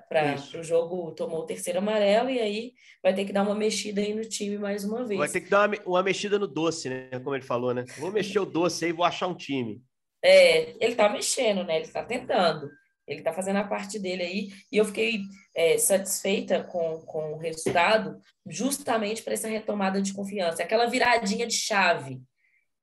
Para 0.08 0.36
o 0.58 0.62
jogo, 0.62 1.12
tomou 1.12 1.40
o 1.40 1.46
terceiro 1.46 1.78
amarelo 1.78 2.30
e 2.30 2.40
aí 2.40 2.72
vai 3.02 3.14
ter 3.14 3.24
que 3.26 3.32
dar 3.32 3.42
uma 3.42 3.54
mexida 3.54 4.00
aí 4.00 4.14
no 4.14 4.24
time 4.24 4.56
mais 4.56 4.82
uma 4.84 5.04
vez. 5.04 5.18
Vai 5.18 5.28
ter 5.28 5.42
que 5.42 5.50
dar 5.50 5.68
uma, 5.68 5.76
uma 5.84 6.02
mexida 6.02 6.38
no 6.38 6.46
doce, 6.46 6.88
né? 6.88 7.10
Como 7.22 7.34
ele 7.34 7.44
falou, 7.44 7.74
né? 7.74 7.84
Vou 7.98 8.10
mexer 8.10 8.38
o 8.38 8.46
doce 8.46 8.86
aí, 8.86 8.92
vou 8.92 9.04
achar 9.04 9.26
um 9.26 9.34
time. 9.34 9.82
É, 10.24 10.70
ele 10.80 10.92
está 10.92 11.08
mexendo, 11.08 11.64
né? 11.64 11.76
Ele 11.76 11.84
está 11.84 12.02
tentando. 12.02 12.70
Ele 13.06 13.20
está 13.20 13.32
fazendo 13.32 13.56
a 13.56 13.64
parte 13.64 13.98
dele 13.98 14.22
aí. 14.22 14.48
E 14.72 14.78
eu 14.78 14.84
fiquei 14.86 15.20
é, 15.54 15.76
satisfeita 15.76 16.64
com, 16.64 17.02
com 17.02 17.34
o 17.34 17.36
resultado, 17.36 18.18
justamente 18.46 19.22
para 19.22 19.34
essa 19.34 19.48
retomada 19.48 20.00
de 20.00 20.14
confiança. 20.14 20.62
Aquela 20.62 20.86
viradinha 20.86 21.46
de 21.46 21.54
chave 21.54 22.22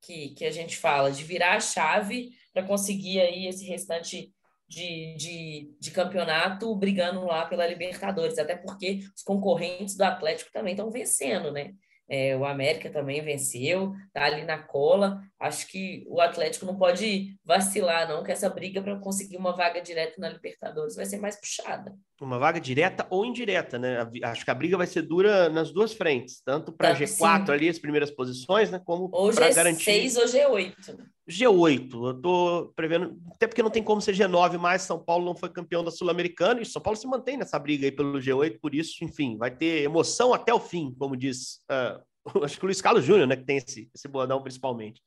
que, 0.01 0.30
que 0.30 0.45
a 0.45 0.51
gente 0.51 0.77
fala, 0.77 1.12
de 1.12 1.23
virar 1.23 1.56
a 1.56 1.60
chave 1.60 2.30
para 2.54 2.63
conseguir 2.63 3.19
aí 3.21 3.47
esse 3.47 3.65
restante 3.65 4.32
de, 4.67 5.15
de, 5.15 5.75
de 5.80 5.91
campeonato 5.91 6.73
brigando 6.75 7.25
lá 7.25 7.45
pela 7.45 7.67
Libertadores, 7.67 8.38
até 8.38 8.56
porque 8.56 9.01
os 9.15 9.23
concorrentes 9.23 9.95
do 9.95 10.04
Atlético 10.04 10.51
também 10.51 10.73
estão 10.73 10.89
vencendo, 10.89 11.51
né? 11.51 11.73
É, 12.13 12.36
o 12.36 12.43
América 12.43 12.89
também 12.89 13.21
venceu, 13.21 13.95
tá 14.12 14.26
ali 14.26 14.43
na 14.43 14.58
cola. 14.58 15.21
Acho 15.39 15.65
que 15.67 16.04
o 16.10 16.19
Atlético 16.19 16.65
não 16.65 16.78
pode 16.78 17.38
vacilar, 17.41 18.06
não, 18.06 18.21
que 18.21 18.34
essa 18.34 18.50
briga 18.50 18.82
para 18.82 19.00
conseguir 19.00 19.38
uma 19.38 19.56
vaga 19.56 19.82
direta 19.82 20.19
na 20.19 20.28
Libertadores 20.28 20.97
vai 20.97 21.06
ser 21.06 21.19
mais 21.19 21.39
puxada. 21.39 21.95
Uma 22.19 22.38
vaga 22.38 22.60
direta 22.60 23.08
ou 23.10 23.26
indireta, 23.26 23.80
né? 23.80 24.06
Acho 24.24 24.43
que 24.43 24.52
a 24.52 24.54
briga 24.54 24.78
vai 24.78 24.88
ser 24.88 25.04
dura 25.04 25.47
nas 25.47 25.71
duas 25.71 25.93
frentes, 25.93 26.41
tanto 26.43 26.74
para 26.74 26.93
G4 26.93 27.45
sim. 27.45 27.52
ali, 27.54 27.69
as 27.69 27.80
primeiras 27.80 28.12
posições, 28.12 28.69
né? 28.69 28.82
Como 28.84 29.10
para 29.10 29.54
garantir. 29.54 29.89
G6 29.89 30.17
ou 30.17 30.26
G8. 30.26 30.97
G8, 31.32 31.94
eu 31.94 32.22
tô 32.22 32.74
prevendo, 32.76 33.20
até 33.34 33.48
porque 33.48 33.63
não 33.63 33.70
tem 33.70 33.84
como 33.84 34.02
ser 34.02 34.13
G9 34.13 34.58
mais, 34.58 34.84
São 34.84 35.00
Paulo 35.04 35.26
não 35.26 35.36
foi 35.36 35.50
campeão 35.50 35.84
da 35.84 35.91
Sul-Americana, 35.91 36.62
e 36.62 36.65
São 36.65 36.82
Paulo 36.82 36.98
se 36.98 37.08
mantém 37.08 37.38
nessa 37.38 37.58
briga 37.58 37.86
aí 37.86 37.91
pelo 37.91 38.20
G8, 38.20 38.60
por 38.60 38.76
isso, 38.76 39.04
enfim, 39.04 39.38
vai 39.38 39.50
ter 39.50 39.84
emoção 39.84 40.34
até 40.34 40.54
o 40.54 40.60
fim, 40.60 40.94
como 40.98 41.15
diz, 41.15 41.62
uh, 41.72 42.02
acho 42.44 42.58
que 42.58 42.65
o 42.65 42.67
Luiz 42.67 42.82
Carlos 42.82 43.06
Júnior, 43.06 43.28
né, 43.28 43.36
que 43.36 43.46
tem 43.46 43.58
esse, 43.58 43.89
esse 43.94 44.08
bordão 44.08 44.41
principalmente. 44.41 45.02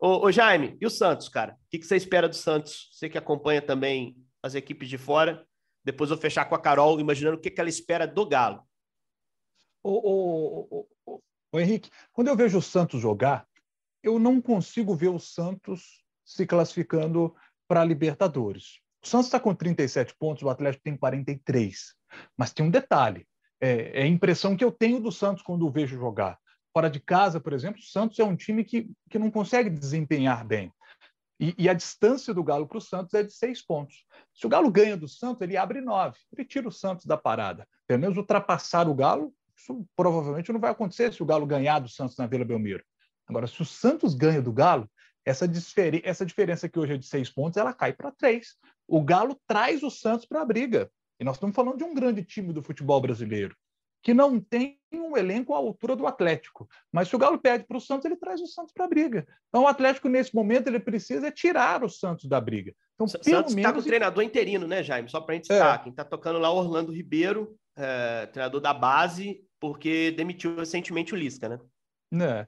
Ô, 0.00 0.26
ô, 0.26 0.32
Jaime, 0.32 0.76
e 0.80 0.86
o 0.86 0.90
Santos, 0.90 1.28
cara? 1.28 1.54
O 1.54 1.70
que, 1.70 1.78
que 1.78 1.86
você 1.86 1.96
espera 1.96 2.28
do 2.28 2.36
Santos? 2.36 2.88
Você 2.92 3.08
que 3.08 3.18
acompanha 3.18 3.60
também 3.60 4.16
as 4.42 4.54
equipes 4.54 4.88
de 4.88 4.96
fora, 4.96 5.44
depois 5.84 6.10
vou 6.10 6.18
fechar 6.18 6.44
com 6.44 6.54
a 6.54 6.60
Carol, 6.60 7.00
imaginando 7.00 7.36
o 7.36 7.40
que, 7.40 7.50
que 7.50 7.60
ela 7.60 7.68
espera 7.68 8.06
do 8.06 8.24
Galo. 8.24 8.62
Ô, 9.82 9.90
ô, 9.90 10.86
ô, 11.04 11.20
ô, 11.52 11.58
Henrique, 11.58 11.90
quando 12.12 12.28
eu 12.28 12.36
vejo 12.36 12.58
o 12.58 12.62
Santos 12.62 13.00
jogar, 13.00 13.47
eu 14.02 14.18
não 14.18 14.40
consigo 14.40 14.94
ver 14.94 15.08
o 15.08 15.18
Santos 15.18 16.02
se 16.24 16.46
classificando 16.46 17.34
para 17.66 17.82
a 17.82 17.84
Libertadores. 17.84 18.80
O 19.02 19.06
Santos 19.06 19.26
está 19.26 19.38
com 19.38 19.54
37 19.54 20.14
pontos, 20.18 20.42
o 20.42 20.50
Atlético 20.50 20.84
tem 20.84 20.96
43. 20.96 21.94
Mas 22.36 22.52
tem 22.52 22.66
um 22.66 22.70
detalhe: 22.70 23.26
é, 23.60 24.00
é, 24.00 24.02
a 24.02 24.06
impressão 24.06 24.56
que 24.56 24.64
eu 24.64 24.72
tenho 24.72 25.00
do 25.00 25.12
Santos 25.12 25.42
quando 25.42 25.66
o 25.66 25.70
vejo 25.70 25.98
jogar. 25.98 26.38
Fora 26.72 26.90
de 26.90 27.00
casa, 27.00 27.40
por 27.40 27.52
exemplo, 27.52 27.80
o 27.80 27.84
Santos 27.84 28.18
é 28.18 28.24
um 28.24 28.36
time 28.36 28.64
que, 28.64 28.90
que 29.10 29.18
não 29.18 29.30
consegue 29.30 29.70
desempenhar 29.70 30.46
bem. 30.46 30.72
E, 31.40 31.54
e 31.56 31.68
a 31.68 31.72
distância 31.72 32.34
do 32.34 32.42
Galo 32.42 32.66
para 32.66 32.78
o 32.78 32.80
Santos 32.80 33.14
é 33.14 33.22
de 33.22 33.32
seis 33.32 33.64
pontos. 33.64 34.04
Se 34.34 34.46
o 34.46 34.48
Galo 34.48 34.70
ganha 34.70 34.96
do 34.96 35.08
Santos, 35.08 35.40
ele 35.42 35.56
abre 35.56 35.80
nove. 35.80 36.18
Ele 36.32 36.44
tira 36.44 36.68
o 36.68 36.72
Santos 36.72 37.06
da 37.06 37.16
parada. 37.16 37.66
Pelo 37.86 38.00
menos 38.00 38.16
ultrapassar 38.16 38.88
o 38.88 38.94
Galo, 38.94 39.32
isso 39.56 39.86
provavelmente 39.96 40.52
não 40.52 40.60
vai 40.60 40.70
acontecer 40.70 41.12
se 41.12 41.22
o 41.22 41.26
Galo 41.26 41.46
ganhar 41.46 41.78
do 41.78 41.88
Santos 41.88 42.16
na 42.16 42.26
Vila 42.26 42.44
Belmiro. 42.44 42.84
Agora, 43.28 43.46
se 43.46 43.60
o 43.60 43.64
Santos 43.64 44.14
ganha 44.14 44.40
do 44.40 44.52
Galo, 44.52 44.90
essa, 45.24 45.44
essa 46.02 46.24
diferença 46.24 46.68
que 46.68 46.78
hoje 46.78 46.94
é 46.94 46.96
de 46.96 47.06
seis 47.06 47.28
pontos, 47.28 47.58
ela 47.58 47.74
cai 47.74 47.92
para 47.92 48.10
três. 48.10 48.56
O 48.86 49.02
Galo 49.02 49.38
traz 49.46 49.82
o 49.82 49.90
Santos 49.90 50.24
para 50.24 50.40
a 50.40 50.44
briga. 50.44 50.90
E 51.20 51.24
nós 51.24 51.36
estamos 51.36 51.54
falando 51.54 51.76
de 51.76 51.84
um 51.84 51.94
grande 51.94 52.24
time 52.24 52.52
do 52.52 52.62
futebol 52.62 53.00
brasileiro, 53.00 53.54
que 54.02 54.14
não 54.14 54.40
tem 54.40 54.78
um 54.92 55.16
elenco 55.16 55.52
à 55.52 55.58
altura 55.58 55.94
do 55.96 56.06
Atlético. 56.06 56.68
Mas 56.90 57.08
se 57.08 57.16
o 57.16 57.18
Galo 57.18 57.38
perde 57.38 57.66
para 57.66 57.76
o 57.76 57.80
Santos, 57.80 58.06
ele 58.06 58.16
traz 58.16 58.40
o 58.40 58.46
Santos 58.46 58.72
para 58.72 58.86
a 58.86 58.88
briga. 58.88 59.26
Então, 59.48 59.64
o 59.64 59.68
Atlético, 59.68 60.08
nesse 60.08 60.34
momento, 60.34 60.68
ele 60.68 60.80
precisa 60.80 61.30
tirar 61.30 61.84
o 61.84 61.88
Santos 61.88 62.24
da 62.26 62.40
briga. 62.40 62.72
Então, 62.94 63.06
o 63.06 63.08
Santos 63.08 63.54
está 63.54 63.72
com 63.72 63.80
o 63.80 63.82
treinador 63.82 64.22
interino, 64.22 64.66
né, 64.66 64.82
Jaime? 64.82 65.10
Só 65.10 65.20
para 65.20 65.32
a 65.32 65.36
gente 65.36 65.48
citar. 65.48 65.80
É. 65.80 65.82
Quem 65.82 65.90
está 65.90 66.04
tocando 66.04 66.38
lá, 66.38 66.50
Orlando 66.50 66.92
Ribeiro, 66.92 67.54
é, 67.76 68.26
treinador 68.26 68.60
da 68.60 68.72
base, 68.72 69.44
porque 69.60 70.12
demitiu 70.12 70.56
recentemente 70.56 71.12
o 71.12 71.16
Lisca, 71.16 71.48
né? 71.48 71.58
É. 72.12 72.46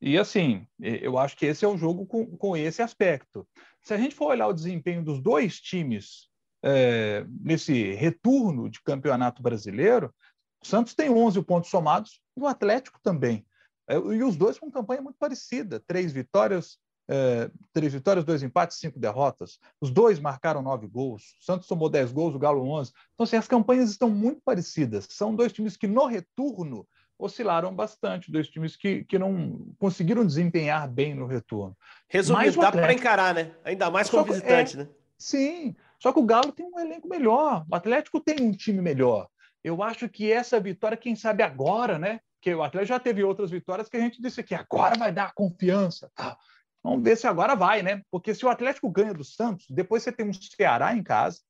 E 0.00 0.16
assim, 0.18 0.66
eu 0.80 1.18
acho 1.18 1.36
que 1.36 1.46
esse 1.46 1.64
é 1.64 1.68
o 1.68 1.76
jogo 1.76 2.06
com, 2.06 2.24
com 2.36 2.56
esse 2.56 2.80
aspecto. 2.80 3.46
Se 3.82 3.92
a 3.92 3.98
gente 3.98 4.14
for 4.14 4.28
olhar 4.28 4.46
o 4.48 4.52
desempenho 4.52 5.04
dos 5.04 5.20
dois 5.20 5.60
times 5.60 6.30
é, 6.62 7.24
nesse 7.28 7.92
retorno 7.92 8.68
de 8.70 8.82
campeonato 8.82 9.42
brasileiro, 9.42 10.14
o 10.62 10.66
Santos 10.66 10.94
tem 10.94 11.10
11 11.10 11.42
pontos 11.42 11.70
somados 11.70 12.20
e 12.36 12.40
o 12.40 12.46
Atlético 12.46 12.98
também. 13.02 13.46
É, 13.88 13.96
e 13.96 14.22
os 14.22 14.36
dois 14.36 14.58
com 14.58 14.70
campanha 14.70 15.02
muito 15.02 15.16
parecida: 15.18 15.80
três 15.80 16.12
vitórias, 16.12 16.78
é, 17.08 17.50
três 17.72 17.92
vitórias, 17.92 18.24
dois 18.24 18.42
empates, 18.42 18.78
cinco 18.78 18.98
derrotas. 18.98 19.58
Os 19.80 19.90
dois 19.90 20.18
marcaram 20.18 20.62
nove 20.62 20.86
gols. 20.86 21.34
O 21.40 21.44
Santos 21.44 21.66
tomou 21.66 21.90
dez 21.90 22.12
gols, 22.12 22.34
o 22.34 22.38
Galo 22.38 22.62
onze. 22.62 22.92
Então, 23.14 23.24
assim, 23.24 23.36
as 23.36 23.48
campanhas 23.48 23.90
estão 23.90 24.08
muito 24.08 24.40
parecidas. 24.44 25.06
São 25.10 25.34
dois 25.34 25.52
times 25.52 25.76
que 25.76 25.86
no 25.86 26.06
retorno 26.06 26.86
oscilaram 27.20 27.74
bastante, 27.74 28.32
dois 28.32 28.48
times 28.48 28.76
que, 28.76 29.04
que 29.04 29.18
não 29.18 29.72
conseguiram 29.78 30.26
desempenhar 30.26 30.88
bem 30.88 31.14
no 31.14 31.26
retorno. 31.26 31.76
Resumindo, 32.08 32.60
dá 32.60 32.72
para 32.72 32.92
encarar, 32.92 33.34
né? 33.34 33.52
Ainda 33.64 33.90
mais 33.90 34.08
como 34.08 34.24
visitante, 34.24 34.74
é, 34.74 34.80
né? 34.80 34.88
Sim, 35.18 35.76
só 35.98 36.12
que 36.12 36.18
o 36.18 36.24
Galo 36.24 36.50
tem 36.50 36.66
um 36.66 36.80
elenco 36.80 37.06
melhor, 37.06 37.64
o 37.70 37.74
Atlético 37.74 38.20
tem 38.20 38.40
um 38.40 38.52
time 38.52 38.80
melhor. 38.80 39.28
Eu 39.62 39.82
acho 39.82 40.08
que 40.08 40.32
essa 40.32 40.58
vitória, 40.58 40.96
quem 40.96 41.14
sabe 41.14 41.42
agora, 41.42 41.98
né? 41.98 42.20
Que 42.40 42.54
o 42.54 42.62
Atlético 42.62 42.94
já 42.94 42.98
teve 42.98 43.22
outras 43.22 43.50
vitórias 43.50 43.88
que 43.88 43.98
a 43.98 44.00
gente 44.00 44.20
disse 44.20 44.42
que 44.42 44.54
agora 44.54 44.98
vai 44.98 45.12
dar 45.12 45.34
confiança. 45.34 46.10
Tá? 46.14 46.38
Vamos 46.82 47.04
ver 47.04 47.16
se 47.16 47.26
agora 47.26 47.54
vai, 47.54 47.82
né? 47.82 48.00
Porque 48.10 48.34
se 48.34 48.46
o 48.46 48.48
Atlético 48.48 48.90
ganha 48.90 49.12
do 49.12 49.22
Santos, 49.22 49.66
depois 49.68 50.02
você 50.02 50.10
tem 50.10 50.26
um 50.26 50.32
Ceará 50.32 50.96
em 50.96 51.02
casa, 51.02 51.40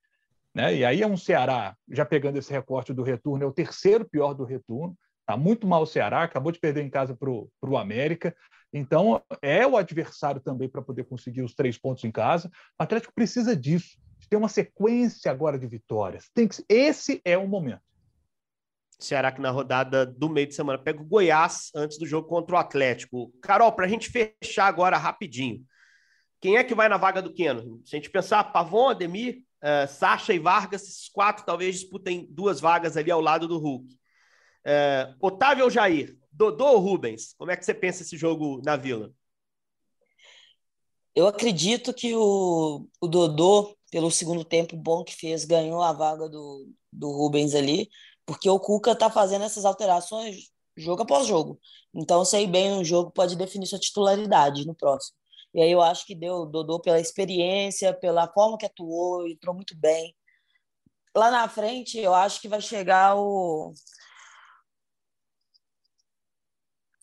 né? 0.52 0.74
E 0.74 0.84
aí 0.84 1.02
é 1.02 1.06
um 1.06 1.16
Ceará, 1.16 1.76
já 1.88 2.04
pegando 2.04 2.38
esse 2.38 2.50
recorte 2.50 2.92
do 2.92 3.04
retorno, 3.04 3.44
é 3.44 3.46
o 3.46 3.52
terceiro 3.52 4.04
pior 4.04 4.34
do 4.34 4.44
retorno. 4.44 4.96
Está 5.30 5.36
muito 5.36 5.64
mal 5.64 5.82
o 5.82 5.86
Ceará, 5.86 6.24
acabou 6.24 6.50
de 6.50 6.58
perder 6.58 6.82
em 6.82 6.90
casa 6.90 7.14
para 7.14 7.30
o 7.30 7.78
América. 7.78 8.34
Então, 8.72 9.22
é 9.40 9.64
o 9.64 9.76
adversário 9.76 10.40
também 10.40 10.68
para 10.68 10.82
poder 10.82 11.04
conseguir 11.04 11.42
os 11.42 11.54
três 11.54 11.78
pontos 11.78 12.02
em 12.02 12.10
casa. 12.10 12.50
O 12.76 12.82
Atlético 12.82 13.14
precisa 13.14 13.54
disso, 13.54 13.96
de 14.18 14.28
ter 14.28 14.34
uma 14.34 14.48
sequência 14.48 15.30
agora 15.30 15.56
de 15.56 15.68
vitórias. 15.68 16.28
Tem 16.34 16.48
que, 16.48 16.64
esse 16.68 17.20
é 17.24 17.38
o 17.38 17.46
momento. 17.46 17.80
Ceará 18.98 19.30
que 19.30 19.40
na 19.40 19.52
rodada 19.52 20.04
do 20.04 20.28
meio 20.28 20.48
de 20.48 20.54
semana 20.56 20.82
pega 20.82 21.00
o 21.00 21.06
Goiás 21.06 21.70
antes 21.76 21.96
do 21.96 22.06
jogo 22.06 22.26
contra 22.26 22.56
o 22.56 22.58
Atlético. 22.58 23.32
Carol, 23.40 23.70
para 23.70 23.86
a 23.86 23.88
gente 23.88 24.10
fechar 24.10 24.66
agora 24.66 24.98
rapidinho, 24.98 25.64
quem 26.40 26.56
é 26.56 26.64
que 26.64 26.74
vai 26.74 26.88
na 26.88 26.96
vaga 26.96 27.22
do 27.22 27.32
Keno? 27.32 27.80
Se 27.84 27.94
a 27.94 27.98
gente 27.98 28.10
pensar, 28.10 28.42
Pavon, 28.42 28.88
Ademir, 28.88 29.44
uh, 29.62 29.86
Sacha 29.86 30.34
e 30.34 30.40
Vargas, 30.40 30.82
esses 30.82 31.08
quatro 31.08 31.46
talvez 31.46 31.76
disputem 31.78 32.26
duas 32.28 32.60
vagas 32.60 32.96
ali 32.96 33.12
ao 33.12 33.20
lado 33.20 33.46
do 33.46 33.56
Hulk. 33.56 33.99
É, 34.64 35.14
Otávio 35.20 35.64
ou 35.64 35.70
Jair? 35.70 36.16
Dodô 36.30 36.66
ou 36.66 36.78
Rubens? 36.78 37.34
Como 37.36 37.50
é 37.50 37.56
que 37.56 37.64
você 37.64 37.74
pensa 37.74 38.02
esse 38.02 38.16
jogo 38.16 38.60
na 38.64 38.76
Vila? 38.76 39.12
Eu 41.14 41.26
acredito 41.26 41.92
que 41.92 42.14
o, 42.14 42.86
o 43.00 43.08
Dodô, 43.08 43.76
pelo 43.90 44.10
segundo 44.10 44.44
tempo 44.44 44.76
bom 44.76 45.02
que 45.02 45.14
fez, 45.14 45.44
ganhou 45.44 45.82
a 45.82 45.92
vaga 45.92 46.28
do, 46.28 46.68
do 46.92 47.10
Rubens 47.10 47.54
ali, 47.54 47.90
porque 48.24 48.48
o 48.48 48.60
Cuca 48.60 48.94
tá 48.94 49.10
fazendo 49.10 49.44
essas 49.44 49.64
alterações 49.64 50.50
jogo 50.76 51.02
após 51.02 51.26
jogo. 51.26 51.60
Então, 51.94 52.24
sei 52.24 52.46
bem 52.46 52.72
um 52.72 52.84
jogo 52.84 53.10
pode 53.10 53.36
definir 53.36 53.66
sua 53.66 53.78
titularidade 53.78 54.66
no 54.66 54.74
próximo. 54.74 55.16
E 55.52 55.60
aí 55.60 55.70
eu 55.70 55.82
acho 55.82 56.06
que 56.06 56.14
deu 56.14 56.46
Dodô 56.46 56.80
pela 56.80 57.00
experiência, 57.00 57.92
pela 57.92 58.32
forma 58.32 58.56
que 58.56 58.66
atuou, 58.66 59.26
entrou 59.26 59.54
muito 59.54 59.76
bem. 59.76 60.14
Lá 61.14 61.30
na 61.30 61.48
frente, 61.48 61.98
eu 61.98 62.14
acho 62.14 62.40
que 62.40 62.48
vai 62.48 62.60
chegar 62.60 63.16
o 63.16 63.72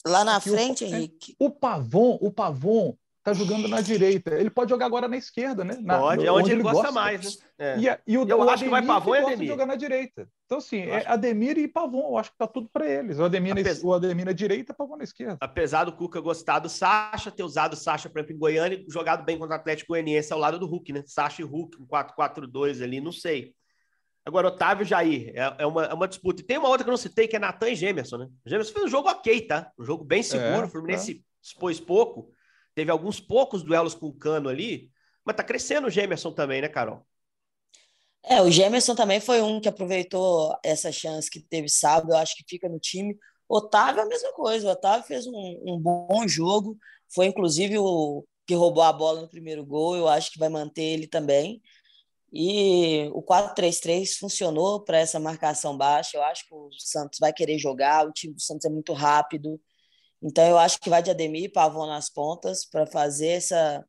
Lá 0.08 0.24
na 0.24 0.38
Aqui 0.38 0.50
frente, 0.50 0.84
o, 0.84 0.88
Henrique. 0.88 1.36
O 1.40 1.50
Pavon, 1.50 2.18
o 2.22 2.32
Pavon 2.32 2.98
tá 3.28 3.34
jogando 3.34 3.68
na 3.68 3.82
direita. 3.82 4.36
Ele 4.36 4.50
pode 4.50 4.70
jogar 4.70 4.86
agora 4.86 5.06
na 5.08 5.18
esquerda, 5.18 5.66
né? 5.66 5.78
Na, 5.82 6.00
pode, 6.00 6.26
é 6.26 6.32
onde, 6.32 6.44
onde 6.44 6.52
ele, 6.54 6.64
gosta, 6.64 6.78
gosta, 6.78 6.92
mais, 6.94 7.22
né? 7.26 7.32
É. 7.60 7.78
E, 7.78 8.14
e 8.14 8.18
o, 8.18 8.26
eu 8.26 8.38
o 8.38 8.44
acho 8.44 8.64
Ademir, 8.64 8.64
que 8.64 8.70
vai 8.70 8.86
Pavon 8.86 9.16
e 9.16 9.20
Ademir. 9.20 9.48
jogar 9.48 9.66
na 9.66 9.76
direita. 9.76 10.30
Então, 10.46 10.60
assim, 10.60 10.80
é 10.80 11.06
Ademir 11.06 11.58
e 11.58 11.68
Pavon, 11.68 12.12
eu 12.12 12.18
acho 12.18 12.32
que 12.32 12.38
tá 12.38 12.48
tudo 12.48 12.70
para 12.72 12.90
eles. 12.90 13.20
O 13.20 13.26
Ademir, 13.26 13.52
Apes... 13.52 13.84
o 13.84 13.94
Ademir 13.94 14.26
na 14.26 14.32
direita, 14.32 14.74
Pavon 14.74 14.96
na 14.96 15.04
esquerda. 15.04 15.38
Apesar 15.42 15.84
do 15.84 15.92
Cuca 15.92 16.22
gostar 16.22 16.60
do 16.60 16.70
Sacha, 16.70 17.30
ter 17.30 17.44
usado 17.44 17.74
o 17.74 17.78
Sacha, 17.78 18.10
por 18.10 18.20
exemplo, 18.20 18.36
em 18.36 18.40
Goiânia 18.40 18.86
e 18.88 18.90
jogado 18.90 19.26
bem 19.26 19.38
contra 19.38 19.58
o 19.58 19.60
Atlético 19.60 19.90
Goianiense 19.90 20.32
ao 20.32 20.40
lado 20.40 20.58
do 20.58 20.66
Hulk, 20.66 20.94
né? 20.94 21.04
Sacha 21.06 21.42
e 21.42 21.46
Hulk, 21.46 21.82
um 21.82 21.86
4-4-2 21.86 22.82
ali, 22.82 23.02
não 23.02 23.12
sei. 23.12 23.54
Agora, 24.28 24.50
Otávio 24.50 24.84
e 24.84 24.86
Jair, 24.86 25.32
é, 25.34 25.56
é, 25.60 25.66
uma, 25.66 25.86
é 25.86 25.94
uma 25.94 26.06
disputa. 26.06 26.42
E 26.42 26.46
tem 26.46 26.58
uma 26.58 26.68
outra 26.68 26.84
que 26.84 26.90
eu 26.90 26.92
não 26.92 26.98
citei, 26.98 27.30
que 27.30 27.38
é 27.38 27.40
Natan 27.40 27.70
e 27.70 27.76
Gemerson, 27.76 28.18
né? 28.18 28.30
O 28.46 28.50
Gemerson 28.50 28.74
fez 28.74 28.86
um 28.86 28.90
jogo 28.90 29.08
ok, 29.08 29.40
tá? 29.48 29.72
Um 29.80 29.86
jogo 29.86 30.04
bem 30.04 30.22
seguro. 30.22 30.64
É, 30.64 30.66
o 30.66 30.70
Fluminense 30.70 31.14
é. 31.14 31.16
expôs 31.42 31.80
pouco. 31.80 32.30
Teve 32.76 32.92
alguns 32.92 33.22
poucos 33.22 33.64
duelos 33.64 33.96
com 33.96 34.08
o 34.08 34.14
Cano 34.14 34.50
ali. 34.50 34.92
Mas 35.24 35.38
tá 35.38 35.44
crescendo 35.46 35.88
o 35.88 35.90
Gemerson 35.90 36.34
também, 36.34 36.62
né, 36.62 36.68
Carol? 36.68 37.08
É, 38.22 38.42
o 38.42 38.52
Gemerson 38.52 38.96
também 38.96 39.22
foi 39.22 39.42
um 39.42 39.62
que 39.62 39.70
aproveitou 39.70 40.54
essa 40.62 40.92
chance 40.92 41.32
que 41.32 41.40
teve 41.40 41.70
sábado. 41.70 42.12
Eu 42.12 42.18
acho 42.18 42.36
que 42.36 42.44
fica 42.50 42.68
no 42.68 42.80
time. 42.80 43.18
Otávio 43.48 44.02
é 44.02 44.04
a 44.04 44.08
mesma 44.08 44.34
coisa. 44.34 44.68
O 44.68 44.72
Otávio 44.72 45.08
fez 45.08 45.26
um, 45.26 45.64
um 45.66 45.80
bom 45.80 46.28
jogo. 46.28 46.78
Foi, 47.16 47.28
inclusive, 47.28 47.78
o 47.78 48.26
que 48.46 48.56
roubou 48.56 48.84
a 48.84 48.92
bola 48.92 49.22
no 49.22 49.30
primeiro 49.30 49.66
gol. 49.66 49.96
Eu 49.96 50.10
acho 50.10 50.34
que 50.34 50.40
vai 50.40 50.50
manter 50.50 50.84
ele 50.84 51.08
também. 51.08 51.62
E 52.32 53.10
o 53.14 53.22
4-3-3 53.24 54.18
funcionou 54.18 54.84
para 54.84 54.98
essa 55.00 55.20
marcação 55.20 55.78
baixa. 55.78 56.18
Eu 56.18 56.24
acho 56.24 56.48
que 56.48 56.54
o 56.54 56.70
Santos 56.78 57.20
vai 57.20 57.32
querer 57.32 57.58
jogar, 57.58 58.06
o 58.06 58.12
time 58.12 58.34
do 58.34 58.42
Santos 58.42 58.66
é 58.66 58.70
muito 58.70 58.94
rápido. 58.94 59.60
Então 60.22 60.46
eu 60.46 60.58
acho 60.58 60.80
que 60.80 60.90
vai 60.90 61.02
de 61.02 61.12
Ademir 61.12 61.46
e 61.46 61.50
Pavon 61.50 61.86
nas 61.86 62.10
pontas 62.10 62.66
para 62.66 62.86
fazer 62.88 63.30
essa, 63.30 63.86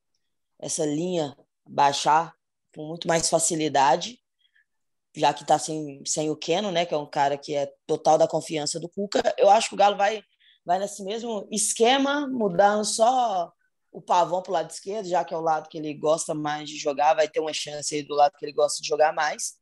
essa 0.61 0.85
linha 0.85 1.37
baixar 1.67 2.33
com 2.75 2.87
muito 2.87 3.09
mais 3.09 3.29
facilidade, 3.29 4.19
já 5.17 5.33
que 5.33 5.43
está 5.43 5.59
sem, 5.59 6.03
sem 6.07 6.31
o 6.31 6.37
Keno, 6.37 6.71
né, 6.71 6.87
que 6.87 6.95
é 6.95 6.99
um 6.99 7.09
cara 7.09 7.37
que 7.37 7.55
é 7.55 7.73
total 7.87 8.19
da 8.19 8.29
confiança 8.29 8.79
do 8.79 8.89
Cuca. 8.89 9.21
Eu 9.37 9.51
acho 9.51 9.71
que 9.71 9.75
o 9.75 9.79
Galo 9.79 9.97
vai, 9.97 10.23
vai 10.65 10.79
nesse 10.79 11.03
mesmo 11.03 11.49
esquema, 11.51 12.29
mudando 12.29 12.85
só 12.85 13.53
o 13.99 14.03
Pavão 14.03 14.41
para 14.41 14.51
o 14.51 14.55
lado 14.55 14.71
esquerdo, 14.71 15.09
já 15.09 15.25
que 15.25 15.35
é 15.35 15.37
o 15.37 15.41
lado 15.41 15.69
que 15.69 15.77
ele 15.77 15.93
gosta 15.93 16.35
mais 16.35 16.69
de 16.69 16.79
jogar, 16.79 17.15
vai 17.15 17.29
ter 17.29 17.41
uma 17.41 17.53
chance 17.53 17.95
aí 17.95 18.03
do 18.03 18.15
lado 18.15 18.33
que 18.39 18.45
ele 18.45 18.53
gosta 18.53 18.81
de 18.81 18.89
jogar 18.89 19.13
mais. 19.13 19.55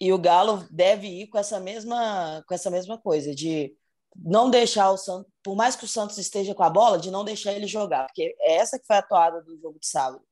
E 0.00 0.12
o 0.12 0.18
Galo 0.18 0.66
deve 0.70 1.06
ir 1.06 1.26
com 1.28 1.38
essa 1.38 1.60
mesma, 1.60 2.42
com 2.48 2.54
essa 2.54 2.70
mesma 2.70 2.96
coisa, 2.98 3.34
de 3.34 3.74
não 4.16 4.48
deixar 4.48 4.90
o 4.90 4.96
Santos, 4.96 5.30
por 5.42 5.54
mais 5.54 5.76
que 5.76 5.84
o 5.84 5.88
Santos 5.88 6.16
esteja 6.16 6.54
com 6.54 6.62
a 6.62 6.70
bola, 6.70 6.98
de 6.98 7.10
não 7.10 7.24
deixar 7.24 7.52
ele 7.52 7.66
jogar, 7.66 8.06
porque 8.06 8.34
é 8.40 8.56
essa 8.56 8.78
que 8.78 8.86
foi 8.86 8.96
a 8.96 9.02
toada 9.02 9.42
do 9.42 9.58
jogo 9.60 9.78
de 9.78 9.86
sábado. 9.86 10.22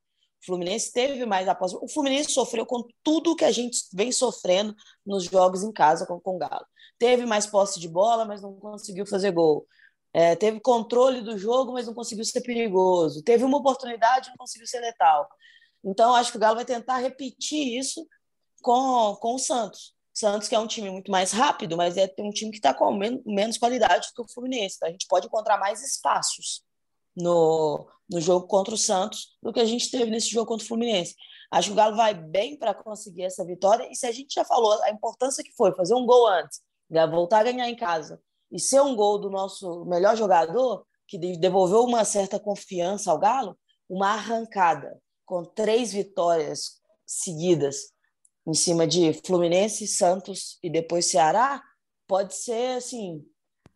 O 0.43 0.47
Fluminense 0.47 0.93
teve 0.93 1.27
mais 1.27 1.47
após. 1.47 1.75
O 1.75 1.89
Fluminense 1.89 2.33
sofreu 2.33 2.65
com 2.65 2.87
tudo 3.03 3.37
que 3.37 3.45
a 3.45 3.53
gente 3.53 3.79
vem 3.93 4.13
sofrendo 4.13 4.75
nos 5.05 5.25
jogos 5.25 5.63
em 5.63 5.73
casa 5.73 6.07
com, 6.07 6.19
com 6.21 6.37
o 6.37 6.39
Galo. 6.39 6.65
Teve 6.99 7.27
mais 7.27 7.47
posse 7.47 7.79
de 7.81 7.89
bola, 7.89 8.25
mas 8.25 8.41
não 8.41 8.55
conseguiu 8.55 9.05
fazer 9.05 9.31
gol. 9.33 9.67
É, 10.13 10.35
teve 10.35 10.61
controle 10.61 11.21
do 11.21 11.37
jogo, 11.37 11.73
mas 11.73 11.87
não 11.87 11.95
conseguiu 11.95 12.25
ser 12.25 12.41
perigoso. 12.41 13.23
Teve 13.23 13.45
uma 13.45 13.59
oportunidade, 13.59 14.31
não 14.31 14.37
conseguiu 14.37 14.67
ser 14.67 14.81
letal. 14.81 15.29
Então, 15.85 16.15
acho 16.15 16.31
que 16.31 16.37
o 16.37 16.41
Galo 16.41 16.57
vai 16.57 16.65
tentar 16.65 16.99
repetir 16.99 17.79
isso 17.79 18.07
com, 18.63 19.17
com 19.21 19.35
o 19.35 19.39
Santos. 19.39 19.95
Santos, 20.13 20.49
que 20.49 20.55
é 20.55 20.59
um 20.59 20.67
time 20.67 20.91
muito 20.91 21.11
mais 21.11 21.31
rápido, 21.33 21.77
mas 21.77 21.99
é 21.99 22.11
um 22.19 22.31
time 22.31 22.51
que 22.51 22.57
está 22.57 22.73
com 22.73 22.91
men 22.93 23.23
menos 23.27 23.59
qualidade 23.59 24.09
que 24.15 24.23
o 24.23 24.29
Fluminense. 24.29 24.77
Então, 24.77 24.89
a 24.89 24.93
gente 24.93 25.07
pode 25.07 25.27
encontrar 25.27 25.59
mais 25.59 25.83
espaços 25.83 26.63
no, 27.15 27.87
no 28.11 28.21
jogo 28.21 28.47
contra 28.47 28.75
o 28.75 28.79
Santos 28.79 29.37
do 29.43 29.53
que 29.53 29.61
a 29.61 29.65
gente 29.65 29.91
teve 29.91 30.11
nesse 30.11 30.31
jogo 30.31 30.47
contra 30.47 30.65
o 30.65 30.69
Fluminense. 30.69 31.15
Acho 31.51 31.69
que 31.69 31.73
o 31.73 31.77
Galo 31.77 31.95
vai 31.95 32.15
bem 32.15 32.59
para 32.59 32.75
conseguir 32.75 33.25
essa 33.25 33.45
vitória. 33.45 33.87
E 33.91 33.95
se 33.95 34.07
a 34.07 34.13
gente 34.13 34.35
já 34.35 34.45
falou 34.45 34.73
a 34.83 34.91
importância 34.91 35.45
que 35.45 35.53
foi 35.55 35.75
fazer 35.75 35.95
um 35.95 36.07
gol 36.07 36.27
antes, 36.27 36.61
né, 36.89 37.07
voltar 37.07 37.41
a 37.41 37.45
ganhar 37.45 37.69
em 37.69 37.77
casa 37.77 38.21
e 38.51 38.61
ser 38.61 38.81
um 38.81 38.95
gol 38.95 39.19
do 39.19 39.31
nosso 39.31 39.85
melhor 39.85 40.17
jogador, 40.17 40.87
que 41.07 41.19
devolveu 41.19 41.85
uma 41.85 42.05
certa 42.05 42.39
confiança 42.39 43.11
ao 43.11 43.19
Galo, 43.19 43.57
uma 43.89 44.13
arrancada 44.13 45.01
com 45.25 45.45
três 45.45 45.93
vitórias 45.93 46.81
seguidas 47.07 47.93
em 48.47 48.55
cima 48.55 48.87
de 48.87 49.13
Fluminense, 49.25 49.87
Santos 49.87 50.59
e 50.63 50.71
depois 50.71 51.07
Ceará, 51.07 51.63
pode 52.07 52.35
ser 52.35 52.77
assim 52.77 53.25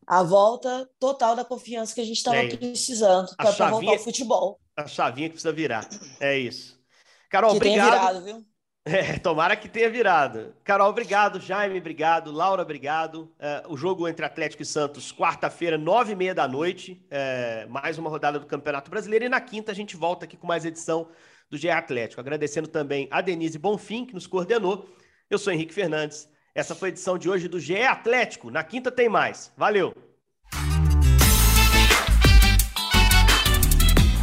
a 0.07 0.23
volta 0.23 0.89
total 0.99 1.37
da 1.37 1.45
confiança 1.45 1.95
que 1.95 2.01
a 2.01 2.05
gente 2.05 2.17
estava 2.17 2.37
é 2.37 2.57
precisando 2.57 3.35
para 3.37 3.71
voltar 3.71 3.93
ao 3.93 3.99
futebol. 3.99 4.61
A 4.77 4.87
chavinha 4.87 5.29
que 5.29 5.35
precisa 5.35 5.53
virar. 5.53 5.89
É 6.19 6.37
isso. 6.39 6.81
Carol, 7.29 7.53
que 7.53 7.57
obrigado. 7.59 7.91
Virado, 7.91 8.25
viu? 8.25 8.50
É, 8.91 9.19
tomara 9.21 9.55
que 9.55 9.69
tenha 9.69 9.89
virado. 9.89 10.53
Carol, 10.65 10.89
obrigado. 10.89 11.39
Jaime, 11.39 11.79
obrigado. 11.79 12.33
Laura, 12.33 12.63
obrigado. 12.63 13.33
É, 13.39 13.63
o 13.69 13.77
jogo 13.77 14.09
entre 14.09 14.27
Atlético 14.27 14.63
e 14.63 14.67
Santos, 14.67 15.13
quarta-feira, 15.13 15.79
nove 15.79 16.13
e 16.13 16.17
meia 16.17 16.35
da 16.35 16.49
noite. 16.49 17.01
É, 17.09 17.67
mais 17.67 17.99
uma 17.99 18.11
rodada 18.11 18.41
do 18.41 18.47
Campeonato 18.47 18.91
Brasileiro. 18.91 19.25
E 19.25 19.29
na 19.29 19.41
quinta 19.41 19.71
a 19.71 19.75
gente 19.75 19.97
volta 19.97 20.25
aqui 20.25 20.37
com 20.37 20.45
mais 20.45 20.65
edição 20.65 21.07
do 21.49 21.57
GE 21.57 21.71
Atlético. 21.71 22.21
Agradecendo 22.21 22.67
também 22.67 23.07
a 23.13 23.21
Denise 23.21 23.59
Bonfim, 23.59 24.05
que 24.05 24.15
nos 24.15 24.27
coordenou. 24.27 24.89
Eu 25.31 25.39
sou 25.39 25.53
Henrique 25.53 25.73
Fernandes. 25.73 26.29
Essa 26.53 26.75
foi 26.75 26.89
a 26.89 26.91
edição 26.91 27.17
de 27.17 27.31
hoje 27.31 27.47
do 27.47 27.61
GE 27.61 27.83
Atlético. 27.83 28.51
Na 28.51 28.65
quinta 28.65 28.91
tem 28.91 29.09
mais. 29.09 29.53
Valeu! 29.57 29.95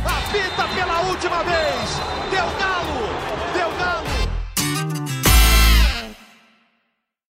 Apita 0.04 0.68
pela 0.76 1.02
última 1.08 1.44
vez! 1.44 2.27